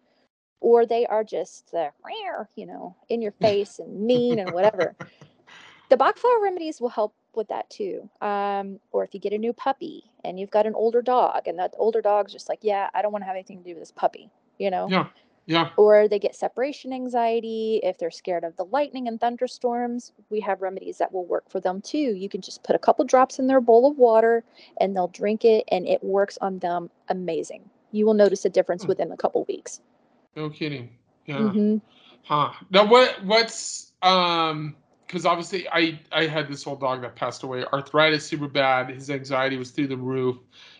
or 0.60 0.86
they 0.86 1.06
are 1.06 1.24
just 1.24 1.74
uh, 1.74 1.90
you 2.56 2.66
know, 2.66 2.96
in 3.08 3.22
your 3.22 3.32
face 3.32 3.78
and 3.78 4.00
mean 4.00 4.38
and 4.38 4.52
whatever. 4.52 4.94
The 5.90 5.96
Bach 5.96 6.18
flower 6.18 6.40
remedies 6.40 6.80
will 6.80 6.88
help 6.88 7.14
with 7.34 7.48
that 7.48 7.68
too. 7.68 8.08
Um, 8.20 8.78
or 8.92 9.02
if 9.02 9.12
you 9.12 9.18
get 9.18 9.32
a 9.32 9.38
new 9.38 9.52
puppy 9.52 10.04
and 10.24 10.38
you've 10.38 10.50
got 10.50 10.64
an 10.66 10.74
older 10.74 11.02
dog 11.02 11.48
and 11.48 11.58
that 11.58 11.74
older 11.78 12.00
dog's 12.00 12.32
just 12.32 12.48
like, 12.48 12.60
yeah, 12.62 12.88
I 12.94 13.02
don't 13.02 13.10
want 13.10 13.22
to 13.22 13.26
have 13.26 13.34
anything 13.34 13.58
to 13.58 13.64
do 13.64 13.70
with 13.74 13.82
this 13.82 13.90
puppy, 13.90 14.30
you 14.58 14.70
know? 14.70 14.88
Yeah. 14.88 15.06
Yeah. 15.50 15.70
or 15.76 16.06
they 16.06 16.20
get 16.20 16.36
separation 16.36 16.92
anxiety 16.92 17.80
if 17.82 17.98
they're 17.98 18.10
scared 18.12 18.44
of 18.44 18.56
the 18.56 18.64
lightning 18.66 19.08
and 19.08 19.20
thunderstorms 19.20 20.12
we 20.30 20.38
have 20.38 20.62
remedies 20.62 20.98
that 20.98 21.12
will 21.12 21.24
work 21.24 21.50
for 21.50 21.58
them 21.58 21.80
too 21.80 21.98
you 22.14 22.28
can 22.28 22.40
just 22.40 22.62
put 22.62 22.76
a 22.76 22.78
couple 22.78 23.04
drops 23.04 23.40
in 23.40 23.48
their 23.48 23.60
bowl 23.60 23.90
of 23.90 23.98
water 23.98 24.44
and 24.80 24.94
they'll 24.94 25.08
drink 25.08 25.44
it 25.44 25.64
and 25.72 25.88
it 25.88 26.02
works 26.04 26.38
on 26.40 26.60
them 26.60 26.88
amazing 27.08 27.68
you 27.90 28.06
will 28.06 28.14
notice 28.14 28.44
a 28.44 28.48
difference 28.48 28.84
Hmm. 28.84 28.90
within 28.90 29.10
a 29.10 29.16
couple 29.16 29.44
weeks 29.48 29.80
No 30.36 30.48
kidding. 30.50 30.90
Yeah. 31.26 31.50
hmm 31.50 31.78
Huh. 32.22 32.52
Now 32.70 32.86
what 32.86 33.24
what's 33.24 33.92
um 34.02 34.76
because 35.06 35.26
obviously 35.26 35.66
I 35.72 35.98
I 36.12 36.26
had 36.26 36.46
this 36.48 36.64
old 36.64 36.78
dog 36.80 37.02
that 37.02 37.16
passed 37.16 37.42
away. 37.42 37.64
Arthritis 37.72 38.24
super 38.24 38.46
bad. 38.46 38.90
His 38.90 39.10
anxiety 39.10 39.56
was 39.56 39.72
through 39.72 39.88
the 39.88 39.96
roof, 39.96 40.36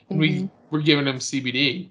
and 0.09 0.21
we 0.21 0.29
Mhm. 0.31 0.51
were 0.71 0.81
giving 0.81 1.09
him 1.09 1.19
CBD, 1.19 1.89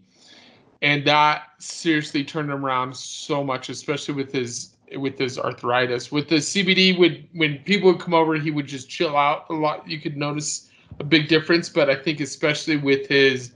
and 0.82 1.06
that 1.06 1.50
seriously 1.60 2.24
turned 2.24 2.50
him 2.50 2.66
around 2.66 2.96
so 2.96 3.44
much, 3.44 3.70
especially 3.70 4.14
with 4.14 4.32
his 4.32 4.76
with 4.96 5.20
his 5.20 5.38
arthritis. 5.38 6.12
With 6.12 6.30
the 6.30 6.38
CBD, 6.38 6.98
would 6.98 7.28
when 7.34 7.60
people 7.60 7.92
would 7.92 8.02
come 8.02 8.14
over, 8.14 8.36
he 8.36 8.52
would 8.52 8.68
just 8.68 8.90
chill 8.90 9.16
out 9.16 9.46
a 9.50 9.54
lot. 9.54 9.88
You 9.88 10.00
could 10.00 10.18
notice 10.18 10.70
a 11.00 11.04
big 11.04 11.28
difference, 11.28 11.70
but 11.70 11.90
I 11.90 11.96
think 11.96 12.20
especially 12.20 12.78
with 12.78 13.08
his 13.08 13.52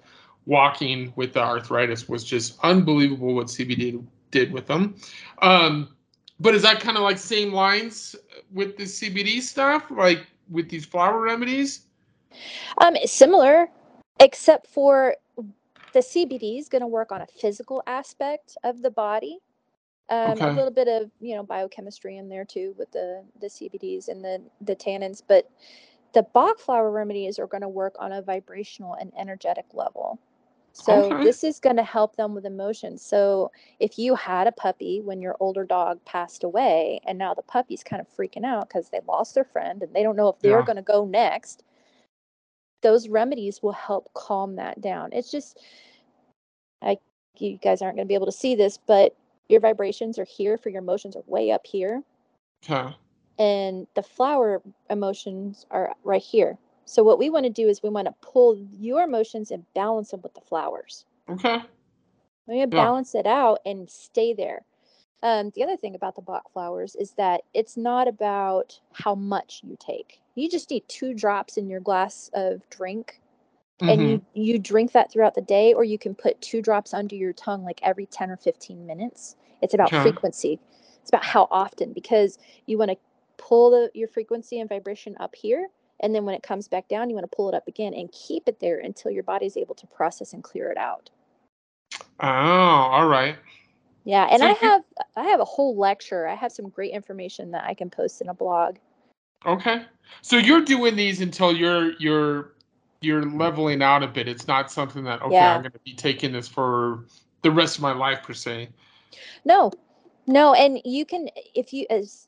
walking 0.45 1.13
with 1.15 1.33
the 1.33 1.41
arthritis 1.41 2.09
was 2.09 2.23
just 2.23 2.59
unbelievable 2.63 3.33
what 3.33 3.47
CBD 3.47 4.05
did 4.31 4.51
with 4.51 4.67
him. 4.67 4.95
Um, 5.41 5.89
but 6.39 6.53
is 6.53 6.61
that 6.63 6.81
kind 6.81 6.97
of 6.97 7.03
like 7.03 7.17
same 7.17 7.53
lines 7.53 8.15
with 8.51 8.75
the 8.75 8.83
CBD 8.83 9.41
stuff, 9.41 9.89
like 9.89 10.27
with 10.49 10.69
these 10.69 10.85
flower 10.85 11.21
remedies? 11.21 11.85
um 12.79 12.95
similar 13.05 13.69
except 14.19 14.67
for 14.67 15.15
the 15.93 15.99
cbd 16.01 16.59
is 16.59 16.69
going 16.69 16.81
to 16.81 16.87
work 16.87 17.11
on 17.11 17.21
a 17.21 17.27
physical 17.27 17.83
aspect 17.87 18.57
of 18.63 18.81
the 18.81 18.91
body 18.91 19.39
um, 20.09 20.41
Okay. 20.41 20.45
a 20.45 20.49
little 20.49 20.71
bit 20.73 20.87
of 20.87 21.11
you 21.21 21.35
know 21.35 21.43
biochemistry 21.43 22.17
in 22.17 22.29
there 22.29 22.45
too 22.45 22.75
with 22.77 22.91
the 22.91 23.23
the 23.41 23.47
cbds 23.47 24.07
and 24.09 24.23
the 24.23 24.41
the 24.61 24.75
tannins 24.75 25.21
but 25.27 25.49
the 26.13 26.23
bach 26.33 26.59
flower 26.59 26.91
remedies 26.91 27.39
are 27.39 27.47
going 27.47 27.61
to 27.61 27.69
work 27.69 27.95
on 27.99 28.11
a 28.11 28.21
vibrational 28.21 28.95
and 28.95 29.11
energetic 29.19 29.65
level 29.73 30.19
so 30.73 31.13
Okay. 31.13 31.23
this 31.23 31.43
is 31.43 31.59
going 31.59 31.77
to 31.77 31.83
help 31.83 32.15
them 32.17 32.35
with 32.35 32.45
emotions 32.45 33.03
so 33.03 33.51
if 33.79 33.97
you 33.99 34.15
had 34.15 34.47
a 34.47 34.51
puppy 34.51 35.01
when 35.01 35.21
your 35.21 35.35
older 35.39 35.65
dog 35.65 35.99
passed 36.05 36.43
away 36.43 36.99
and 37.07 37.17
now 37.17 37.33
the 37.33 37.43
puppy's 37.43 37.83
kind 37.83 38.01
of 38.01 38.07
freaking 38.09 38.45
out 38.45 38.69
because 38.69 38.89
they 38.89 38.99
lost 39.07 39.35
their 39.35 39.45
friend 39.45 39.83
and 39.83 39.93
they 39.95 40.03
don't 40.03 40.15
know 40.17 40.29
if 40.29 40.39
they're 40.41 40.61
Yeah. 40.61 40.63
going 40.63 40.75
to 40.77 40.81
go 40.83 41.05
next 41.05 41.63
those 42.83 43.07
remedies 43.07 43.63
will 43.63 43.71
help 43.71 44.13
calm 44.13 44.55
that 44.57 44.79
down. 44.81 45.09
It's 45.11 45.31
just 45.31 45.59
i 46.83 46.97
you 47.37 47.57
guys 47.57 47.81
aren't 47.81 47.95
going 47.95 48.05
to 48.05 48.11
be 48.11 48.13
able 48.13 48.27
to 48.27 48.31
see 48.31 48.53
this 48.55 48.77
but 48.85 49.15
your 49.49 49.59
vibrations 49.59 50.19
are 50.19 50.25
here 50.25 50.57
for 50.57 50.69
your 50.69 50.81
emotions 50.81 51.15
are 51.15 51.23
way 51.25 51.51
up 51.51 51.65
here. 51.65 52.03
Okay. 52.63 52.95
and 53.39 53.87
the 53.95 54.03
flower 54.03 54.61
emotions 54.89 55.65
are 55.71 55.93
right 56.03 56.21
here. 56.21 56.57
So 56.85 57.03
what 57.03 57.19
we 57.19 57.29
want 57.29 57.45
to 57.45 57.49
do 57.49 57.67
is 57.67 57.81
we 57.81 57.89
want 57.89 58.07
to 58.07 58.13
pull 58.21 58.55
your 58.71 59.01
emotions 59.03 59.51
and 59.51 59.65
balance 59.73 60.11
them 60.11 60.21
with 60.21 60.33
the 60.33 60.41
flowers. 60.41 61.05
Okay. 61.29 61.61
we 62.47 62.57
want 62.57 62.71
to 62.71 62.77
balance 62.77 63.15
it 63.15 63.25
out 63.25 63.59
and 63.65 63.89
stay 63.89 64.33
there. 64.33 64.65
Um, 65.23 65.51
the 65.55 65.63
other 65.63 65.77
thing 65.77 65.95
about 65.95 66.15
the 66.15 66.21
Bach 66.21 66.51
flowers 66.51 66.95
is 66.95 67.11
that 67.17 67.41
it's 67.53 67.77
not 67.77 68.07
about 68.07 68.79
how 68.91 69.15
much 69.15 69.61
you 69.63 69.77
take 69.79 70.19
you 70.35 70.49
just 70.49 70.69
need 70.71 70.83
two 70.87 71.13
drops 71.13 71.57
in 71.57 71.69
your 71.69 71.81
glass 71.81 72.29
of 72.33 72.67
drink 72.69 73.15
and 73.89 74.07
Mhm. 74.07 74.09
you 74.09 74.23
you 74.33 74.59
drink 74.59 74.93
that 74.93 75.11
throughout 75.11 75.35
the 75.35 75.41
day 75.43 75.73
or 75.73 75.85
you 75.85 75.99
can 75.99 76.15
put 76.15 76.41
two 76.41 76.61
drops 76.63 76.93
under 76.95 77.15
your 77.15 77.33
tongue 77.33 77.65
like 77.65 77.81
every 77.83 78.07
10 78.07 78.31
or 78.31 78.37
15 78.37 78.85
minutes 78.87 79.37
it's 79.61 79.75
about 79.75 79.95
Okay. 79.95 79.95
frequency 79.95 80.59
it's 81.01 81.11
about 81.11 81.25
how 81.25 81.47
often 81.51 81.93
because 81.93 82.39
you 82.67 82.77
want 82.79 82.91
to 82.91 82.97
pull 83.37 83.71
the 83.71 83.91
your 83.93 84.09
frequency 84.09 84.59
and 84.61 84.69
vibration 84.69 85.15
up 85.19 85.35
here 85.35 85.67
and 86.01 86.15
then 86.15 86.25
when 86.25 86.35
it 86.35 86.43
comes 86.43 86.67
back 86.69 86.87
down 86.89 87.09
you 87.09 87.15
want 87.15 87.29
to 87.29 87.35
pull 87.35 87.49
it 87.49 87.55
up 87.55 87.67
again 87.67 87.93
and 87.93 88.11
keep 88.13 88.45
it 88.47 88.59
there 88.61 88.79
until 88.79 89.11
your 89.11 89.23
body 89.23 89.47
is 89.47 89.57
able 89.57 89.75
to 89.75 89.87
process 89.87 90.33
and 90.33 90.43
clear 90.43 90.71
it 90.71 90.77
out 90.77 91.11
Oh, 92.21 92.27
all 92.27 93.07
right. 93.07 93.37
yeah 94.05 94.27
and 94.31 94.43
So 94.43 94.45
i 94.45 94.51
have 94.53 94.83
i 95.17 95.23
have 95.25 95.41
a 95.41 95.45
whole 95.45 95.77
lecture 95.77 96.27
i 96.27 96.35
have 96.35 96.51
some 96.51 96.69
great 96.69 96.93
information 96.93 97.51
that 97.51 97.65
i 97.65 97.73
can 97.73 97.89
post 97.89 98.21
in 98.21 98.29
a 98.29 98.35
blog 98.35 98.77
Okay. 99.45 99.85
So 100.21 100.37
you're 100.37 100.61
doing 100.61 100.95
these 100.95 101.21
until 101.21 101.55
you're 101.55 101.93
you're 101.99 102.53
you're 103.01 103.25
leveling 103.25 103.81
out 103.81 104.03
a 104.03 104.07
bit. 104.07 104.27
It's 104.27 104.47
not 104.47 104.71
something 104.71 105.03
that 105.03 105.21
okay, 105.21 105.35
Yeah. 105.35 105.55
I'm 105.55 105.61
going 105.61 105.73
to 105.73 105.79
be 105.79 105.93
taking 105.93 106.31
this 106.31 106.47
for 106.47 107.05
the 107.41 107.51
rest 107.51 107.75
of 107.75 107.81
my 107.81 107.93
life 107.93 108.23
per 108.23 108.33
se. 108.33 108.69
No, 109.45 109.71
no, 110.27 110.53
and 110.53 110.79
you 110.85 111.05
can 111.05 111.27
if 111.53 111.73
you 111.73 111.85
as 111.89 112.27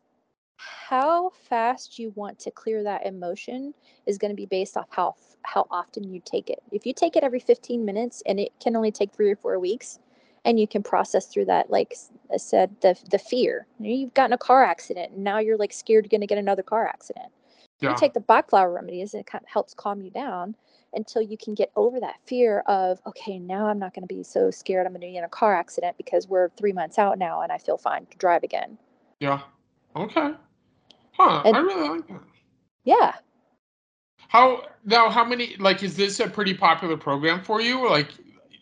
how 0.58 1.32
fast 1.49 1.99
you 1.99 2.12
want 2.15 2.39
to 2.39 2.51
clear 2.51 2.84
that 2.84 3.06
emotion 3.06 3.73
is 4.06 4.17
going 4.17 4.32
to 4.32 4.36
be 4.36 4.45
based 4.45 4.78
off 4.78 4.88
how 4.89 5.15
how 5.43 5.67
often 5.69 6.04
you 6.04 6.21
take 6.23 6.49
it. 6.49 6.60
If 6.71 6.86
you 6.86 6.93
take 6.93 7.15
it 7.15 7.23
every 7.23 7.39
15 7.39 7.86
minutes 7.86 8.23
and 8.25 8.39
it 8.39 8.51
can 8.60 8.75
only 8.75 8.91
take 8.91 9.13
3 9.13 9.32
or 9.32 9.36
4 9.36 9.60
weeks 9.60 9.99
and 10.45 10.60
you 10.60 10.67
can 10.67 10.81
process 10.84 11.25
through 11.27 11.45
that 11.45 11.69
like 11.69 11.93
i 12.34 12.38
said 12.38 12.75
the 12.81 12.97
the 13.12 13.19
fear. 13.19 13.67
You've 13.79 14.13
gotten 14.13 14.31
a 14.34 14.38
car 14.38 14.63
accident 14.63 15.12
and 15.13 15.23
now 15.23 15.39
you're 15.39 15.58
like 15.58 15.73
scared 15.73 16.05
you're 16.05 16.10
going 16.10 16.21
to 16.21 16.27
get 16.27 16.38
another 16.38 16.63
car 16.63 16.88
accident. 16.88 17.27
Yeah. 17.81 17.89
You 17.91 17.97
take 17.97 18.13
the 18.13 18.21
Bach 18.21 18.49
flower 18.49 18.71
remedies 18.71 19.13
and 19.13 19.21
it 19.21 19.27
kind 19.27 19.43
of 19.43 19.49
helps 19.49 19.73
calm 19.73 20.01
you 20.01 20.10
down 20.12 20.55
until 20.93 21.21
you 21.21 21.38
can 21.38 21.53
get 21.55 21.71
over 21.75 21.99
that 21.99 22.15
fear 22.25 22.60
of 22.67 23.01
okay 23.05 23.38
now 23.38 23.67
i'm 23.67 23.77
not 23.79 23.93
going 23.93 24.08
to 24.08 24.13
be 24.15 24.23
so 24.23 24.49
scared 24.49 24.86
i'm 24.86 24.93
going 24.93 25.01
to 25.01 25.08
be 25.08 25.17
in 25.17 25.25
a 25.25 25.29
car 25.29 25.53
accident 25.53 25.97
because 25.97 26.27
we're 26.29 26.47
three 26.58 26.72
months 26.72 26.97
out 26.97 27.17
now 27.20 27.41
and 27.41 27.51
i 27.51 27.57
feel 27.57 27.78
fine 27.78 28.05
to 28.05 28.17
drive 28.17 28.43
again 28.43 28.78
Yeah. 29.20 29.41
Okay. 29.95 30.32
Huh. 31.11 31.41
And- 31.43 31.57
I 31.57 31.59
really 31.59 31.89
like 31.89 32.07
that. 32.07 32.22
yeah 32.86 33.13
How 34.30 34.63
now? 34.86 35.09
How 35.09 35.24
many? 35.26 35.55
Like, 35.57 35.84
is 35.84 35.95
this 35.95 36.20
a 36.20 36.28
pretty 36.30 36.53
popular 36.53 36.97
program 36.97 37.41
for 37.43 37.61
you? 37.61 37.89
Like, 37.89 38.09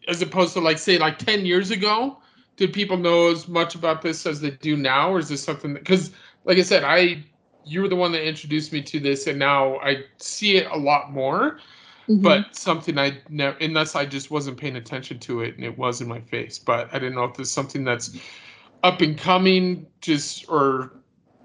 as 0.08 0.22
opposed 0.22 0.54
to 0.54 0.60
like 0.60 0.78
say 0.78 0.97
like 0.97 1.18
ten 1.18 1.45
years 1.45 1.72
ago, 1.72 2.18
did 2.58 2.74
people 2.74 2.97
know 2.97 3.32
as 3.32 3.47
much 3.47 3.76
about 3.76 4.01
this 4.01 4.26
as 4.26 4.41
they 4.41 4.51
do 4.51 4.76
now, 4.78 5.12
or 5.12 5.20
is 5.20 5.30
this 5.30 5.43
something? 5.43 5.74
Because, 5.74 6.12
like 6.45 6.58
I 6.58 6.62
said, 6.64 6.84
I 6.84 7.24
you 7.66 7.82
were 7.82 7.88
the 7.88 7.95
one 7.95 8.12
that 8.12 8.28
introduced 8.28 8.74
me 8.74 8.82
to 8.82 8.99
this, 8.99 9.28
and 9.28 9.39
now 9.39 9.78
I 9.78 10.04
see 10.18 10.58
it 10.58 10.68
a 10.72 10.78
lot 10.78 11.12
more. 11.12 11.60
Mhm. 12.10 12.22
But 12.22 12.56
something 12.56 12.97
I 12.97 13.18
never, 13.30 13.58
unless 13.60 13.95
I 13.95 14.06
just 14.06 14.30
wasn't 14.30 14.58
paying 14.58 14.76
attention 14.76 15.20
to 15.20 15.41
it, 15.41 15.56
and 15.56 15.64
it 15.64 15.78
was 15.78 16.01
in 16.01 16.08
my 16.10 16.20
face. 16.20 16.60
But 16.60 16.89
I 16.93 16.99
didn't 16.99 17.16
know 17.16 17.24
if 17.24 17.36
there's 17.36 17.51
something 17.51 17.86
that's 17.86 18.18
up 18.84 19.01
and 19.01 19.18
coming, 19.18 19.88
just 20.01 20.45
or 20.49 20.91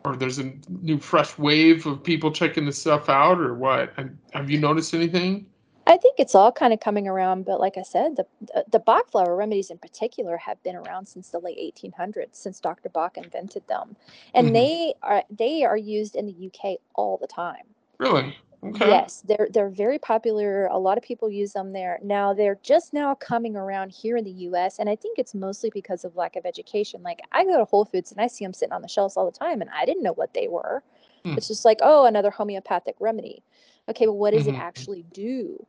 or 0.05 0.17
there's 0.17 0.39
a 0.39 0.53
new 0.69 0.99
fresh 0.99 1.37
wave 1.39 1.87
of 1.87 2.03
people 2.03 2.33
checking 2.33 2.67
this 2.67 2.79
stuff 2.79 3.09
out, 3.09 3.41
or 3.41 3.55
what? 3.55 3.93
Have 4.33 4.51
you 4.51 4.59
noticed 4.59 4.95
anything? 4.95 5.47
I 5.89 5.97
think 5.97 6.17
it's 6.19 6.35
all 6.35 6.53
kind 6.53 6.75
of 6.75 6.81
coming 6.81 7.09
around, 7.09 7.47
but 7.47 7.61
like 7.61 7.79
I 7.79 7.83
said, 7.83 8.17
the 8.17 8.27
the 8.71 8.79
Bach 8.79 9.11
flower 9.11 9.35
remedies 9.35 9.71
in 9.71 9.79
particular 9.79 10.37
have 10.37 10.63
been 10.63 10.77
around 10.77 11.07
since 11.07 11.31
the 11.31 11.39
late 11.39 11.59
1800s, 11.59 12.29
since 12.33 12.61
Dr. 12.61 12.91
Bach 12.91 13.17
invented 13.17 13.67
them, 13.69 13.97
and 14.35 14.49
mm-hmm. 14.49 14.55
they 14.55 14.95
are 15.03 15.25
they 15.31 15.65
are 15.65 15.79
used 15.79 16.15
in 16.15 16.27
the 16.27 16.47
UK 16.47 16.79
all 16.95 17.17
the 17.17 17.27
time. 17.27 17.65
Really? 17.99 18.37
Okay. 18.63 18.89
Yes, 18.89 19.23
they're 19.27 19.49
they're 19.51 19.71
very 19.71 19.99
popular. 19.99 20.67
A 20.67 20.77
lot 20.77 20.99
of 20.99 21.05
people 21.05 21.31
use 21.31 21.53
them 21.53 21.73
there. 21.73 21.99
Now 22.03 22.35
they're 22.35 22.59
just 22.63 22.93
now 22.93 23.15
coming 23.15 23.57
around 23.57 23.91
here 23.91 24.17
in 24.17 24.25
the 24.25 24.31
US 24.49 24.81
and 24.81 24.91
I 24.91 24.97
think 24.97 25.19
it's 25.19 25.33
mostly 25.33 25.71
because 25.71 26.05
of 26.05 26.17
lack 26.17 26.35
of 26.35 26.45
education. 26.45 27.03
Like 27.03 27.21
I 27.31 27.45
go 27.45 27.57
to 27.57 27.65
Whole 27.65 27.85
Foods 27.85 28.11
and 28.11 28.21
I 28.21 28.27
see 28.27 28.45
them 28.45 28.53
sitting 28.53 28.73
on 28.73 28.83
the 28.83 28.89
shelves 28.89 29.17
all 29.17 29.31
the 29.31 29.39
time 29.39 29.61
and 29.61 29.71
I 29.71 29.85
didn't 29.85 30.03
know 30.03 30.13
what 30.13 30.35
they 30.35 30.49
were. 30.49 30.83
Hmm. 31.25 31.35
It's 31.35 31.47
just 31.47 31.65
like, 31.65 31.79
oh, 31.83 32.07
another 32.07 32.31
homeopathic 32.31 32.97
remedy. 32.99 33.45
Okay, 33.89 34.07
but 34.07 34.15
what 34.15 34.33
does 34.33 34.47
mm-hmm. 34.47 34.57
it 34.57 34.59
actually 34.59 35.05
do? 35.13 35.65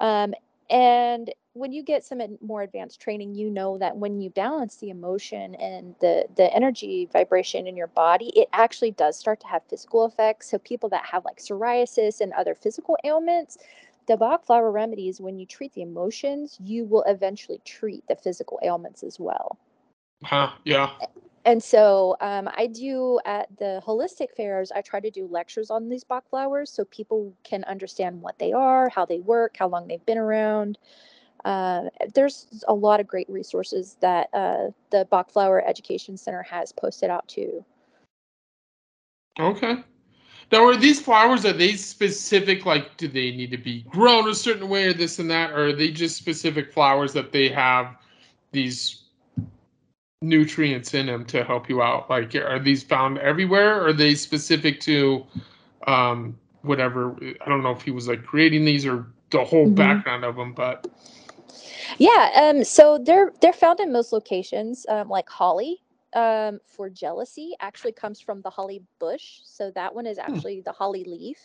Um, 0.00 0.34
and 0.70 1.32
when 1.52 1.72
you 1.72 1.82
get 1.82 2.04
some 2.04 2.20
more 2.40 2.62
advanced 2.62 3.00
training, 3.00 3.34
you 3.34 3.50
know 3.50 3.76
that 3.78 3.96
when 3.96 4.20
you 4.20 4.30
balance 4.30 4.76
the 4.76 4.90
emotion 4.90 5.54
and 5.56 5.94
the 6.00 6.26
the 6.36 6.52
energy 6.54 7.08
vibration 7.12 7.66
in 7.66 7.76
your 7.76 7.88
body, 7.88 8.32
it 8.36 8.48
actually 8.52 8.92
does 8.92 9.18
start 9.18 9.40
to 9.40 9.48
have 9.48 9.62
physical 9.68 10.06
effects. 10.06 10.50
So 10.50 10.58
people 10.58 10.88
that 10.90 11.04
have 11.04 11.24
like 11.24 11.38
psoriasis 11.38 12.20
and 12.20 12.32
other 12.32 12.54
physical 12.54 12.96
ailments, 13.04 13.58
the 14.06 14.16
Bach 14.16 14.44
flower 14.44 14.70
remedies, 14.70 15.20
when 15.20 15.38
you 15.38 15.46
treat 15.46 15.72
the 15.74 15.82
emotions, 15.82 16.56
you 16.62 16.84
will 16.84 17.04
eventually 17.06 17.60
treat 17.64 18.06
the 18.06 18.16
physical 18.16 18.60
ailments 18.62 19.02
as 19.02 19.18
well. 19.18 19.58
Huh, 20.22 20.52
yeah 20.64 20.90
and 21.44 21.62
so 21.62 22.16
um, 22.20 22.48
I 22.56 22.66
do 22.66 23.18
at 23.24 23.48
the 23.58 23.82
holistic 23.86 24.32
fairs, 24.36 24.70
I 24.72 24.82
try 24.82 25.00
to 25.00 25.10
do 25.10 25.26
lectures 25.26 25.70
on 25.70 25.88
these 25.88 26.04
Bach 26.04 26.28
flowers 26.28 26.70
so 26.70 26.84
people 26.86 27.34
can 27.44 27.64
understand 27.64 28.20
what 28.20 28.38
they 28.38 28.52
are, 28.52 28.88
how 28.88 29.06
they 29.06 29.20
work, 29.20 29.56
how 29.58 29.68
long 29.68 29.88
they've 29.88 30.04
been 30.04 30.18
around. 30.18 30.78
Uh, 31.44 31.84
there's 32.14 32.64
a 32.68 32.74
lot 32.74 33.00
of 33.00 33.06
great 33.06 33.28
resources 33.30 33.96
that 34.00 34.28
uh, 34.34 34.68
the 34.90 35.06
Bach 35.10 35.30
Flower 35.30 35.66
Education 35.66 36.16
Center 36.16 36.42
has 36.42 36.72
posted 36.72 37.08
out 37.08 37.26
too. 37.26 37.64
Okay. 39.38 39.76
Now, 40.52 40.66
are 40.66 40.76
these 40.76 41.00
flowers, 41.00 41.46
are 41.46 41.52
they 41.52 41.74
specific? 41.74 42.66
Like, 42.66 42.96
do 42.96 43.08
they 43.08 43.30
need 43.30 43.52
to 43.52 43.56
be 43.56 43.82
grown 43.82 44.28
a 44.28 44.34
certain 44.34 44.68
way 44.68 44.86
or 44.86 44.92
this 44.92 45.18
and 45.18 45.30
that? 45.30 45.52
Or 45.52 45.68
are 45.68 45.72
they 45.72 45.90
just 45.90 46.16
specific 46.16 46.72
flowers 46.72 47.12
that 47.12 47.32
they 47.32 47.48
have 47.48 47.96
these 48.52 49.04
nutrients 50.22 50.92
in 50.92 51.06
them 51.06 51.24
to 51.26 51.44
help 51.44 51.68
you 51.68 51.82
out? 51.82 52.10
Like, 52.10 52.34
are 52.34 52.58
these 52.58 52.82
found 52.82 53.18
everywhere? 53.18 53.80
Or 53.80 53.88
are 53.88 53.92
they 53.92 54.14
specific 54.14 54.80
to 54.80 55.24
um, 55.86 56.38
whatever? 56.62 57.16
I 57.40 57.48
don't 57.48 57.62
know 57.62 57.72
if 57.72 57.82
he 57.82 57.90
was 57.90 58.08
like 58.08 58.24
creating 58.24 58.64
these 58.64 58.84
or 58.84 59.06
the 59.30 59.44
whole 59.44 59.66
mm-hmm. 59.66 59.74
background 59.74 60.24
of 60.24 60.36
them, 60.36 60.52
but 60.52 60.86
yeah. 61.98 62.30
Um, 62.34 62.64
so 62.64 62.98
they're 62.98 63.32
they're 63.40 63.52
found 63.52 63.80
in 63.80 63.92
most 63.92 64.12
locations, 64.12 64.86
um, 64.88 65.08
like 65.08 65.28
holly. 65.28 65.78
Um, 66.12 66.58
for 66.66 66.90
jealousy 66.90 67.52
actually 67.60 67.92
comes 67.92 68.20
from 68.20 68.42
the 68.42 68.50
holly 68.50 68.82
bush. 68.98 69.38
So 69.44 69.70
that 69.76 69.94
one 69.94 70.06
is 70.06 70.18
hmm. 70.18 70.32
actually 70.32 70.56
hmm. 70.56 70.62
the 70.64 70.72
holly 70.72 71.04
leaf. 71.04 71.38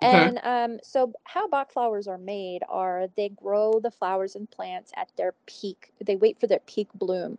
And 0.00 0.40
um, 0.44 0.78
so, 0.82 1.12
how 1.24 1.48
Bach 1.48 1.72
flowers 1.72 2.08
are 2.08 2.18
made 2.18 2.62
are 2.68 3.08
they 3.16 3.30
grow 3.30 3.80
the 3.80 3.90
flowers 3.90 4.36
and 4.36 4.50
plants 4.50 4.92
at 4.96 5.10
their 5.16 5.34
peak. 5.46 5.92
They 6.04 6.16
wait 6.16 6.40
for 6.40 6.46
their 6.48 6.60
peak 6.66 6.88
bloom. 6.94 7.38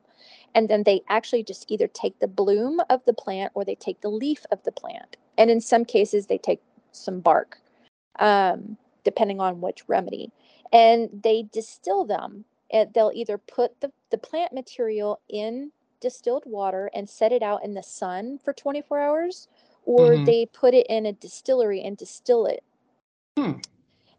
And 0.55 0.70
then 0.70 0.84
they 0.84 1.03
actually 1.09 1.43
just 1.43 1.66
either 1.72 1.88
take 1.88 2.20
the 2.20 2.28
bloom 2.28 2.82
of 2.89 3.05
the 3.05 3.14
plant 3.14 3.51
or 3.55 3.66
they 3.66 3.76
take 3.76 4.01
the 4.01 4.09
leaf 4.09 4.45
of 4.51 4.64
the 4.64 4.74
plant. 4.74 5.18
And 5.38 5.51
in 5.51 5.62
some 5.62 5.86
cases, 5.86 6.28
they 6.28 6.39
take 6.39 6.62
some 6.91 7.22
bark, 7.22 7.59
um, 8.20 8.78
depending 9.05 9.39
on 9.41 9.62
which 9.62 9.88
remedy. 9.88 10.32
And 10.74 11.09
they 11.24 11.45
distill 11.53 12.05
them. 12.05 12.45
They'll 12.93 13.14
either 13.16 13.38
put 13.38 13.82
the, 13.82 13.91
the 14.12 14.20
plant 14.20 14.53
material 14.53 15.22
in 15.30 15.72
distilled 16.01 16.43
water 16.47 16.91
and 16.95 17.09
set 17.09 17.32
it 17.32 17.43
out 17.43 17.64
in 17.64 17.76
the 17.76 17.84
sun 17.84 18.39
for 18.43 18.53
24 18.53 18.99
hours 18.99 19.47
or 19.86 20.12
mm-hmm. 20.12 20.26
they 20.26 20.46
put 20.46 20.74
it 20.74 20.86
in 20.88 21.06
a 21.06 21.14
distillery 21.14 21.82
and 21.82 21.98
distill 21.98 22.46
it. 22.46 22.64
Hmm. 23.38 23.54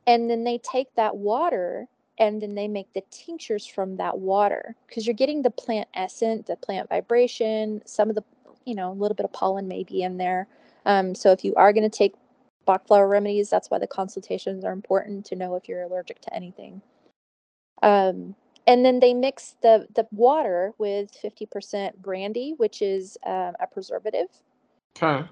And 0.07 0.29
then 0.29 0.45
they 0.45 0.59
take 0.59 0.95
that 0.97 1.17
water 1.17 1.87
and 2.19 2.43
then 2.43 2.55
they 2.55 2.69
make 2.69 2.93
the 2.93 3.03
tinctures 3.11 3.67
from 3.67 3.97
that 3.97 4.19
water 4.19 4.75
because 4.87 5.07
you're 5.07 5.15
getting 5.15 5.43
the 5.43 5.51
plant 5.51 5.89
essence, 5.95 6.47
the 6.47 6.57
plant 6.57 6.89
vibration, 6.89 7.83
some 7.85 8.09
of 8.09 8.17
the, 8.17 8.25
you 8.65 8.75
know, 8.75 8.91
a 8.91 8.95
little 8.95 9.15
bit 9.15 9.25
of 9.25 9.33
pollen 9.33 9.69
maybe 9.69 10.03
in 10.03 10.19
there. 10.19 10.47
Um, 10.85 11.15
so 11.15 11.31
if 11.33 11.45
you 11.45 11.55
are 11.55 11.73
going 11.73 11.89
to 11.89 11.97
take 11.97 12.15
Bach 12.65 12.87
flower 12.87 13.09
remedies, 13.09 13.51
that's 13.51 13.71
why 13.71 13.79
the 13.79 13.87
consultations 13.87 14.65
are 14.65 14.73
important 14.73 15.25
to 15.27 15.37
know 15.37 15.57
if 15.57 15.69
you're 15.69 15.83
allergic 15.83 16.21
to 16.23 16.35
anything. 16.35 16.81
Um, 17.83 18.37
and 18.69 18.85
then 18.85 19.01
they 19.01 19.15
mix 19.15 19.57
the 19.63 19.89
the 19.93 20.07
water 20.13 20.73
with 20.79 21.11
50% 21.21 21.97
brandy, 21.97 22.55
which 22.57 22.81
is 22.81 23.19
um, 23.27 23.55
a 23.59 23.67
preservative. 23.67 24.29
Okay 24.97 25.27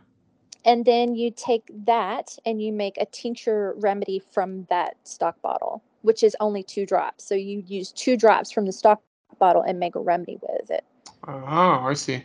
and 0.64 0.84
then 0.84 1.14
you 1.14 1.30
take 1.30 1.70
that 1.86 2.38
and 2.44 2.62
you 2.62 2.72
make 2.72 2.96
a 2.98 3.06
tincture 3.06 3.74
remedy 3.78 4.22
from 4.32 4.66
that 4.70 4.96
stock 5.04 5.40
bottle 5.42 5.82
which 6.02 6.22
is 6.22 6.36
only 6.40 6.62
two 6.62 6.86
drops. 6.86 7.24
So 7.24 7.34
you 7.34 7.62
use 7.66 7.92
two 7.92 8.16
drops 8.16 8.50
from 8.50 8.66
the 8.66 8.72
stock 8.72 9.02
bottle 9.38 9.62
and 9.62 9.78
make 9.78 9.94
a 9.94 10.00
remedy 10.00 10.38
with 10.40 10.70
it. 10.70 10.84
Oh 11.26 11.44
i 11.44 11.94
see. 11.94 12.24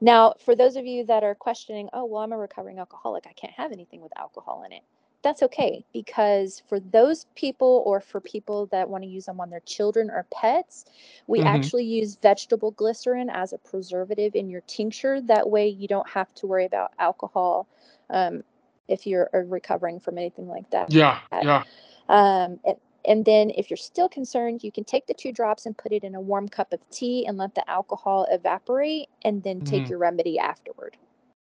Now 0.00 0.34
for 0.44 0.56
those 0.56 0.76
of 0.76 0.86
you 0.86 1.04
that 1.06 1.22
are 1.22 1.34
questioning 1.34 1.88
oh 1.92 2.04
well 2.04 2.22
i'm 2.22 2.32
a 2.32 2.38
recovering 2.38 2.78
alcoholic. 2.78 3.26
I 3.26 3.32
can't 3.32 3.52
have 3.52 3.72
anything 3.72 4.00
with 4.00 4.16
alcohol 4.18 4.64
in 4.64 4.72
it 4.72 4.82
that's 5.22 5.42
okay 5.42 5.84
because 5.92 6.62
for 6.68 6.80
those 6.80 7.26
people 7.36 7.82
or 7.86 8.00
for 8.00 8.20
people 8.20 8.66
that 8.66 8.88
want 8.88 9.04
to 9.04 9.08
use 9.08 9.26
them 9.26 9.40
on 9.40 9.50
their 9.50 9.60
children 9.60 10.10
or 10.10 10.26
pets, 10.32 10.84
we 11.26 11.38
mm-hmm. 11.38 11.48
actually 11.48 11.84
use 11.84 12.16
vegetable 12.16 12.72
glycerin 12.72 13.30
as 13.30 13.52
a 13.52 13.58
preservative 13.58 14.34
in 14.34 14.50
your 14.50 14.62
tincture. 14.62 15.20
That 15.20 15.48
way, 15.48 15.68
you 15.68 15.86
don't 15.86 16.08
have 16.08 16.34
to 16.34 16.46
worry 16.46 16.64
about 16.64 16.92
alcohol 16.98 17.68
um, 18.10 18.42
if 18.88 19.06
you're 19.06 19.30
uh, 19.32 19.38
recovering 19.38 20.00
from 20.00 20.18
anything 20.18 20.48
like 20.48 20.68
that. 20.70 20.90
Yeah, 20.92 21.20
yeah. 21.32 21.62
Um, 22.08 22.58
and, 22.64 22.76
and 23.04 23.24
then, 23.24 23.50
if 23.50 23.70
you're 23.70 23.76
still 23.76 24.08
concerned, 24.08 24.62
you 24.62 24.70
can 24.70 24.84
take 24.84 25.06
the 25.06 25.14
two 25.14 25.32
drops 25.32 25.66
and 25.66 25.76
put 25.76 25.92
it 25.92 26.04
in 26.04 26.14
a 26.14 26.20
warm 26.20 26.48
cup 26.48 26.72
of 26.72 26.80
tea 26.90 27.26
and 27.26 27.36
let 27.36 27.54
the 27.54 27.68
alcohol 27.68 28.26
evaporate, 28.30 29.08
and 29.24 29.42
then 29.42 29.60
take 29.60 29.82
mm-hmm. 29.82 29.90
your 29.90 29.98
remedy 29.98 30.38
afterward. 30.38 30.96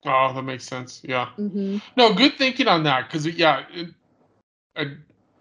Oh, 0.05 0.32
that 0.34 0.42
makes 0.42 0.64
sense. 0.64 1.00
Yeah. 1.05 1.28
Mm-hmm. 1.38 1.78
No, 1.96 2.12
good 2.14 2.36
thinking 2.36 2.68
on 2.68 2.82
that 2.84 3.09
because 3.09 3.26
yeah, 3.26 3.64
it, 3.72 3.88
I 4.76 4.96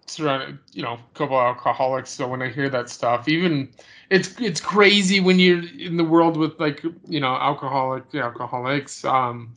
surrounded 0.06 0.58
you 0.72 0.82
know 0.82 0.94
a 0.94 1.18
couple 1.18 1.40
alcoholics. 1.40 2.10
So 2.10 2.28
when 2.28 2.42
I 2.42 2.48
hear 2.48 2.68
that 2.68 2.88
stuff, 2.88 3.28
even 3.28 3.70
it's 4.10 4.40
it's 4.40 4.60
crazy 4.60 5.20
when 5.20 5.38
you're 5.38 5.64
in 5.78 5.96
the 5.96 6.04
world 6.04 6.36
with 6.36 6.58
like 6.60 6.82
you 7.08 7.20
know 7.20 7.34
alcoholic 7.34 8.04
alcoholics. 8.14 9.04
Um, 9.04 9.54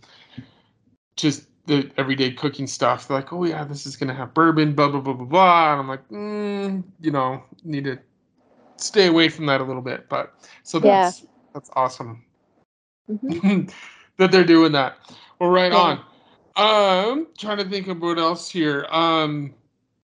just 1.16 1.48
the 1.68 1.90
everyday 1.98 2.32
cooking 2.32 2.68
stuff. 2.68 3.08
They're 3.08 3.18
like, 3.18 3.32
oh 3.32 3.46
yeah, 3.46 3.64
this 3.64 3.86
is 3.86 3.96
gonna 3.96 4.14
have 4.14 4.34
bourbon, 4.34 4.74
blah 4.74 4.90
blah 4.90 5.02
blah 5.02 5.14
blah 5.14 5.26
blah. 5.26 5.72
And 5.74 5.82
I'm 5.82 5.88
like, 5.88 6.10
mm, 6.10 6.84
you 7.00 7.12
know, 7.12 7.44
need 7.64 7.86
to 7.86 8.00
stay 8.78 9.08
away 9.08 9.30
from 9.30 9.46
that 9.48 9.62
a 9.62 9.64
little 9.64 9.82
bit. 9.82 10.10
But 10.10 10.34
so 10.64 10.80
that's 10.80 11.22
yeah. 11.22 11.28
that's 11.54 11.70
awesome. 11.76 12.24
Mm-hmm. 13.10 13.70
that 14.18 14.32
they're 14.32 14.44
doing 14.44 14.72
that. 14.74 14.98
Well, 15.40 15.50
right 15.50 15.72
yeah. 15.72 15.78
on. 15.78 16.00
Um, 16.58 17.28
trying 17.38 17.58
to 17.58 17.66
think 17.66 17.88
of 17.88 18.02
what 18.02 18.18
else 18.18 18.50
here. 18.50 18.86
Um, 18.90 19.54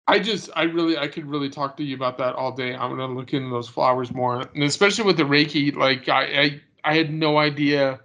I 0.07 0.19
just, 0.19 0.51
I 0.57 0.63
really, 0.63 0.97
I 0.99 1.07
could 1.07 1.27
really 1.27 1.51
talk 1.51 1.77
to 1.77 1.85
you 1.85 1.95
about 1.95 2.19
that 2.19 2.35
all 2.35 2.53
day. 2.53 2.75
I'm 2.75 2.91
gonna 2.91 3.15
look 3.15 3.33
into 3.33 3.51
those 3.51 3.69
flowers 3.69 4.13
more, 4.13 4.49
and 4.55 4.65
especially 4.65 5.05
with 5.05 5.19
the 5.19 5.25
Reiki. 5.25 5.75
Like, 5.75 6.09
I, 6.09 6.23
I, 6.25 6.61
I 6.85 6.97
had 6.97 7.13
no 7.13 7.39
idea 7.39 8.01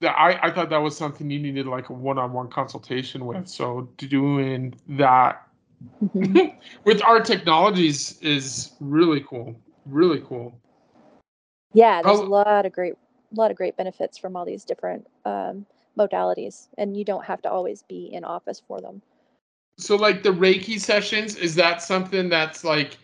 that 0.00 0.12
I, 0.18 0.38
I 0.42 0.50
thought 0.50 0.70
that 0.70 0.78
was 0.78 0.96
something 0.96 1.30
you 1.30 1.38
needed 1.38 1.66
like 1.66 1.90
a 1.90 1.92
one-on-one 1.92 2.48
consultation 2.48 3.26
with. 3.26 3.46
So 3.48 3.90
doing 3.98 4.74
that 4.88 5.46
mm-hmm. 6.02 6.56
with 6.84 7.02
our 7.02 7.20
technologies 7.20 8.18
is 8.22 8.72
really 8.80 9.20
cool. 9.28 9.54
Really 9.86 10.20
cool. 10.20 10.58
Yeah, 11.72 12.00
there's 12.02 12.18
How, 12.18 12.24
a 12.24 12.26
lot 12.26 12.66
of 12.66 12.72
great 12.72 12.94
a 13.32 13.40
lot 13.40 13.50
of 13.50 13.56
great 13.56 13.76
benefits 13.76 14.18
from 14.18 14.36
all 14.36 14.44
these 14.44 14.64
different 14.64 15.06
um, 15.24 15.66
modalities, 15.98 16.68
and 16.78 16.96
you 16.96 17.04
don't 17.04 17.24
have 17.24 17.42
to 17.42 17.50
always 17.50 17.82
be 17.82 18.10
in 18.12 18.24
office 18.24 18.62
for 18.66 18.80
them. 18.80 19.02
So, 19.78 19.96
like 19.96 20.22
the 20.22 20.30
Reiki 20.30 20.78
sessions, 20.80 21.36
is 21.36 21.54
that 21.54 21.82
something 21.82 22.28
that's 22.28 22.64
like 22.64 22.98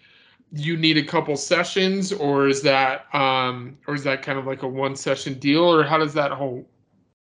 you 0.52 0.76
need 0.76 0.96
a 0.96 1.04
couple 1.04 1.36
sessions, 1.36 2.12
or 2.12 2.48
is 2.48 2.62
that 2.62 3.12
um, 3.14 3.78
or 3.86 3.94
is 3.94 4.04
that 4.04 4.22
kind 4.22 4.38
of 4.38 4.46
like 4.46 4.62
a 4.62 4.68
one 4.68 4.96
session 4.96 5.34
deal, 5.34 5.64
or 5.64 5.82
how 5.84 5.98
does 5.98 6.14
that 6.14 6.32
whole 6.32 6.66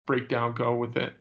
breakdown 0.07 0.55
go 0.55 0.75
with 0.75 0.97
it? 0.97 1.15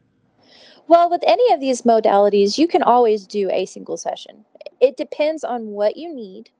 Well, 0.86 1.08
with 1.10 1.22
any 1.26 1.52
of 1.52 1.60
these 1.60 1.82
modalities, 1.82 2.58
you 2.58 2.68
can 2.68 2.82
always 2.82 3.26
do 3.26 3.50
a 3.50 3.64
single 3.64 3.96
session. 3.96 4.44
It 4.80 4.96
depends 4.96 5.42
on 5.42 5.68
what 5.68 5.96
you 5.96 6.14
need 6.14 6.50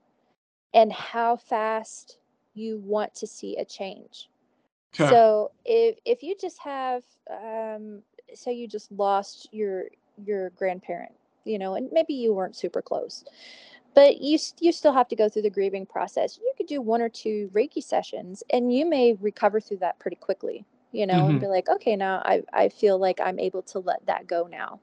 and 0.72 0.92
how 0.92 1.36
fast 1.36 2.18
you 2.54 2.78
want 2.78 3.14
to 3.16 3.26
see 3.26 3.56
a 3.56 3.64
change. 3.64 4.30
Okay. 4.94 5.20
So 5.20 5.52
if 5.64 5.98
if 6.04 6.22
you 6.22 6.34
just 6.40 6.60
have 6.62 7.04
um 7.30 8.02
say 8.34 8.52
you 8.52 8.66
just 8.68 8.90
lost 8.92 9.48
your 9.52 9.84
your 10.24 10.50
grandparent, 10.50 11.12
you 11.44 11.58
know, 11.58 11.74
and 11.74 11.90
maybe 11.92 12.14
you 12.14 12.32
weren't 12.34 12.56
super 12.56 12.82
close. 12.82 13.24
But 13.94 14.20
you 14.20 14.38
you 14.60 14.72
still 14.72 14.92
have 14.92 15.08
to 15.08 15.16
go 15.16 15.28
through 15.28 15.42
the 15.42 15.50
grieving 15.50 15.86
process. 15.86 16.38
You 16.38 16.52
could 16.56 16.66
do 16.66 16.80
one 16.80 17.00
or 17.02 17.08
two 17.08 17.50
Reiki 17.54 17.82
sessions 17.82 18.42
and 18.50 18.72
you 18.74 18.86
may 18.88 19.14
recover 19.14 19.60
through 19.60 19.78
that 19.78 19.98
pretty 19.98 20.16
quickly, 20.16 20.64
you 20.92 21.06
know, 21.06 21.28
and 21.28 21.38
Mhm. 21.38 21.40
be 21.40 21.46
like, 21.48 21.68
okay, 21.68 21.96
now 21.96 22.22
I 22.24 22.42
I 22.52 22.68
feel 22.68 22.98
like 22.98 23.20
I'm 23.20 23.38
able 23.38 23.62
to 23.62 23.78
let 23.80 24.06
that 24.06 24.26
go 24.26 24.46
now. 24.46 24.80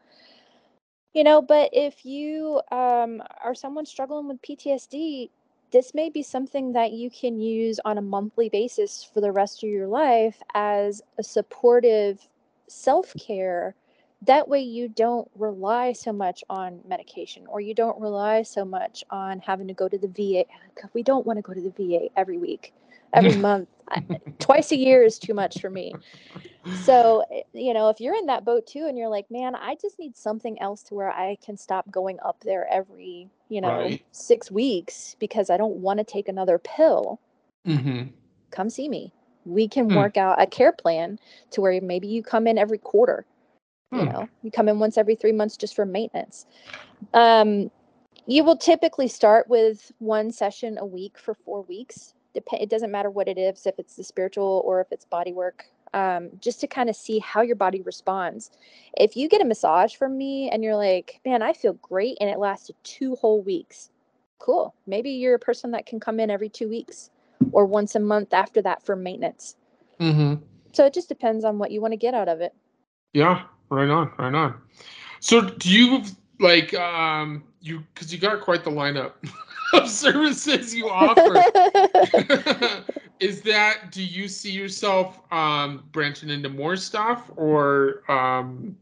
You 1.13 1.23
know, 1.23 1.41
but 1.41 1.69
if 1.73 2.05
you 2.05 2.61
um, 2.71 3.21
are 3.43 3.53
someone 3.55 3.85
struggling 3.85 4.27
with 4.27 4.41
PTSD, 4.41 5.29
this 5.71 5.93
may 5.93 6.09
be 6.09 6.21
something 6.21 6.73
that 6.73 6.91
you 6.91 7.09
can 7.09 7.39
use 7.39 7.79
on 7.85 7.97
a 7.97 8.01
monthly 8.01 8.49
basis 8.49 9.03
for 9.03 9.21
the 9.21 9.31
rest 9.31 9.63
of 9.63 9.69
your 9.69 9.87
life 9.87 10.41
as 10.53 11.01
a 11.17 11.23
supportive 11.23 12.27
self 12.67 13.13
care. 13.19 13.75
That 14.23 14.47
way, 14.47 14.59
you 14.61 14.87
don't 14.89 15.29
rely 15.35 15.93
so 15.93 16.13
much 16.13 16.43
on 16.49 16.81
medication 16.87 17.47
or 17.47 17.59
you 17.59 17.73
don't 17.73 17.99
rely 17.99 18.43
so 18.43 18.63
much 18.63 19.03
on 19.09 19.39
having 19.39 19.67
to 19.67 19.73
go 19.73 19.87
to 19.87 19.97
the 19.97 20.07
VA. 20.07 20.45
We 20.93 21.03
don't 21.03 21.25
want 21.25 21.37
to 21.37 21.41
go 21.41 21.53
to 21.53 21.61
the 21.61 21.71
VA 21.71 22.09
every 22.15 22.37
week, 22.37 22.73
every 23.13 23.35
month. 23.37 23.69
Twice 24.39 24.71
a 24.71 24.77
year 24.77 25.03
is 25.03 25.19
too 25.19 25.33
much 25.33 25.59
for 25.61 25.69
me. 25.69 25.93
So, 26.73 27.23
you 27.53 27.73
know, 27.73 27.89
if 27.89 27.99
you're 27.99 28.15
in 28.15 28.27
that 28.27 28.45
boat 28.45 28.65
too 28.65 28.85
and 28.87 28.97
you're 28.97 29.09
like, 29.09 29.29
man, 29.29 29.55
I 29.55 29.75
just 29.81 29.99
need 29.99 30.15
something 30.15 30.59
else 30.61 30.83
to 30.83 30.93
where 30.93 31.11
I 31.11 31.37
can 31.43 31.57
stop 31.57 31.89
going 31.91 32.17
up 32.23 32.37
there 32.43 32.67
every, 32.71 33.29
you 33.49 33.61
know, 33.61 33.69
Right. 33.69 34.05
six 34.11 34.49
weeks 34.51 35.15
because 35.19 35.49
I 35.49 35.57
don't 35.57 35.77
want 35.77 35.99
to 35.99 36.03
take 36.03 36.27
another 36.27 36.57
pill, 36.57 37.19
hmm 37.65 38.03
come 38.51 38.69
see 38.69 38.89
me. 38.89 39.11
We 39.45 39.67
can 39.67 39.89
Hmm. 39.89 39.95
work 39.95 40.17
out 40.17 40.41
a 40.41 40.45
care 40.45 40.71
plan 40.71 41.19
to 41.51 41.61
where 41.61 41.79
maybe 41.81 42.07
you 42.07 42.21
come 42.23 42.47
in 42.47 42.57
every 42.57 42.77
quarter, 42.77 43.25
you 43.91 43.99
Hmm. 43.99 44.11
know, 44.11 44.29
you 44.43 44.51
come 44.51 44.69
in 44.69 44.79
once 44.79 44.97
every 44.97 45.15
three 45.15 45.31
months 45.31 45.57
just 45.57 45.75
for 45.75 45.85
maintenance. 45.85 46.45
Um, 47.13 47.71
you 48.27 48.43
will 48.43 48.57
typically 48.57 49.07
start 49.07 49.49
with 49.49 49.91
one 49.99 50.31
session 50.31 50.77
a 50.77 50.85
week 50.85 51.17
for 51.17 51.33
four 51.33 51.63
weeks. 51.63 52.13
Dep- 52.33 52.61
it 52.61 52.69
doesn't 52.69 52.91
matter 52.91 53.09
what 53.09 53.27
it 53.27 53.37
is, 53.37 53.65
if 53.65 53.77
it's 53.79 53.95
the 53.95 54.03
spiritual 54.03 54.61
or 54.65 54.81
if 54.81 54.91
it's 54.91 55.05
body 55.05 55.33
work, 55.33 55.65
um, 55.93 56.29
just 56.39 56.61
to 56.61 56.67
kind 56.67 56.89
of 56.89 56.95
see 56.95 57.19
how 57.19 57.41
your 57.41 57.55
body 57.55 57.81
responds. 57.81 58.51
If 58.97 59.17
you 59.17 59.27
get 59.27 59.41
a 59.41 59.45
massage 59.45 59.95
from 59.95 60.17
me 60.17 60.49
and 60.49 60.63
you're 60.63 60.75
like, 60.75 61.19
man, 61.25 61.41
I 61.41 61.53
feel 61.53 61.73
great, 61.73 62.17
and 62.21 62.29
it 62.29 62.39
lasted 62.39 62.75
two 62.83 63.15
whole 63.15 63.41
weeks, 63.41 63.89
cool. 64.39 64.73
Maybe 64.87 65.11
you're 65.11 65.35
a 65.35 65.39
person 65.39 65.71
that 65.71 65.85
can 65.85 65.99
come 65.99 66.19
in 66.19 66.29
every 66.29 66.49
two 66.49 66.69
weeks 66.69 67.09
or 67.51 67.65
once 67.65 67.95
a 67.95 67.99
month 67.99 68.33
after 68.33 68.61
that 68.61 68.83
for 68.83 68.95
maintenance. 68.95 69.55
hmm 69.99 70.35
So 70.73 70.85
it 70.85 70.93
just 70.93 71.09
depends 71.09 71.43
on 71.43 71.57
what 71.57 71.71
you 71.71 71.81
want 71.81 71.93
to 71.93 71.97
get 71.97 72.13
out 72.13 72.27
of 72.27 72.41
it. 72.41 72.53
Yeah, 73.13 73.43
right 73.69 73.89
on, 73.89 74.11
right 74.17 74.33
on. 74.33 74.55
So 75.19 75.41
do 75.41 75.69
you 75.69 76.03
like 76.39 76.73
um 76.73 77.43
you 77.61 77.83
because 77.93 78.11
you 78.11 78.19
got 78.19 78.41
quite 78.41 78.63
the 78.63 78.71
lineup 78.71 79.13
of 79.83 79.89
services 79.89 80.75
you 80.75 80.89
offer. 80.89 81.45
Is 83.19 83.41
that 83.43 83.91
do 83.91 84.03
you 84.03 84.27
see 84.27 84.51
yourself 84.51 85.21
um 85.31 85.83
branching 85.91 86.29
into 86.29 86.49
more 86.49 86.75
stuff 86.75 87.31
or 87.35 88.03
um 88.11 88.75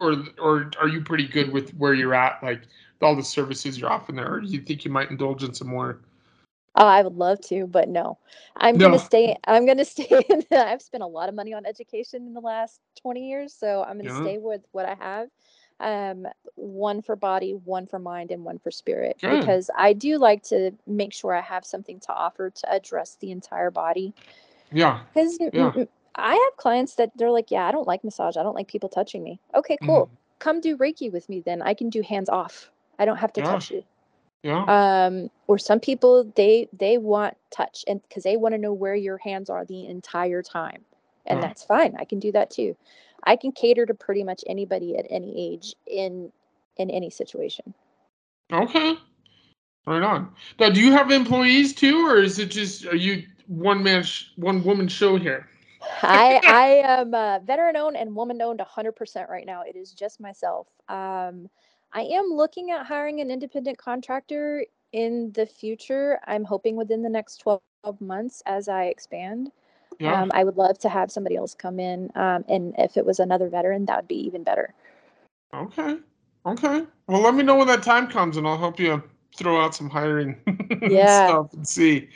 or 0.00 0.24
or 0.40 0.70
are 0.80 0.88
you 0.88 1.00
pretty 1.02 1.26
good 1.26 1.52
with 1.52 1.74
where 1.76 1.94
you're 1.94 2.14
at 2.14 2.42
like 2.42 2.62
all 3.02 3.16
the 3.16 3.22
services 3.22 3.78
you're 3.78 3.90
offering 3.90 4.16
there 4.16 4.32
or 4.34 4.40
do 4.40 4.46
you 4.48 4.60
think 4.60 4.84
you 4.84 4.90
might 4.90 5.10
indulge 5.10 5.42
in 5.44 5.54
some 5.54 5.68
more? 5.68 6.00
Oh, 6.76 6.86
I 6.86 7.02
would 7.02 7.14
love 7.16 7.40
to, 7.48 7.66
but 7.66 7.88
no. 7.88 8.18
I'm 8.56 8.76
No. 8.76 8.78
gonna 8.78 8.98
stay 8.98 9.36
I'm 9.46 9.66
gonna 9.66 9.84
stay 9.86 10.06
in 10.28 10.42
the 10.50 10.66
I've 10.66 10.82
spent 10.82 11.02
a 11.02 11.06
lot 11.06 11.28
of 11.28 11.34
money 11.34 11.52
on 11.52 11.66
education 11.66 12.26
in 12.26 12.34
the 12.34 12.40
last 12.40 12.80
20 13.00 13.28
years, 13.28 13.54
so 13.54 13.82
I'm 13.82 13.96
gonna 13.98 14.10
Yeah. 14.10 14.10
stay 14.10 14.38
with 14.38 14.62
what 14.72 14.86
I 14.86 14.94
have. 14.94 15.28
Um, 15.82 16.26
one 16.56 17.02
for 17.02 17.16
body, 17.16 17.52
one 17.52 17.86
for 17.86 17.98
mind, 18.00 18.30
and 18.32 18.44
one 18.44 18.58
for 18.60 18.70
spirit. 18.70 19.18
Good. 19.20 19.40
Because 19.40 19.70
I 19.76 19.94
do 19.94 20.18
like 20.18 20.42
to 20.44 20.72
make 20.86 21.12
sure 21.14 21.34
I 21.34 21.42
have 21.42 21.66
something 21.66 22.00
to 22.00 22.14
offer 22.14 22.50
to 22.50 22.72
address 22.72 23.16
the 23.20 23.32
entire 23.32 23.70
body. 23.72 24.14
Yeah. 24.72 25.00
Because 25.14 25.38
Yeah. 25.52 25.72
I 26.16 26.34
have 26.34 26.56
clients 26.58 26.96
that 26.96 27.12
they're 27.16 27.30
like, 27.30 27.50
yeah, 27.50 27.66
I 27.66 27.72
don't 27.72 27.88
like 27.88 28.04
massage. 28.04 28.36
I 28.38 28.44
don't 28.44 28.54
like 28.56 28.68
people 28.68 28.90
touching 28.90 29.22
me. 29.24 29.40
Okay, 29.54 29.78
Mhm. 29.82 29.86
cool. 29.86 30.10
Come 30.40 30.60
do 30.60 30.76
Reiki 30.78 31.12
with 31.12 31.28
me 31.28 31.40
then. 31.40 31.62
I 31.62 31.74
can 31.74 31.90
do 31.90 32.02
hands 32.02 32.28
off. 32.30 32.70
I 32.98 33.04
don't 33.06 33.18
have 33.18 33.32
to 33.34 33.42
Yeah. 33.42 33.50
touch 33.52 33.70
you 33.72 33.84
Yeah. 34.44 34.64
um 34.68 35.30
or 35.48 35.58
some 35.58 35.80
people 35.80 36.24
they 36.36 36.68
they 36.72 36.98
want 36.98 37.36
touch 37.50 37.84
and 37.88 38.02
because 38.02 38.24
they 38.24 38.36
want 38.38 38.54
to 38.54 38.58
know 38.58 38.72
where 38.72 38.94
your 38.94 39.18
hands 39.18 39.50
are 39.50 39.66
the 39.66 39.86
entire 39.86 40.42
time 40.42 40.84
and 41.26 41.42
Yeah. 41.42 41.48
that's 41.48 41.64
fine 41.64 41.96
i 41.98 42.04
can 42.06 42.20
do 42.20 42.32
that 42.32 42.50
too 42.50 42.76
i 43.24 43.36
can 43.36 43.52
cater 43.52 43.86
to 43.86 43.94
pretty 43.94 44.24
much 44.24 44.44
anybody 44.46 44.96
at 44.96 45.06
any 45.10 45.34
age 45.52 45.74
in 45.86 46.32
in 46.76 46.90
any 46.90 47.10
situation 47.10 47.74
Okay. 48.52 48.96
Right 49.86 50.02
on. 50.02 50.34
Now, 50.60 50.70
do 50.70 50.80
you 50.80 50.92
have 50.92 51.10
employees 51.10 51.74
too, 51.74 52.06
or 52.06 52.18
is 52.18 52.38
it 52.38 52.50
just 52.50 52.86
are 52.86 52.96
you 52.96 53.24
one 53.48 53.82
man, 53.82 54.04
sh- 54.04 54.26
one 54.36 54.64
woman 54.64 54.88
show 54.88 55.16
here? 55.16 55.48
i 56.02 56.40
i 56.46 56.66
am 57.00 57.14
uh, 57.14 57.38
veteran 57.40 57.76
owned 57.76 57.96
and 57.96 58.14
woman 58.14 58.42
owned 58.42 58.60
100% 58.60 59.30
right 59.30 59.46
now 59.46 59.62
it 59.62 59.76
is 59.76 59.92
just 59.92 60.20
myself 60.20 60.68
um 60.88 61.48
i 61.92 62.02
am 62.02 62.26
looking 62.32 62.70
at 62.70 62.86
hiring 62.86 63.20
an 63.20 63.30
independent 63.30 63.78
contractor 63.78 64.64
in 64.92 65.32
the 65.34 65.46
future 65.46 66.20
i'm 66.26 66.44
hoping 66.44 66.76
within 66.76 67.02
the 67.02 67.10
next 67.10 67.38
12 67.38 67.62
months 68.00 68.42
as 68.46 68.68
i 68.68 68.84
expand 68.86 69.52
Yeah. 70.02 70.20
Um, 70.20 70.32
I 70.34 70.42
would 70.42 70.56
love 70.56 70.78
to 70.80 70.88
have 70.88 71.12
somebody 71.12 71.36
else 71.36 71.54
come 71.54 71.78
in, 71.78 72.10
um, 72.16 72.44
and 72.48 72.74
if 72.76 72.96
it 72.96 73.06
was 73.06 73.20
another 73.20 73.48
veteran, 73.48 73.84
that 73.86 73.96
would 73.98 74.08
be 74.08 74.16
even 74.26 74.42
better. 74.42 74.74
Okay. 75.54 75.98
Okay. 76.44 76.84
Well, 77.06 77.20
let 77.20 77.34
me 77.36 77.44
know 77.44 77.54
when 77.54 77.68
that 77.68 77.84
time 77.84 78.08
comes, 78.08 78.36
and 78.36 78.44
I'll 78.44 78.58
help 78.58 78.80
you 78.80 79.00
throw 79.36 79.60
out 79.60 79.76
some 79.76 79.88
hiring 79.88 80.36
Yeah. 80.82 81.28
stuff 81.28 81.52
and 81.52 81.66
see. 81.66 82.08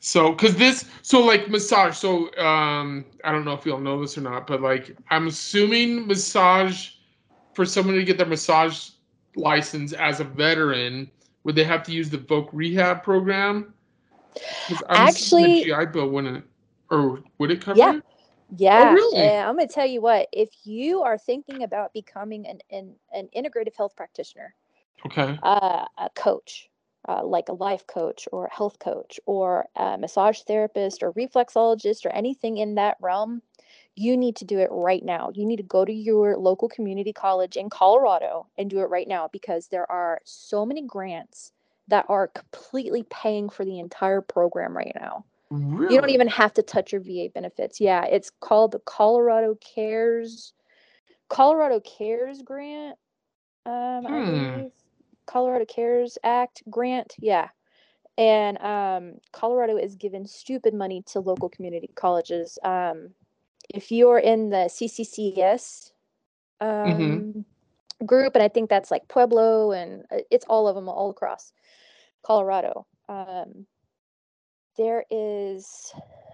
So, 0.00 0.32
because 0.32 0.56
this, 0.56 0.86
so 1.02 1.20
like 1.20 1.48
massage. 1.48 1.96
So, 1.96 2.34
um, 2.36 3.04
I 3.22 3.30
don't 3.30 3.44
know 3.44 3.52
if 3.52 3.64
you'll 3.64 3.78
know 3.80 4.00
this 4.00 4.18
or 4.18 4.22
not, 4.22 4.48
but 4.48 4.60
like, 4.60 4.96
I'm 5.10 5.28
assuming 5.28 6.08
massage 6.08 6.88
for 7.54 7.64
someone 7.64 7.94
to 7.94 8.02
get 8.02 8.16
their 8.18 8.26
massage 8.26 8.90
license 9.36 9.92
as 9.92 10.18
a 10.18 10.24
veteran, 10.24 11.08
would 11.44 11.54
they 11.54 11.62
have 11.64 11.84
to 11.84 11.92
use 11.92 12.10
the 12.10 12.18
Voc 12.18 12.48
Rehab 12.52 13.04
program? 13.04 13.72
'Cause 14.66 14.82
Actually, 14.88 15.62
GI 15.62 15.84
Bill 15.86 16.08
wouldn't, 16.08 16.44
or 16.90 17.22
would 17.38 17.50
it 17.50 17.62
cover 17.62 17.78
Yeah. 17.78 17.92
it? 17.96 18.04
Yeah, 18.56 18.92
really? 18.94 19.16
and 19.18 19.48
I'm 19.48 19.56
gonna 19.56 19.68
tell 19.68 19.86
you 19.86 20.00
what, 20.00 20.28
if 20.32 20.50
you 20.64 21.02
are 21.02 21.16
thinking 21.16 21.62
about 21.62 21.92
becoming 21.92 22.46
an 22.46 22.58
an, 22.70 22.94
an 23.12 23.28
integrative 23.36 23.76
health 23.76 23.94
practitioner, 23.96 24.54
Okay. 25.06 25.38
uh, 25.42 25.86
a 25.98 26.10
coach, 26.14 26.68
uh, 27.08 27.24
like 27.24 27.48
a 27.48 27.52
life 27.54 27.86
coach 27.86 28.28
or 28.32 28.46
a 28.46 28.54
health 28.54 28.78
coach 28.78 29.20
or 29.26 29.66
a 29.76 29.96
massage 29.98 30.40
therapist 30.40 31.02
or 31.02 31.12
reflexologist 31.12 32.04
or 32.04 32.10
anything 32.10 32.58
in 32.58 32.74
that 32.74 32.96
realm, 33.00 33.42
you 33.94 34.16
need 34.16 34.36
to 34.36 34.44
do 34.44 34.58
it 34.58 34.68
right 34.72 35.04
now. 35.04 35.30
You 35.32 35.46
need 35.46 35.56
to 35.56 35.62
go 35.62 35.84
to 35.84 35.92
your 35.92 36.36
local 36.36 36.68
community 36.68 37.12
college 37.12 37.56
in 37.56 37.70
Colorado 37.70 38.48
and 38.58 38.68
do 38.68 38.80
it 38.80 38.90
right 38.90 39.08
now 39.08 39.28
because 39.32 39.68
there 39.68 39.90
are 39.90 40.20
so 40.24 40.66
many 40.66 40.82
grants 40.82 41.52
that 41.88 42.06
are 42.08 42.28
completely 42.28 43.04
paying 43.10 43.48
for 43.48 43.64
the 43.64 43.78
entire 43.78 44.20
program 44.20 44.76
right 44.76 44.92
now. 44.98 45.24
Really? 45.50 45.94
You 45.94 46.00
don't 46.00 46.10
even 46.10 46.28
have 46.28 46.54
to 46.54 46.62
touch 46.62 46.92
your 46.92 47.00
VA 47.00 47.28
benefits. 47.34 47.80
Yeah, 47.80 48.04
it's 48.04 48.30
called 48.40 48.72
the 48.72 48.78
Colorado 48.80 49.56
Cares 49.56 50.52
Colorado 51.28 51.80
Cares 51.80 52.42
Grant. 52.42 52.96
Um, 53.66 54.04
Hmm. 54.04 54.62
Colorado 55.26 55.64
Cares 55.64 56.18
Act 56.24 56.62
grant. 56.68 57.14
Yeah. 57.20 57.48
And 58.18 58.58
um, 58.60 59.14
Colorado 59.32 59.76
is 59.76 59.94
giving 59.94 60.26
stupid 60.26 60.74
money 60.74 61.02
to 61.06 61.20
local 61.20 61.48
community 61.48 61.88
colleges. 61.94 62.58
Um, 62.64 63.10
if 63.68 63.92
you're 63.92 64.18
in 64.18 64.50
the 64.50 64.68
CCCS 64.68 65.92
um, 66.60 67.44
group, 68.04 68.34
and 68.34 68.42
I 68.42 68.48
think 68.48 68.68
that's 68.68 68.90
like 68.90 69.08
Pueblo, 69.08 69.70
and 69.70 70.04
uh, 70.10 70.18
it's 70.30 70.44
all 70.48 70.66
of 70.66 70.74
them 70.74 70.88
all 70.88 71.10
across 71.10 71.52
Colorado. 72.22 72.86
Um, 73.08 73.66
there 74.80 75.04
is 75.10 75.92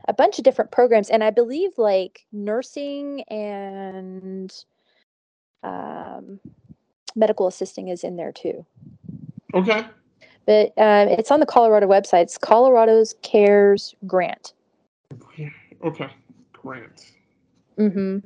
a 0.09 0.15
bunch 0.15 0.39
of 0.39 0.45
different 0.45 0.71
programs, 0.71 1.11
and 1.11 1.25
I 1.25 1.31
believe 1.31 1.73
like 1.79 2.27
nursing 2.33 3.23
and 3.25 4.55
um, 5.65 6.39
medical 7.17 7.49
assisting 7.49 7.89
is 7.89 8.05
in 8.05 8.17
there 8.17 8.33
too. 8.33 8.65
Okay. 9.53 9.85
But 10.47 10.69
um, 10.79 11.09
it's 11.09 11.33
on 11.33 11.41
the 11.41 11.47
Colorado 11.47 11.89
website. 11.89 12.23
It's 12.23 12.39
Colorado's 12.39 13.17
Cares 13.23 13.97
Grant. 14.07 14.53
Okay. 15.85 16.09
Grant. 16.53 17.13
hmm 17.77 18.19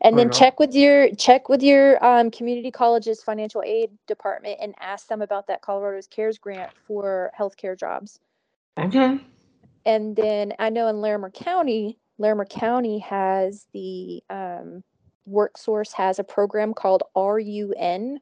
And 0.00 0.18
then 0.18 0.28
on. 0.28 0.32
check 0.32 0.58
with 0.58 0.74
your 0.74 1.14
check 1.14 1.48
with 1.48 1.62
your 1.62 2.04
um, 2.04 2.30
community 2.32 2.72
college's 2.72 3.22
financial 3.22 3.62
aid 3.64 3.90
department 4.08 4.58
and 4.60 4.74
ask 4.80 5.06
them 5.08 5.22
about 5.22 5.46
that 5.46 5.62
Colorado's 5.62 6.08
Cares 6.08 6.38
Grant 6.38 6.72
for 6.86 7.30
healthcare 7.38 7.78
jobs. 7.78 8.18
Okay. 8.78 9.18
and 9.84 10.14
then 10.16 10.52
I 10.58 10.70
know 10.70 10.88
in 10.88 11.00
Larimer 11.00 11.30
County, 11.30 11.98
Larimer 12.18 12.44
County 12.44 12.98
has 13.00 13.66
the 13.72 14.22
um, 14.30 14.82
WorkSource 15.28 15.92
has 15.92 16.18
a 16.18 16.24
program 16.24 16.74
called 16.74 17.02
RUN. 17.16 18.20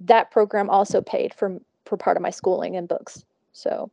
That 0.00 0.30
program 0.30 0.70
also 0.70 1.00
paid 1.00 1.34
for 1.34 1.60
for 1.84 1.96
part 1.96 2.16
of 2.16 2.22
my 2.22 2.30
schooling 2.30 2.76
and 2.76 2.86
books. 2.86 3.24
So 3.52 3.90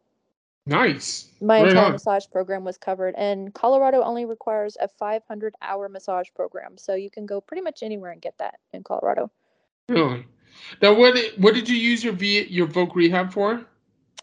nice. 0.66 1.30
My 1.42 1.60
right 1.62 1.70
entire 1.70 1.86
on. 1.86 1.92
massage 1.94 2.26
program 2.32 2.64
was 2.64 2.78
covered, 2.78 3.16
and 3.18 3.54
Colorado 3.54 4.02
only 4.02 4.26
requires 4.26 4.78
a 4.80 4.88
500 4.88 5.56
hour 5.62 5.90
massage 5.90 6.28
program, 6.36 6.78
so 6.78 6.94
you 6.94 7.10
can 7.10 7.26
go 7.26 7.42
pretty 7.42 7.62
much 7.62 7.84
anywhere 7.84 8.12
and 8.12 8.22
get 8.22 8.38
that 8.40 8.56
in 8.74 8.84
Colorado. 8.84 9.32
Really? 9.90 10.26
Now, 10.82 10.94
what 10.94 11.18
what 11.38 11.54
did 11.54 11.68
you 11.70 11.76
use 11.76 12.04
your 12.04 12.14
v, 12.14 12.44
your 12.44 12.68
Voc 12.68 12.96
Rehab 12.96 13.32
for? 13.32 13.66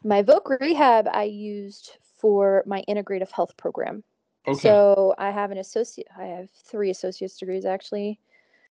My 0.04 0.22
Voc 0.22 0.60
Rehab 0.60 1.08
I 1.10 1.24
used 1.24 1.96
for 2.18 2.62
my 2.66 2.84
integrative 2.88 3.30
health 3.30 3.56
program. 3.56 4.04
Okay. 4.46 4.58
So 4.58 5.14
I 5.18 5.30
have 5.30 5.50
an 5.50 5.58
associate. 5.58 6.08
I 6.18 6.24
have 6.24 6.50
three 6.50 6.90
associate's 6.90 7.36
degrees 7.36 7.64
actually, 7.64 8.18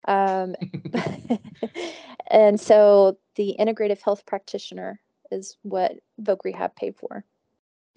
um, 0.06 0.54
and 2.30 2.60
so 2.60 3.18
the 3.36 3.56
integrative 3.58 4.00
health 4.00 4.24
practitioner 4.26 5.00
is 5.30 5.56
what 5.62 5.92
Voc 6.22 6.38
Rehab 6.44 6.74
paid 6.76 6.96
for, 6.96 7.24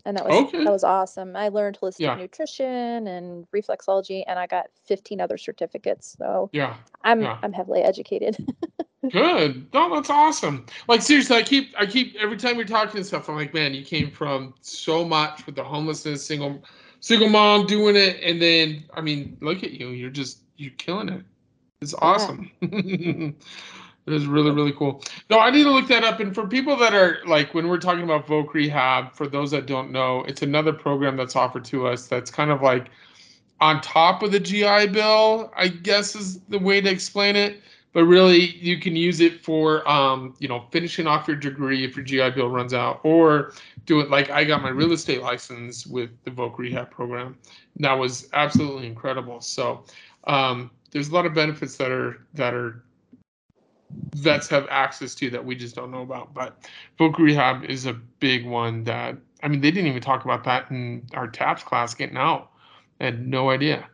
and 0.06 0.18
that 0.18 0.28
was 0.28 0.48
okay. 0.48 0.64
that 0.64 0.72
was 0.72 0.84
awesome. 0.84 1.36
I 1.36 1.50
learned 1.50 1.80
holistic 1.82 2.00
yeah. 2.00 2.16
nutrition 2.16 3.08
and 3.08 3.48
reflexology, 3.52 4.24
and 4.28 4.40
I 4.40 4.48
got 4.48 4.68
15 4.86 5.22
other 5.22 5.38
certificates. 5.38 6.16
So 6.18 6.50
yeah, 6.54 6.76
I'm 7.04 7.22
yeah. 7.22 7.38
I'm 7.44 7.54
heavily 7.54 7.82
educated. 7.82 8.38
Good. 9.12 9.74
No, 9.74 9.94
that's 9.96 10.10
awesome. 10.10 10.66
Like 10.88 11.02
seriously, 11.02 11.36
I 11.36 11.44
keep 11.44 11.74
I 11.78 11.86
keep 11.86 12.16
every 12.20 12.38
time 12.38 12.56
you're 12.56 12.66
talking 12.66 12.98
and 12.98 13.06
stuff, 13.06 13.30
I'm 13.30 13.36
like, 13.36 13.54
man, 13.54 13.74
you 13.74 13.84
came 13.84 14.12
from 14.12 14.54
so 14.62 15.04
much 15.04 15.46
with 15.46 15.56
the 15.56 15.64
homelessness, 15.64 16.24
single 16.26 16.64
single 17.00 17.30
mom 17.30 17.66
doing 17.66 17.96
it, 17.96 18.20
and 18.24 18.42
then 18.42 18.84
I 18.94 19.02
mean, 19.02 19.38
look 19.42 19.64
at 19.64 19.72
you. 19.72 19.90
You're 19.90 20.12
just 20.12 20.42
you're 20.58 20.74
killing 20.78 21.10
it. 21.10 21.24
It's 21.82 21.96
awesome. 21.96 22.52
Yeah. 22.62 23.32
it 24.08 24.14
is 24.14 24.26
really, 24.26 24.52
really 24.52 24.74
cool. 24.74 25.04
No, 25.30 25.40
I 25.40 25.52
need 25.52 25.64
to 25.64 25.72
look 25.72 25.88
that 25.88 26.04
up. 26.04 26.20
And 26.20 26.34
for 26.34 26.48
people 26.48 26.76
that 26.78 26.94
are 26.94 27.20
like 27.26 27.54
when 27.54 27.68
we're 27.68 27.78
talking 27.78 28.04
about 28.04 28.28
Voc 28.28 28.54
Rehab, 28.54 29.14
for 29.14 29.28
those 29.28 29.52
that 29.52 29.68
don't 29.68 29.92
know, 29.92 30.24
it's 30.28 30.42
another 30.42 30.74
program 30.74 31.16
that's 31.18 31.36
offered 31.36 31.66
to 31.66 31.88
us 31.88 32.08
that's 32.08 32.32
kind 32.32 32.52
of 32.52 32.62
like 32.62 32.90
on 33.60 33.80
top 33.82 34.24
of 34.24 34.32
the 34.32 34.40
GI 34.40 34.88
Bill, 34.88 35.52
I 35.56 35.68
guess 35.68 36.16
is 36.16 36.40
the 36.50 36.58
way 36.58 36.82
to 36.82 36.90
explain 36.90 37.36
it 37.36 37.62
but 37.94 38.06
really 38.06 38.56
you 38.58 38.80
can 38.80 38.96
use 38.96 39.20
it 39.20 39.44
for 39.44 39.88
um, 39.90 40.36
you 40.40 40.48
know 40.48 40.66
finishing 40.72 41.08
off 41.08 41.28
your 41.28 41.38
degree 41.38 41.84
if 41.84 41.96
your 41.96 42.06
GI 42.06 42.32
Bill 42.32 42.50
runs 42.50 42.74
out, 42.74 43.00
or 43.04 43.54
do 43.86 44.00
it 44.00 44.10
like 44.10 44.30
I 44.30 44.44
got 44.44 44.62
my 44.62 44.70
real 44.70 44.92
estate 44.92 45.22
license 45.22 45.86
with 45.86 46.10
the 46.24 46.32
Voc 46.32 46.58
Rehab 46.58 46.90
program. 46.92 47.38
That 47.78 47.94
was 47.94 48.30
absolutely 48.34 48.88
incredible. 48.88 49.42
So 49.42 49.84
um, 50.26 50.72
there's 50.92 51.10
a 51.10 51.14
lot 51.14 51.26
of 51.26 51.34
benefits 51.34 51.78
that 51.78 51.92
are 51.92 52.26
that 52.34 52.54
are 52.54 52.84
vets 54.16 54.48
have 54.50 54.68
access 54.70 55.16
to 55.16 55.30
that 55.30 55.44
we 55.44 55.56
just 55.56 55.76
don't 55.76 55.92
know 55.92 56.02
about. 56.02 56.34
But 56.34 56.58
Voc 57.00 57.18
Rehab 57.18 57.64
is 57.66 57.86
a 57.86 57.94
big 57.94 58.46
one 58.46 58.84
that 58.86 59.18
I 59.44 59.48
mean 59.48 59.62
they 59.62 59.72
didn't 59.72 59.90
even 59.90 60.02
talk 60.02 60.26
about 60.26 60.44
that 60.46 60.70
in 60.70 61.06
our 61.14 61.28
TAPS 61.28 61.64
class 61.64 61.94
getting 61.94 62.18
out. 62.18 62.52
I 63.00 63.06
had 63.06 63.26
no 63.26 63.50
idea. 63.50 63.88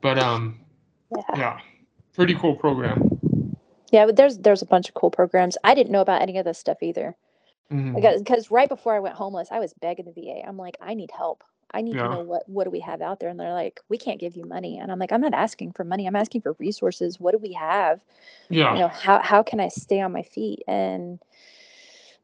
But 0.00 0.18
um 0.18 0.60
yeah, 1.14 1.22
yeah 1.36 1.60
pretty 2.14 2.34
cool 2.34 2.56
program. 2.56 3.10
Yeah, 3.92 4.06
but 4.06 4.16
there's 4.16 4.38
there's 4.38 4.62
a 4.62 4.66
bunch 4.66 4.88
of 4.88 4.94
cool 4.94 5.10
programs. 5.10 5.56
I 5.62 5.74
didn't 5.74 5.92
know 5.92 6.00
about 6.00 6.22
any 6.22 6.38
of 6.38 6.44
this 6.44 6.58
stuff 6.58 6.78
either. 6.82 7.16
Mm-hmm. 7.72 7.94
Because 7.94 8.20
because 8.20 8.50
right 8.50 8.68
before 8.68 8.94
I 8.94 9.00
went 9.00 9.14
homeless, 9.14 9.48
I 9.50 9.58
was 9.58 9.74
begging 9.74 10.06
the 10.06 10.12
VA. 10.12 10.46
I'm 10.46 10.56
like, 10.56 10.76
I 10.80 10.94
need 10.94 11.10
help. 11.10 11.44
I 11.72 11.82
need 11.82 11.96
yeah. 11.96 12.04
to 12.04 12.08
know 12.10 12.20
what 12.20 12.48
what 12.48 12.64
do 12.64 12.70
we 12.70 12.80
have 12.80 13.02
out 13.02 13.20
there, 13.20 13.28
and 13.28 13.38
they're 13.38 13.52
like, 13.52 13.80
we 13.88 13.98
can't 13.98 14.20
give 14.20 14.36
you 14.36 14.44
money. 14.44 14.78
And 14.78 14.90
I'm 14.92 14.98
like, 14.98 15.12
I'm 15.12 15.20
not 15.20 15.34
asking 15.34 15.72
for 15.72 15.84
money. 15.84 16.06
I'm 16.06 16.16
asking 16.16 16.42
for 16.42 16.52
resources. 16.58 17.18
What 17.18 17.32
do 17.32 17.38
we 17.38 17.52
have? 17.54 18.00
Yeah. 18.48 18.72
You 18.74 18.80
know 18.80 18.88
how 18.88 19.20
how 19.20 19.42
can 19.42 19.60
I 19.60 19.68
stay 19.68 20.00
on 20.00 20.12
my 20.12 20.22
feet? 20.22 20.62
And 20.68 21.18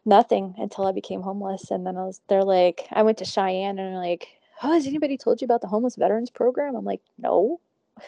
nothing 0.04 0.54
until 0.58 0.86
I 0.86 0.92
became 0.92 1.22
homeless. 1.22 1.70
And 1.70 1.86
then 1.86 1.96
I 1.96 2.04
was 2.04 2.20
they're 2.28 2.44
like, 2.44 2.86
I 2.92 3.02
went 3.02 3.18
to 3.18 3.24
Cheyenne, 3.24 3.78
and 3.78 3.94
they're 3.94 4.00
like, 4.00 4.28
oh, 4.62 4.72
has 4.72 4.86
anybody 4.86 5.18
told 5.18 5.40
you 5.40 5.44
about 5.44 5.60
the 5.60 5.68
homeless 5.68 5.96
veterans 5.96 6.30
program? 6.30 6.76
I'm 6.76 6.84
like, 6.84 7.02
no. 7.18 7.60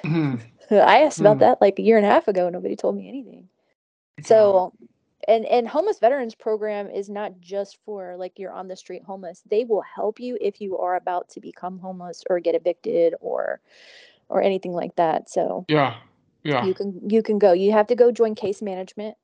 Mm-hmm. 0.04 0.36
I 0.74 1.02
asked 1.02 1.20
about 1.20 1.36
mm. 1.36 1.40
that 1.40 1.60
like 1.60 1.78
a 1.78 1.82
year 1.82 1.96
and 1.96 2.06
a 2.06 2.10
half 2.10 2.28
ago. 2.28 2.48
Nobody 2.48 2.76
told 2.76 2.96
me 2.96 3.08
anything. 3.08 3.48
So, 4.22 4.72
and 5.28 5.44
and 5.46 5.68
homeless 5.68 5.98
veterans 5.98 6.34
program 6.34 6.90
is 6.90 7.08
not 7.08 7.40
just 7.40 7.78
for 7.84 8.16
like 8.16 8.38
you're 8.38 8.52
on 8.52 8.68
the 8.68 8.76
street 8.76 9.02
homeless. 9.04 9.42
They 9.50 9.64
will 9.64 9.82
help 9.82 10.20
you 10.20 10.38
if 10.40 10.60
you 10.60 10.78
are 10.78 10.96
about 10.96 11.28
to 11.30 11.40
become 11.40 11.78
homeless 11.78 12.22
or 12.28 12.40
get 12.40 12.54
evicted 12.54 13.14
or 13.20 13.60
or 14.28 14.42
anything 14.42 14.72
like 14.72 14.96
that. 14.96 15.30
So 15.30 15.64
yeah, 15.68 15.96
yeah, 16.42 16.64
you 16.64 16.74
can 16.74 17.00
you 17.08 17.22
can 17.22 17.38
go. 17.38 17.52
You 17.52 17.72
have 17.72 17.86
to 17.88 17.94
go 17.94 18.10
join 18.10 18.34
case 18.34 18.62
management 18.62 19.16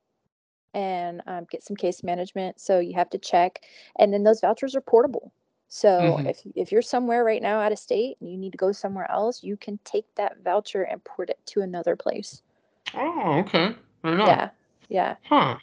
and 0.74 1.22
um, 1.26 1.46
get 1.51 1.64
some 1.64 1.76
case 1.76 2.03
management. 2.03 2.61
So 2.61 2.78
you 2.78 2.94
have 2.94 3.11
to 3.11 3.18
check, 3.18 3.62
and 3.98 4.12
then 4.12 4.24
those 4.24 4.40
vouchers 4.40 4.76
are 4.76 4.80
portable. 4.80 5.32
So 5.68 5.88
mm-hmm. 5.88 6.26
if 6.26 6.42
if 6.57 6.72
you're 6.72 6.82
somewhere 6.82 7.24
right 7.24 7.40
now 7.40 7.61
out 7.61 7.72
of 7.72 7.78
state 7.78 8.16
and 8.20 8.30
you 8.30 8.36
need 8.36 8.53
to 8.53 8.59
go 8.59 8.72
somewhere 8.72 9.11
else, 9.11 9.42
you 9.42 9.57
can 9.57 9.78
take 9.84 10.07
that 10.16 10.42
voucher 10.42 10.82
and 10.82 11.03
port 11.05 11.30
it 11.30 11.38
to 11.46 11.61
another 11.61 11.96
place. 11.96 12.42
Oh, 12.94 13.44
okay. 13.46 13.76
Yeah. 14.05 14.51
Yeah. 14.88 15.14
Huh. 15.22 15.57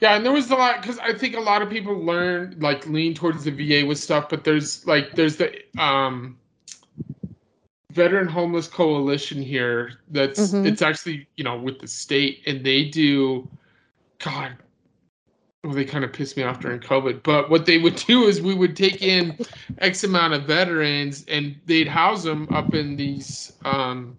Yeah, 0.00 0.16
and 0.16 0.24
there 0.24 0.32
was 0.32 0.50
a 0.50 0.54
lot 0.54 0.80
because 0.80 0.98
I 0.98 1.12
think 1.12 1.36
a 1.36 1.40
lot 1.40 1.62
of 1.62 1.70
people 1.70 1.94
learn 1.94 2.56
like 2.58 2.86
lean 2.86 3.14
towards 3.14 3.44
the 3.44 3.50
VA 3.50 3.86
with 3.86 3.98
stuff, 3.98 4.28
but 4.28 4.44
there's 4.44 4.86
like 4.86 5.14
there's 5.14 5.36
the 5.36 5.54
um 5.78 6.38
veteran 7.92 8.28
homeless 8.28 8.68
coalition 8.68 9.40
here 9.40 9.92
that's 10.10 10.52
mm-hmm. 10.52 10.66
it's 10.66 10.82
actually 10.82 11.26
you 11.36 11.44
know 11.44 11.58
with 11.58 11.78
the 11.78 11.88
state 11.88 12.42
and 12.46 12.64
they 12.64 12.84
do 12.84 13.48
god 14.18 14.54
well, 15.66 15.74
they 15.74 15.84
kind 15.84 16.04
of 16.04 16.12
pissed 16.12 16.36
me 16.36 16.44
off 16.44 16.60
during 16.60 16.78
COVID. 16.78 17.22
But 17.22 17.50
what 17.50 17.66
they 17.66 17.78
would 17.78 17.96
do 18.06 18.24
is 18.24 18.40
we 18.40 18.54
would 18.54 18.76
take 18.76 19.02
in 19.02 19.36
X 19.78 20.04
amount 20.04 20.34
of 20.34 20.44
veterans 20.44 21.24
and 21.28 21.56
they'd 21.66 21.88
house 21.88 22.22
them 22.22 22.48
up 22.52 22.74
in 22.74 22.96
these, 22.96 23.52
um, 23.64 24.16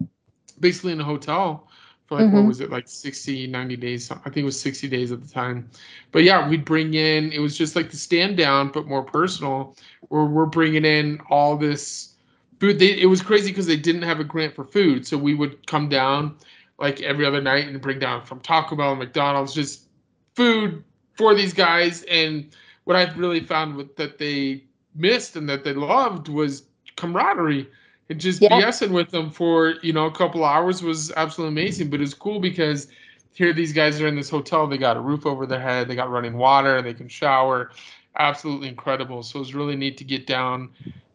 basically 0.60 0.91
in 0.91 0.99
a 0.99 1.05
hotel 1.05 1.66
for 2.08 2.16
like, 2.16 2.28
mm-hmm. 2.28 2.38
what 2.38 2.45
was 2.45 2.62
it, 2.62 2.72
like 2.72 2.88
60, 2.88 3.47
90 3.47 3.76
days? 3.76 4.10
I 4.10 4.16
think 4.16 4.38
it 4.38 4.43
was 4.45 4.60
60 4.60 4.88
days 4.88 5.12
at 5.12 5.22
the 5.22 5.28
time. 5.28 5.70
But 6.12 6.24
yeah, 6.24 6.47
we'd 6.47 6.66
bring 6.66 6.93
in, 6.93 7.32
it 7.34 7.39
was 7.39 7.58
just 7.58 7.76
like 7.76 7.91
the 7.91 7.97
stand 7.97 8.38
down, 8.38 8.72
but 8.72 8.88
more 8.88 9.03
personal, 9.03 9.76
where 10.08 10.26
we're 10.26 10.45
bringing 10.45 10.86
in 10.86 11.20
all 11.30 11.58
this 11.58 12.14
food. 12.60 12.80
They, 12.80 12.99
it 12.99 13.08
was 13.08 13.22
crazy 13.22 13.51
because 13.51 13.68
they 13.68 13.78
didn't 13.78 14.03
have 14.03 14.22
a 14.22 14.24
grant 14.24 14.55
for 14.55 14.64
food. 14.64 15.05
So 15.05 15.18
we 15.18 15.36
would 15.36 15.68
come 15.68 15.89
down 15.89 16.38
like 16.80 17.01
every 17.01 17.26
other 17.26 17.41
night 17.41 17.68
and 17.68 17.82
bring 17.82 17.99
down 17.99 18.26
from 18.26 18.39
Taco 18.39 18.76
Bell 18.76 18.91
and 18.91 18.99
McDonald's 18.99 19.53
just 19.53 19.88
food 20.36 20.84
for 21.14 21.36
these 21.36 21.53
guys. 21.53 22.03
And 22.03 22.51
what 22.86 22.95
I've 22.95 23.18
really 23.18 23.41
found 23.41 23.76
with 23.76 23.95
that 23.97 24.18
they 24.18 24.64
missed 24.95 25.36
and 25.36 25.49
that 25.49 25.64
they 25.64 25.74
loved 25.74 26.30
was 26.30 26.64
camaraderie. 26.95 27.68
And 28.10 28.20
just 28.20 28.41
yeah. 28.41 28.49
BSing 28.49 28.91
with 28.91 29.12
them 29.12 29.30
for 29.30 29.76
you 29.82 29.93
know 29.93 30.05
a 30.05 30.12
couple 30.12 30.43
hours 30.43 30.82
was 30.82 31.12
absolutely 31.12 31.62
amazing. 31.62 31.89
But 31.89 32.01
it's 32.01 32.14
cool 32.14 32.39
because 32.39 32.88
here 33.34 33.53
these 33.53 33.74
guys 33.74 33.99
are 34.01 34.08
in 34.08 34.16
this 34.16 34.30
hotel. 34.30 34.68
They 34.68 34.78
got 34.78 34.97
a 34.97 35.01
roof 35.01 35.26
over 35.26 35.45
their 35.45 35.60
head. 35.60 35.88
They 35.88 35.95
got 35.95 36.10
running 36.10 36.38
water. 36.38 36.82
They 36.82 36.93
can 36.93 37.08
shower. 37.08 37.72
Absolutely 38.18 38.68
incredible. 38.68 39.24
So 39.24 39.39
it's 39.39 39.53
really 39.53 39.76
neat 39.76 39.97
to 39.97 40.03
get 40.03 40.26
down 40.26 40.70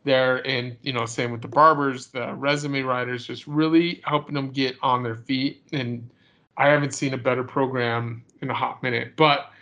there 0.05 0.45
and 0.47 0.77
you 0.83 0.93
know 0.93 1.07
same 1.07 1.31
with 1.31 1.43
the 1.43 1.47
barbers 1.47 2.09
the 2.09 2.35
resume 2.35 2.83
writers 2.83 3.25
just 3.25 3.47
really 3.47 4.03
helping 4.05 4.35
them 4.35 4.51
get 4.51 4.75
on 4.83 5.01
their 5.01 5.15
feet 5.15 5.63
and 5.73 6.11
i 6.57 6.67
haven't 6.67 6.93
seen 6.93 7.15
a 7.15 7.17
better 7.17 7.45
program 7.45 8.21
in 8.41 8.51
a 8.51 8.53
hot 8.53 8.83
minute 8.83 9.13
but 9.15 9.53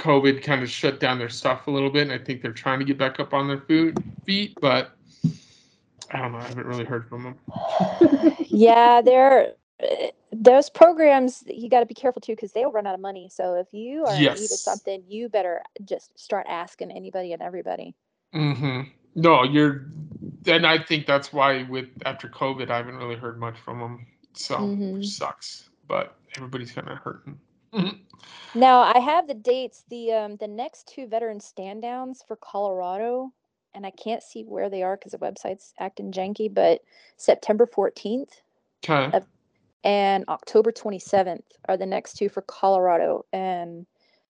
COVID 0.00 0.42
kind 0.42 0.62
of 0.62 0.70
shut 0.70 0.98
down 0.98 1.18
their 1.18 1.28
stuff 1.28 1.66
a 1.66 1.70
little 1.70 1.90
bit, 1.90 2.02
and 2.02 2.12
I 2.12 2.18
think 2.18 2.42
they're 2.42 2.52
trying 2.52 2.78
to 2.78 2.84
get 2.84 2.98
back 2.98 3.20
up 3.20 3.34
on 3.34 3.46
their 3.46 3.60
food 3.60 4.02
feet, 4.24 4.56
but 4.60 4.96
I 6.10 6.18
don't 6.18 6.32
know. 6.32 6.38
I 6.38 6.48
haven't 6.48 6.66
really 6.66 6.84
heard 6.84 7.08
from 7.08 7.22
them. 7.22 8.36
yeah, 8.48 9.00
they're 9.00 9.52
those 10.32 10.70
programs. 10.70 11.44
You 11.46 11.68
got 11.68 11.80
to 11.80 11.86
be 11.86 11.94
careful 11.94 12.20
too 12.20 12.32
because 12.32 12.52
they'll 12.52 12.72
run 12.72 12.86
out 12.86 12.94
of 12.94 13.00
money. 13.00 13.28
So 13.30 13.54
if 13.54 13.72
you 13.72 14.04
are 14.04 14.14
yes. 14.16 14.36
in 14.36 14.42
need 14.42 14.50
of 14.50 14.58
something, 14.58 15.02
you 15.08 15.28
better 15.28 15.62
just 15.84 16.18
start 16.18 16.46
asking 16.48 16.90
anybody 16.90 17.32
and 17.32 17.42
everybody. 17.42 17.94
Mm-hmm. 18.34 18.90
No, 19.16 19.42
you're, 19.42 19.86
and 20.46 20.66
I 20.66 20.78
think 20.82 21.06
that's 21.06 21.32
why 21.32 21.64
with 21.64 21.88
after 22.04 22.28
COVID, 22.28 22.70
I 22.70 22.76
haven't 22.76 22.96
really 22.96 23.16
heard 23.16 23.40
much 23.40 23.58
from 23.58 23.80
them. 23.80 24.06
So 24.34 24.56
mm-hmm. 24.56 25.02
sucks, 25.02 25.70
but 25.88 26.16
everybody's 26.36 26.72
kind 26.72 26.88
of 26.88 26.98
hurting. 26.98 27.38
Now 28.54 28.80
I 28.80 28.98
have 28.98 29.28
the 29.28 29.34
dates. 29.34 29.84
The 29.88 30.12
um 30.12 30.36
the 30.36 30.48
next 30.48 30.88
two 30.88 31.06
veteran 31.06 31.40
stand 31.40 31.82
downs 31.82 32.22
for 32.26 32.36
Colorado, 32.36 33.32
and 33.74 33.86
I 33.86 33.92
can't 33.92 34.22
see 34.22 34.42
where 34.44 34.70
they 34.70 34.82
are 34.82 34.96
because 34.96 35.12
the 35.12 35.18
website's 35.18 35.74
acting 35.80 36.12
janky, 36.12 36.52
but 36.52 36.80
September 37.16 37.66
14th 37.66 38.30
Okay. 38.84 39.14
and 39.84 40.24
October 40.28 40.72
27th 40.72 41.42
are 41.68 41.76
the 41.76 41.86
next 41.86 42.14
two 42.14 42.28
for 42.28 42.42
Colorado. 42.42 43.24
And 43.32 43.86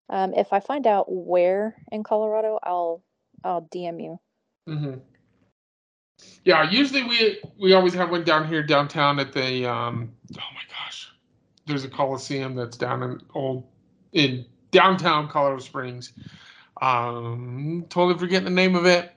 um, 0.09 0.33
if 0.33 0.53
I 0.53 0.59
find 0.59 0.85
out 0.87 1.05
where 1.09 1.75
in 1.91 2.03
Colorado, 2.03 2.59
I'll 2.63 3.03
I'll 3.43 3.63
DM 3.63 4.01
you. 4.03 4.19
hmm 4.67 4.95
Yeah, 6.45 6.69
usually 6.69 7.03
we 7.03 7.41
we 7.59 7.73
always 7.73 7.93
have 7.95 8.11
one 8.11 8.23
down 8.23 8.47
here 8.47 8.63
downtown 8.63 9.19
at 9.19 9.33
the 9.33 9.65
um 9.69 10.13
oh 10.37 10.43
my 10.55 10.61
gosh. 10.69 11.11
There's 11.67 11.85
a 11.85 11.89
Coliseum 11.89 12.55
that's 12.55 12.77
down 12.77 13.03
in 13.03 13.21
old 13.35 13.67
in 14.13 14.45
downtown 14.71 15.29
Colorado 15.29 15.59
Springs. 15.61 16.13
Um 16.81 17.85
totally 17.89 18.19
forgetting 18.19 18.45
the 18.45 18.51
name 18.51 18.75
of 18.75 18.85
it. 18.85 19.13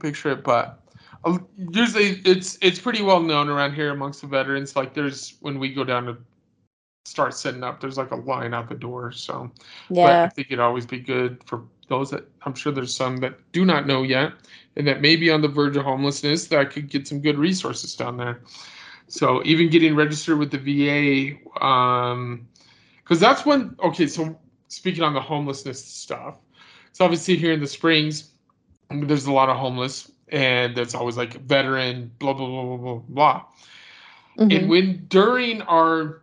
Picture 0.00 0.30
it, 0.30 0.44
but 0.44 0.82
uh, 1.24 1.38
usually 1.70 2.20
it's 2.24 2.58
it's 2.60 2.78
pretty 2.78 3.02
well 3.02 3.20
known 3.20 3.48
around 3.48 3.74
here 3.74 3.90
amongst 3.90 4.20
the 4.20 4.26
veterans. 4.26 4.76
Like 4.76 4.94
there's 4.94 5.34
when 5.40 5.58
we 5.58 5.72
go 5.72 5.84
down 5.84 6.06
to 6.06 6.16
start 7.04 7.34
setting 7.34 7.62
up, 7.62 7.80
there's 7.80 7.96
like 7.96 8.10
a 8.10 8.16
line 8.16 8.52
out 8.52 8.68
the 8.68 8.74
door. 8.74 9.12
So 9.12 9.50
but 9.90 10.10
I 10.24 10.28
think 10.28 10.48
it'd 10.48 10.60
always 10.60 10.86
be 10.86 10.98
good 10.98 11.42
for 11.44 11.62
those 11.88 12.10
that 12.10 12.24
I'm 12.42 12.54
sure 12.54 12.72
there's 12.72 12.94
some 12.94 13.18
that 13.18 13.38
do 13.52 13.64
not 13.64 13.86
know 13.86 14.02
yet 14.02 14.32
and 14.76 14.86
that 14.86 15.00
may 15.00 15.16
be 15.16 15.30
on 15.30 15.40
the 15.40 15.48
verge 15.48 15.76
of 15.76 15.84
homelessness 15.84 16.48
that 16.48 16.70
could 16.70 16.90
get 16.90 17.06
some 17.08 17.20
good 17.20 17.38
resources 17.38 17.94
down 17.94 18.16
there. 18.16 18.42
So 19.08 19.42
even 19.44 19.70
getting 19.70 19.94
registered 19.94 20.38
with 20.38 20.50
the 20.50 20.58
VA, 20.58 21.64
um, 21.64 22.48
because 22.98 23.20
that's 23.20 23.46
when 23.46 23.76
okay. 23.82 24.06
So 24.06 24.38
speaking 24.68 25.04
on 25.04 25.14
the 25.14 25.20
homelessness 25.20 25.84
stuff, 25.84 26.38
so 26.92 27.04
obviously 27.04 27.36
here 27.36 27.52
in 27.52 27.60
the 27.60 27.68
Springs, 27.68 28.32
there's 28.90 29.26
a 29.26 29.32
lot 29.32 29.48
of 29.48 29.56
homeless, 29.56 30.10
and 30.28 30.76
there's 30.76 30.94
always 30.94 31.16
like 31.16 31.34
veteran, 31.42 32.10
blah 32.18 32.32
blah 32.32 32.46
blah 32.48 32.64
blah 32.64 32.76
blah 32.76 33.02
blah. 33.08 33.44
And 34.50 34.64
Mhm. 34.64 34.68
when 34.68 35.06
during 35.08 35.62
our 35.62 36.22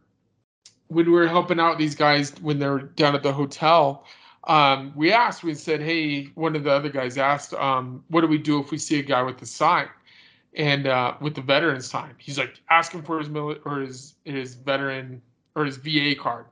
when 0.88 1.05
we 1.05 1.11
were 1.11 1.28
helping 1.28 1.59
out 1.59 1.78
these 1.78 1.95
guys 1.95 2.34
when 2.41 2.59
they're 2.59 2.80
down 2.80 3.16
at 3.16 3.24
the 3.24 3.34
hotel, 3.34 4.05
um, 4.45 4.91
we 4.95 5.11
asked, 5.11 5.43
we 5.43 5.53
said, 5.55 5.82
hey, 5.82 6.26
one 6.36 6.55
of 6.55 6.64
the 6.64 6.72
other 6.72 6.89
guys 6.89 7.18
asked, 7.18 7.53
um, 7.55 8.03
what 8.09 8.22
do 8.22 8.28
we 8.28 8.38
do 8.38 8.59
if 8.59 8.72
we 8.72 8.78
see 8.78 8.99
a 8.99 9.03
guy 9.03 9.22
with 9.24 9.38
the 9.38 9.45
sign 9.45 9.88
and 10.55 10.88
uh, 10.88 11.16
with 11.22 11.34
the 11.36 11.41
veterans 11.41 11.89
sign 11.89 12.14
He's 12.18 12.38
like, 12.38 12.59
ask 12.70 12.91
him 12.91 13.03
for 13.03 13.18
his 13.20 13.30
mili- 13.30 13.59
or 13.66 13.80
his 13.82 14.16
his 14.26 14.55
veteran 14.55 15.22
or 15.55 15.66
his 15.66 15.78
VA 15.78 16.16
card. 16.16 16.45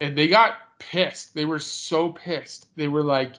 And 0.00 0.16
they 0.16 0.28
got 0.28 0.78
pissed. 0.78 1.34
They 1.34 1.44
were 1.44 1.58
so 1.60 2.12
pissed. 2.12 2.66
They 2.76 2.88
were 2.88 3.02
like, 3.02 3.34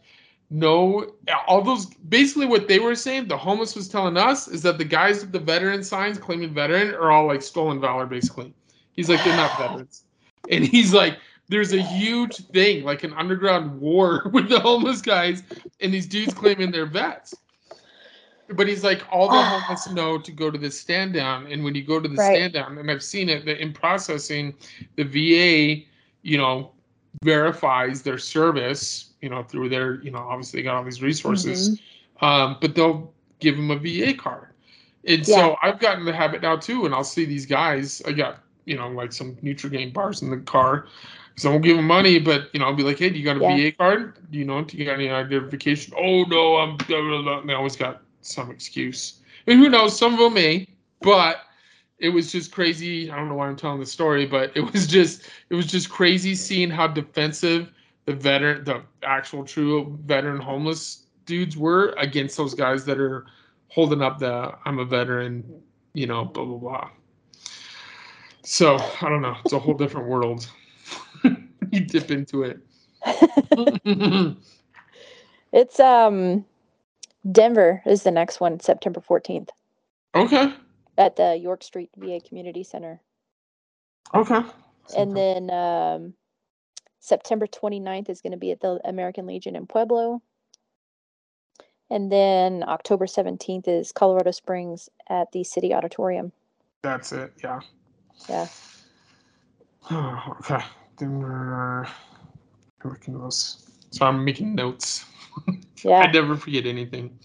no, 0.49 1.13
all 1.47 1.61
those 1.61 1.87
basically 1.87 2.45
what 2.45 2.67
they 2.67 2.79
were 2.79 2.95
saying, 2.95 3.27
the 3.27 3.37
homeless 3.37 3.75
was 3.75 3.87
telling 3.87 4.17
us 4.17 4.47
is 4.47 4.61
that 4.63 4.77
the 4.77 4.85
guys 4.85 5.21
with 5.21 5.31
the 5.31 5.39
veteran 5.39 5.83
signs 5.83 6.17
claiming 6.17 6.53
veteran 6.53 6.93
are 6.93 7.11
all 7.11 7.25
like 7.27 7.41
stolen 7.41 7.79
valor, 7.81 8.05
basically. 8.05 8.53
He's 8.93 9.09
like, 9.09 9.23
they're 9.23 9.33
not 9.33 9.57
veterans. 9.57 10.03
And 10.49 10.63
he's 10.63 10.93
like, 10.93 11.17
there's 11.47 11.73
a 11.73 11.81
huge 11.81 12.47
thing, 12.47 12.83
like 12.83 13.03
an 13.03 13.13
underground 13.13 13.79
war 13.79 14.29
with 14.33 14.49
the 14.49 14.59
homeless 14.59 15.01
guys, 15.01 15.43
and 15.81 15.93
these 15.93 16.07
dudes 16.07 16.33
claiming 16.33 16.71
they're 16.71 16.85
vets. 16.85 17.39
But 18.49 18.67
he's 18.67 18.83
like, 18.83 19.01
all 19.11 19.29
the 19.29 19.43
homeless 19.43 19.89
know 19.89 20.19
to 20.19 20.31
go 20.31 20.51
to 20.51 20.57
the 20.57 20.69
stand 20.69 21.13
down, 21.13 21.47
and 21.47 21.63
when 21.63 21.73
you 21.73 21.83
go 21.83 21.99
to 21.99 22.07
the 22.07 22.17
Right. 22.17 22.35
stand 22.35 22.53
down, 22.53 22.77
and 22.77 22.89
I've 22.91 23.03
seen 23.03 23.29
it 23.29 23.45
that 23.45 23.59
in 23.61 23.73
processing, 23.73 24.53
the 24.95 25.03
VA, 25.03 25.85
you 26.21 26.37
know, 26.37 26.71
verifies 27.24 28.01
their 28.01 28.18
service, 28.18 29.13
you 29.22 29.30
know, 29.30 29.43
through 29.43 29.70
their, 29.70 30.01
you 30.01 30.11
know, 30.11 30.20
obviously 30.20 30.59
they 30.59 30.63
got 30.63 30.76
all 30.76 30.84
these 30.84 31.01
resources, 31.01 31.80
um, 32.22 32.57
but 32.61 32.76
they'll 32.76 33.13
give 33.39 33.55
them 33.55 33.72
a 33.72 33.78
VA 33.78 34.13
card. 34.13 34.49
And 35.07 35.28
Yeah. 35.28 35.36
so 35.36 35.55
I've 35.61 35.80
gotten 35.80 36.05
the 36.05 36.13
habit 36.13 36.41
now 36.41 36.55
too, 36.55 36.86
and 36.86 36.93
I'll 36.93 37.03
see 37.03 37.26
these 37.26 37.45
guys. 37.45 38.01
I 38.07 38.11
got, 38.11 38.39
you 38.66 38.76
know, 38.78 38.89
like 38.89 39.13
some 39.13 39.36
Nutrigrain 39.38 39.93
bars 39.93 40.22
in 40.22 40.30
the 40.30 40.38
car. 40.38 40.88
So 41.38 41.49
I 41.49 41.51
won't 41.51 41.66
give 41.66 41.76
them 41.76 41.86
money, 41.86 42.18
but 42.18 42.49
you 42.53 42.59
know, 42.59 42.66
I'll 42.68 42.76
be 42.76 42.84
like, 42.84 42.97
hey, 42.97 43.09
do 43.09 43.20
you 43.20 43.26
got 43.26 43.38
a 43.38 43.41
Yeah. 43.41 43.70
VA 43.70 43.72
card? 43.74 44.32
Do 44.32 44.39
you 44.39 44.45
know? 44.45 44.63
Do 44.63 44.78
you 44.78 44.86
got 44.86 44.93
any 44.93 45.09
identification? 45.09 45.93
Oh 45.97 46.24
no, 46.24 46.55
I'm. 46.55 46.78
Blah, 46.78 47.01
blah, 47.01 47.22
blah. 47.22 47.41
They 47.41 47.53
always 47.53 47.76
got 47.76 48.01
some 48.22 48.49
excuse. 48.51 49.20
And 49.45 49.59
who 49.59 49.70
knows? 49.70 49.97
Some 49.97 50.13
of 50.13 50.20
them 50.20 50.34
may, 50.34 50.66
but 51.01 51.38
it 51.99 52.09
was 52.09 52.31
just 52.31 52.51
crazy. 52.51 53.09
I 53.09 53.15
don't 53.15 53.29
know 53.29 53.35
why 53.35 53.47
I'm 53.47 53.55
telling 53.55 53.79
the 53.79 53.85
story, 53.85 54.25
but 54.25 54.51
it 54.55 54.61
was 54.61 54.87
just 54.87 55.23
it 55.49 55.55
was 55.55 55.67
just 55.67 55.89
crazy 55.89 56.35
seeing 56.35 56.69
how 56.69 56.87
defensive 56.87 57.71
the 58.05 58.13
veteran, 58.13 58.63
the 58.63 58.83
actual 59.03 59.43
true 59.43 59.97
veteran 60.05 60.39
homeless 60.39 61.05
dudes 61.25 61.57
were 61.57 61.95
against 61.97 62.37
those 62.37 62.53
guys 62.53 62.85
that 62.85 62.99
are 62.99 63.25
holding 63.69 64.01
up 64.01 64.19
the 64.19 64.53
I'm 64.65 64.79
a 64.79 64.85
veteran, 64.85 65.43
you 65.93 66.07
know, 66.07 66.25
blah 66.25 66.45
blah 66.45 66.57
blah. 66.57 66.89
So 68.43 68.77
I 69.01 69.09
don't 69.09 69.21
know. 69.21 69.35
It's 69.43 69.53
a 69.53 69.59
whole 69.59 69.73
different 69.73 70.07
world. 70.07 70.47
you 71.71 71.79
dip 71.81 72.11
into 72.11 72.43
it. 72.43 72.59
It's 75.51 75.79
um 75.79 76.43
Denver 77.31 77.81
is 77.85 78.03
the 78.03 78.11
next 78.11 78.41
one, 78.41 78.59
September 78.59 78.99
14th 78.99 79.49
okay. 80.15 80.53
At 80.97 81.15
the 81.15 81.35
York 81.35 81.63
Street 81.63 81.89
VA 81.97 82.19
Community 82.25 82.63
Center. 82.63 83.01
Okay. 84.13 84.41
And 84.97 85.15
then 85.15 85.49
um 85.49 86.13
September 86.99 87.45
29th 87.45 88.09
is 88.09 88.21
going 88.21 88.31
to 88.31 88.37
be 88.37 88.51
at 88.51 88.61
the 88.61 88.79
American 88.83 89.27
Legion 89.27 89.55
in 89.55 89.67
Pueblo. 89.67 90.23
And 91.91 92.11
then 92.11 92.63
October 92.67 93.05
17th 93.05 93.67
is 93.67 93.91
Colorado 93.91 94.31
Springs 94.31 94.89
at 95.07 95.31
the 95.31 95.43
City 95.43 95.71
Auditorium. 95.73 96.31
that's 96.81 97.11
it. 97.11 97.33
Yeah. 97.43 97.59
Yeah. 98.27 98.47
okay. 100.41 100.63
I'm 100.99 101.85
looking 102.83 103.13
at 103.13 103.21
those. 103.21 103.69
So 103.91 104.05
I'm 104.05 104.23
making 104.23 104.55
notes. 104.55 105.05
Yeah. 105.83 105.99
I 105.99 106.11
never 106.11 106.35
forget 106.35 106.65
anything. 106.65 107.19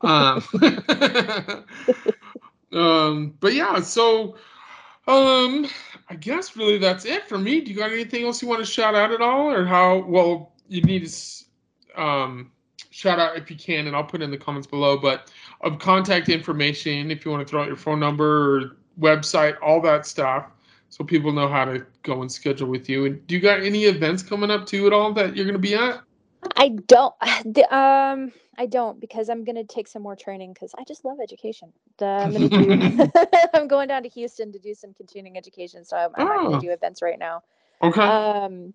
Um, 0.00 0.42
um, 2.72 3.34
but 3.40 3.54
yeah, 3.54 3.80
so 3.80 4.36
um, 5.06 5.66
I 6.08 6.14
guess 6.14 6.56
really 6.56 6.78
that's 6.78 7.04
it 7.04 7.26
for 7.28 7.38
me. 7.38 7.60
Do 7.60 7.70
you 7.70 7.76
got 7.76 7.90
anything 7.90 8.24
else 8.24 8.42
you 8.42 8.48
want 8.48 8.60
to 8.60 8.70
shout 8.70 8.94
out 8.94 9.12
at 9.12 9.20
all, 9.20 9.50
or 9.50 9.64
how? 9.64 10.04
Well, 10.04 10.52
you 10.68 10.82
need 10.82 11.06
to 11.06 12.00
um, 12.00 12.52
shout 12.90 13.18
out 13.18 13.36
if 13.36 13.50
you 13.50 13.56
can, 13.56 13.86
and 13.86 13.96
I'll 13.96 14.04
put 14.04 14.22
in 14.22 14.30
the 14.30 14.36
comments 14.36 14.66
below. 14.66 14.98
But 14.98 15.32
of 15.62 15.78
contact 15.78 16.28
information, 16.28 17.10
if 17.10 17.24
you 17.24 17.30
want 17.30 17.46
to 17.46 17.50
throw 17.50 17.62
out 17.62 17.68
your 17.68 17.76
phone 17.76 18.00
number 18.00 18.56
or 18.56 18.76
website, 19.00 19.56
all 19.62 19.80
that 19.82 20.06
stuff, 20.06 20.46
so 20.90 21.04
people 21.04 21.32
know 21.32 21.48
how 21.48 21.64
to 21.64 21.86
go 22.02 22.20
and 22.22 22.30
schedule 22.30 22.68
with 22.68 22.88
you. 22.88 23.06
And 23.06 23.26
do 23.26 23.34
you 23.34 23.40
got 23.40 23.60
any 23.60 23.84
events 23.84 24.22
coming 24.22 24.50
up 24.50 24.66
too 24.66 24.86
at 24.86 24.92
all 24.92 25.12
that 25.14 25.36
you're 25.36 25.44
going 25.44 25.54
to 25.54 25.58
be 25.58 25.74
at? 25.74 26.00
I 26.58 26.70
don't 26.70 27.14
the, 27.46 27.64
um 27.76 28.32
I 28.58 28.66
don't 28.66 29.00
because 29.00 29.30
I'm 29.30 29.44
going 29.44 29.56
to 29.56 29.64
take 29.64 29.88
some 29.88 30.02
more 30.02 30.16
training 30.16 30.54
cuz 30.54 30.74
I 30.78 30.84
just 30.84 31.04
love 31.06 31.18
education. 31.22 31.72
Uh, 32.02 32.06
I'm 32.06 32.32
do 32.34 33.08
I'm 33.54 33.68
going 33.68 33.88
down 33.88 34.04
to 34.04 34.10
Houston 34.10 34.52
to 34.52 34.60
do 34.60 34.74
some 34.74 34.94
continuing 34.94 35.38
education 35.38 35.84
so 35.84 35.96
I'm, 35.96 36.10
I'm 36.16 36.28
not 36.28 36.42
going 36.42 36.54
Oh. 36.56 36.60
to 36.60 36.66
do 36.66 36.72
events 36.72 37.02
right 37.02 37.18
now. 37.18 37.42
Okay. 37.82 38.02
Um, 38.02 38.74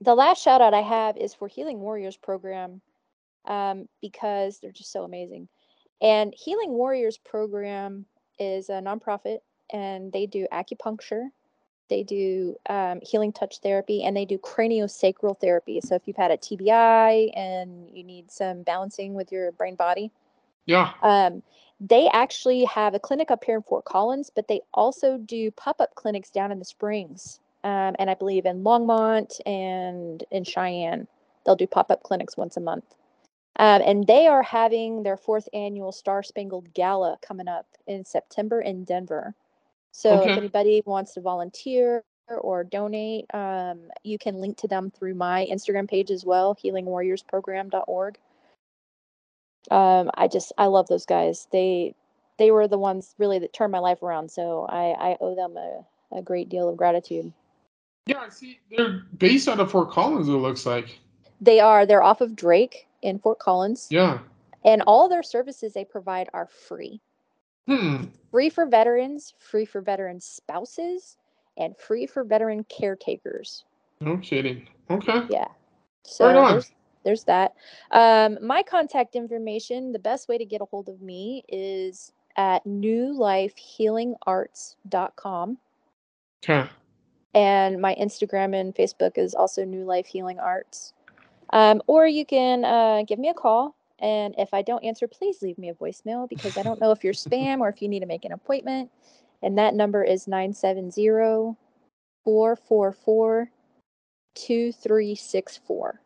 the 0.00 0.14
last 0.16 0.42
shout 0.42 0.62
out 0.62 0.74
I 0.74 0.82
have 0.82 1.18
is 1.18 1.34
for 1.34 1.48
Healing 1.48 1.80
Warriors 1.80 2.16
program 2.16 2.82
um, 3.46 3.88
because 4.00 4.60
they're 4.60 4.72
just 4.72 4.92
so 4.92 5.04
amazing. 5.04 5.48
And 6.02 6.34
Healing 6.36 6.72
Warriors 6.72 7.18
program 7.18 8.06
is 8.38 8.70
a 8.70 8.74
nonprofit 8.80 9.40
and 9.72 10.12
they 10.12 10.26
do 10.26 10.46
acupuncture, 10.52 11.28
they 11.90 12.02
do 12.02 12.56
um, 12.70 13.00
healing 13.02 13.32
touch 13.32 13.58
therapy, 13.58 14.04
and 14.04 14.16
they 14.16 14.24
do 14.24 14.38
craniosacral 14.38 15.38
therapy. 15.38 15.80
So 15.82 15.94
if 15.94 16.02
you've 16.06 16.16
had 16.16 16.30
a 16.30 16.38
TBI 16.38 17.36
and 17.36 17.90
you 17.92 18.02
need 18.02 18.30
some 18.30 18.62
balancing 18.62 19.12
with 19.12 19.30
your 19.30 19.52
brain 19.52 19.74
body, 19.74 20.10
yeah. 20.64 20.92
um, 21.02 21.42
they 21.80 22.08
actually 22.12 22.64
have 22.64 22.94
a 22.94 22.98
clinic 22.98 23.30
up 23.30 23.44
here 23.44 23.56
in 23.56 23.62
Fort 23.62 23.84
Collins, 23.84 24.30
but 24.34 24.48
they 24.48 24.60
also 24.72 25.18
do 25.18 25.50
pop 25.50 25.80
up 25.80 25.94
clinics 25.94 26.30
down 26.30 26.52
in 26.52 26.58
the 26.58 26.64
Springs. 26.64 27.40
Um, 27.64 27.94
and 27.98 28.08
I 28.08 28.14
believe 28.14 28.46
in 28.46 28.64
Longmont 28.64 29.40
and 29.44 30.24
in 30.30 30.44
Cheyenne. 30.44 31.06
They'll 31.44 31.56
do 31.56 31.66
pop 31.66 31.90
up 31.90 32.02
clinics 32.02 32.36
once 32.36 32.56
a 32.56 32.60
month. 32.60 32.84
Um, 33.56 33.82
and 33.84 34.06
they 34.06 34.26
are 34.26 34.42
having 34.42 35.02
their 35.02 35.16
fourth 35.16 35.48
annual 35.52 35.92
Star 35.92 36.22
Spangled 36.22 36.72
Gala 36.72 37.18
coming 37.20 37.48
up 37.48 37.66
in 37.86 38.04
September 38.04 38.60
in 38.60 38.84
Denver. 38.84 39.34
So 39.92 40.24
if 40.24 40.36
anybody 40.38 40.82
wants 40.86 41.14
to 41.14 41.20
volunteer 41.20 42.04
or 42.28 42.64
donate, 42.64 43.26
um, 43.34 43.80
you 44.04 44.18
can 44.18 44.36
link 44.36 44.56
to 44.58 44.68
them 44.68 44.90
through 44.90 45.14
my 45.14 45.46
Instagram 45.50 45.88
page 45.88 46.10
as 46.10 46.24
well, 46.24 46.56
healingwarriorsprogram.org 46.56 48.18
um 49.70 50.10
i 50.16 50.28
just 50.28 50.52
i 50.58 50.66
love 50.66 50.88
those 50.88 51.06
guys 51.06 51.48
they 51.52 51.94
they 52.38 52.50
were 52.50 52.68
the 52.68 52.78
ones 52.78 53.14
really 53.18 53.38
that 53.38 53.52
turned 53.52 53.72
my 53.72 53.78
life 53.78 54.02
around 54.02 54.30
so 54.30 54.66
i 54.70 55.10
i 55.12 55.16
owe 55.20 55.34
them 55.34 55.56
a, 55.56 55.84
a 56.18 56.22
great 56.22 56.48
deal 56.48 56.68
of 56.68 56.76
gratitude 56.76 57.32
Yeah, 58.06 58.20
I 58.20 58.30
see. 58.30 58.60
They're 58.70 59.02
based 59.18 59.48
out 59.48 59.60
of 59.60 59.70
Fort 59.70 59.90
Collins. 59.90 60.28
It 60.28 60.32
looks 60.32 60.66
like. 60.66 60.98
they 61.40 61.60
are 61.60 61.86
they're 61.86 62.02
off 62.02 62.20
of 62.20 62.36
drake 62.36 62.86
in 63.02 63.18
fort 63.18 63.38
collins 63.38 63.88
Yeah. 63.90 64.20
and 64.64 64.82
all 64.86 65.08
their 65.08 65.22
services 65.22 65.74
they 65.74 65.84
provide 65.84 66.28
are 66.34 66.46
free 66.46 67.00
Hmm. 67.70 68.04
free 68.30 68.50
for 68.50 68.66
veterans 68.66 69.34
free 69.38 69.64
for 69.64 69.80
veteran 69.80 70.20
spouses 70.20 71.16
and 71.56 71.76
free 71.76 72.06
for 72.06 72.24
veteran 72.24 72.64
caretakers 72.64 73.64
No 74.00 74.18
kidding. 74.18 74.68
Okay. 74.90 75.26
yeah 75.30 75.48
so 76.04 76.26
Right 76.26 76.52
there's, 76.52 76.70
there's 77.04 77.24
that. 77.24 77.54
Um, 77.90 78.38
my 78.42 78.62
contact 78.62 79.16
information, 79.16 79.92
the 79.92 79.98
best 79.98 80.28
way 80.28 80.36
to 80.38 80.44
get 80.44 80.60
a 80.60 80.66
hold 80.66 80.88
of 80.88 81.00
me 81.00 81.42
is 81.48 82.12
at 82.36 82.64
newlifehealingarts.com. 82.64 85.58
Okay. 86.42 86.68
And 87.32 87.80
my 87.80 87.94
Instagram 87.94 88.58
and 88.58 88.74
Facebook 88.74 89.16
is 89.16 89.34
also 89.34 89.64
New 89.64 89.84
Life 89.84 90.06
Healing 90.06 90.40
Arts. 90.40 90.94
Um, 91.52 91.82
or 91.86 92.06
you 92.06 92.24
can 92.24 92.64
uh, 92.64 93.02
give 93.06 93.18
me 93.18 93.28
a 93.28 93.34
call. 93.34 93.76
And 94.00 94.34
if 94.38 94.54
I 94.54 94.62
don't 94.62 94.84
answer, 94.84 95.06
please 95.06 95.42
leave 95.42 95.58
me 95.58 95.68
a 95.68 95.74
voicemail 95.74 96.28
because 96.28 96.56
I 96.56 96.62
don't 96.62 96.80
know 96.80 96.90
if 96.90 97.04
you're 97.04 97.12
spam 97.12 97.60
or 97.60 97.68
if 97.68 97.82
you 97.82 97.88
need 97.88 98.00
to 98.00 98.06
make 98.06 98.24
an 98.24 98.32
appointment. 98.32 98.90
And 99.42 99.58
that 99.58 99.74
number 99.74 100.02
is 100.02 100.26
970 100.26 101.56
444 102.24 103.50
2364. 104.34 106.00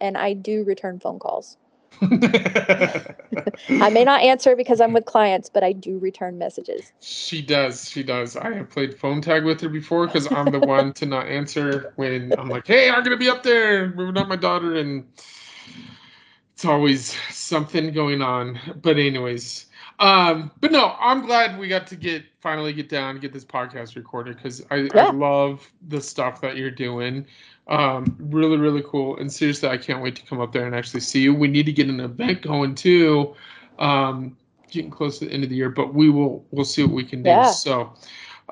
And 0.00 0.16
I 0.16 0.32
do 0.32 0.64
return 0.64 0.98
phone 1.00 1.18
calls. 1.18 1.56
I 2.00 3.90
may 3.90 4.04
not 4.04 4.22
answer 4.22 4.54
because 4.54 4.80
I'm 4.80 4.92
with 4.92 5.04
clients, 5.04 5.48
but 5.48 5.64
I 5.64 5.72
do 5.72 5.98
return 5.98 6.38
messages. 6.38 6.92
She 7.00 7.42
does. 7.42 7.90
She 7.90 8.02
does. 8.02 8.36
I 8.36 8.54
have 8.54 8.70
played 8.70 8.96
phone 8.96 9.20
tag 9.20 9.44
with 9.44 9.60
her 9.62 9.68
before 9.68 10.06
because 10.06 10.30
I'm 10.30 10.50
the 10.52 10.60
one 10.60 10.92
to 10.94 11.06
not 11.06 11.26
answer 11.26 11.92
when 11.96 12.34
I'm 12.38 12.48
like, 12.48 12.66
"Hey, 12.66 12.88
I'm 12.90 13.02
gonna 13.02 13.16
be 13.16 13.28
up 13.28 13.42
there 13.42 13.88
moving 13.94 14.16
up 14.16 14.28
my 14.28 14.36
daughter," 14.36 14.76
and 14.76 15.04
it's 16.58 16.64
always 16.64 17.16
something 17.30 17.92
going 17.92 18.20
on. 18.20 18.58
But 18.82 18.98
anyways, 18.98 19.66
um, 20.00 20.50
but 20.60 20.72
no, 20.72 20.96
I'm 20.98 21.24
glad 21.24 21.56
we 21.56 21.68
got 21.68 21.86
to 21.86 21.94
get 21.94 22.24
finally 22.40 22.72
get 22.72 22.88
down 22.88 23.10
and 23.10 23.20
get 23.20 23.32
this 23.32 23.44
podcast 23.44 23.94
recorded 23.94 24.38
because 24.38 24.60
I, 24.72 24.88
yeah. 24.92 25.06
I 25.06 25.10
love 25.12 25.70
the 25.86 26.00
stuff 26.00 26.40
that 26.40 26.56
you're 26.56 26.72
doing. 26.72 27.24
Um, 27.68 28.16
really, 28.18 28.56
really 28.56 28.82
cool. 28.84 29.16
And 29.18 29.32
seriously, 29.32 29.68
I 29.68 29.76
can't 29.76 30.02
wait 30.02 30.16
to 30.16 30.22
come 30.26 30.40
up 30.40 30.52
there 30.52 30.66
and 30.66 30.74
actually 30.74 30.98
see 30.98 31.20
you. 31.20 31.32
We 31.32 31.46
need 31.46 31.64
to 31.66 31.72
get 31.72 31.88
an 31.88 32.00
event 32.00 32.42
going 32.42 32.74
too. 32.74 33.36
Um, 33.78 34.36
getting 34.68 34.90
close 34.90 35.20
to 35.20 35.26
the 35.26 35.30
end 35.32 35.44
of 35.44 35.50
the 35.50 35.56
year, 35.56 35.70
but 35.70 35.94
we 35.94 36.10
will 36.10 36.44
we'll 36.50 36.64
see 36.64 36.82
what 36.82 36.92
we 36.92 37.04
can 37.04 37.22
do. 37.22 37.30
Yeah. 37.30 37.52
So 37.52 37.92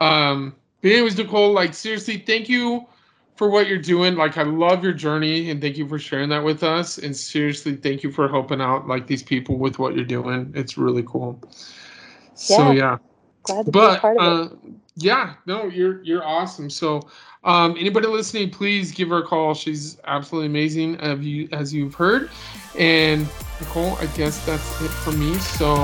um 0.01 0.55
but 0.81 0.93
anyways, 0.93 1.19
Nicole, 1.19 1.53
like 1.53 1.75
seriously, 1.75 2.19
thank 2.19 2.49
you 2.49 2.87
for 3.37 3.49
what 3.51 3.69
you're 3.69 3.79
doing. 3.79 4.17
Like 4.17 4.39
I 4.39 4.43
love 4.43 4.83
your 4.83 4.93
journey 4.93 5.51
and 5.51 5.61
thank 5.61 5.77
you 5.77 5.87
for 5.89 5.99
sharing 5.99 6.29
that 6.31 6.43
with 6.43 6.63
us. 6.63 6.99
And 6.99 7.15
seriously, 7.15 7.77
thank 7.77 8.03
you 8.03 8.11
for 8.11 8.29
helping 8.29 8.61
out 8.61 8.89
like 8.89 9.07
these 9.07 9.23
people 9.23 9.59
with 9.59 9.79
what 9.79 9.95
you're 9.95 10.05
doing. 10.05 10.53
It's 10.55 10.77
really 10.77 11.05
cool. 11.07 11.41
So 12.35 12.73
yeah. 12.73 12.99
Glad 13.45 13.67
to 13.67 13.73
but, 13.73 13.91
be 13.91 13.97
a 13.97 14.01
part 14.01 14.19
of 14.19 14.53
uh. 14.53 14.57
Yeah, 14.99 15.35
no, 15.45 15.67
you're 15.67 16.03
you're 16.03 16.25
awesome. 16.25 16.71
So 16.71 17.03
um, 17.45 17.77
anybody 17.79 18.07
listening, 18.09 18.51
please 18.51 18.91
give 18.91 19.11
her 19.11 19.19
a 19.19 19.23
call. 19.23 19.55
She's 19.55 19.99
absolutely 20.05 20.49
amazing, 20.49 20.97
as, 20.97 21.21
you, 21.21 21.49
as 21.53 21.73
you've 21.73 21.95
heard. 21.95 22.31
And 22.77 23.29
Nicole, 23.61 23.97
I 23.97 24.07
guess 24.17 24.45
that's 24.45 24.83
it 24.83 24.89
for 24.89 25.13
me. 25.13 25.35
So 25.35 25.77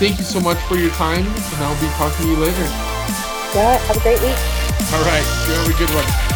thank 0.00 0.18
you 0.18 0.24
so 0.24 0.40
much 0.40 0.58
for 0.62 0.76
your 0.76 0.90
time, 0.92 1.24
and 1.24 1.56
I'll 1.62 1.80
be 1.80 1.88
talking 1.94 2.24
to 2.24 2.30
you 2.32 2.36
later. 2.38 2.62
Yeah, 3.54 3.76
have 3.76 3.96
a 3.96 4.00
great 4.00 4.20
week. 4.22 4.38
All 4.92 5.04
right, 5.04 5.24
you 5.46 5.54
have 5.54 5.68
a 5.68 5.78
good 5.78 5.94
one. 5.94 6.33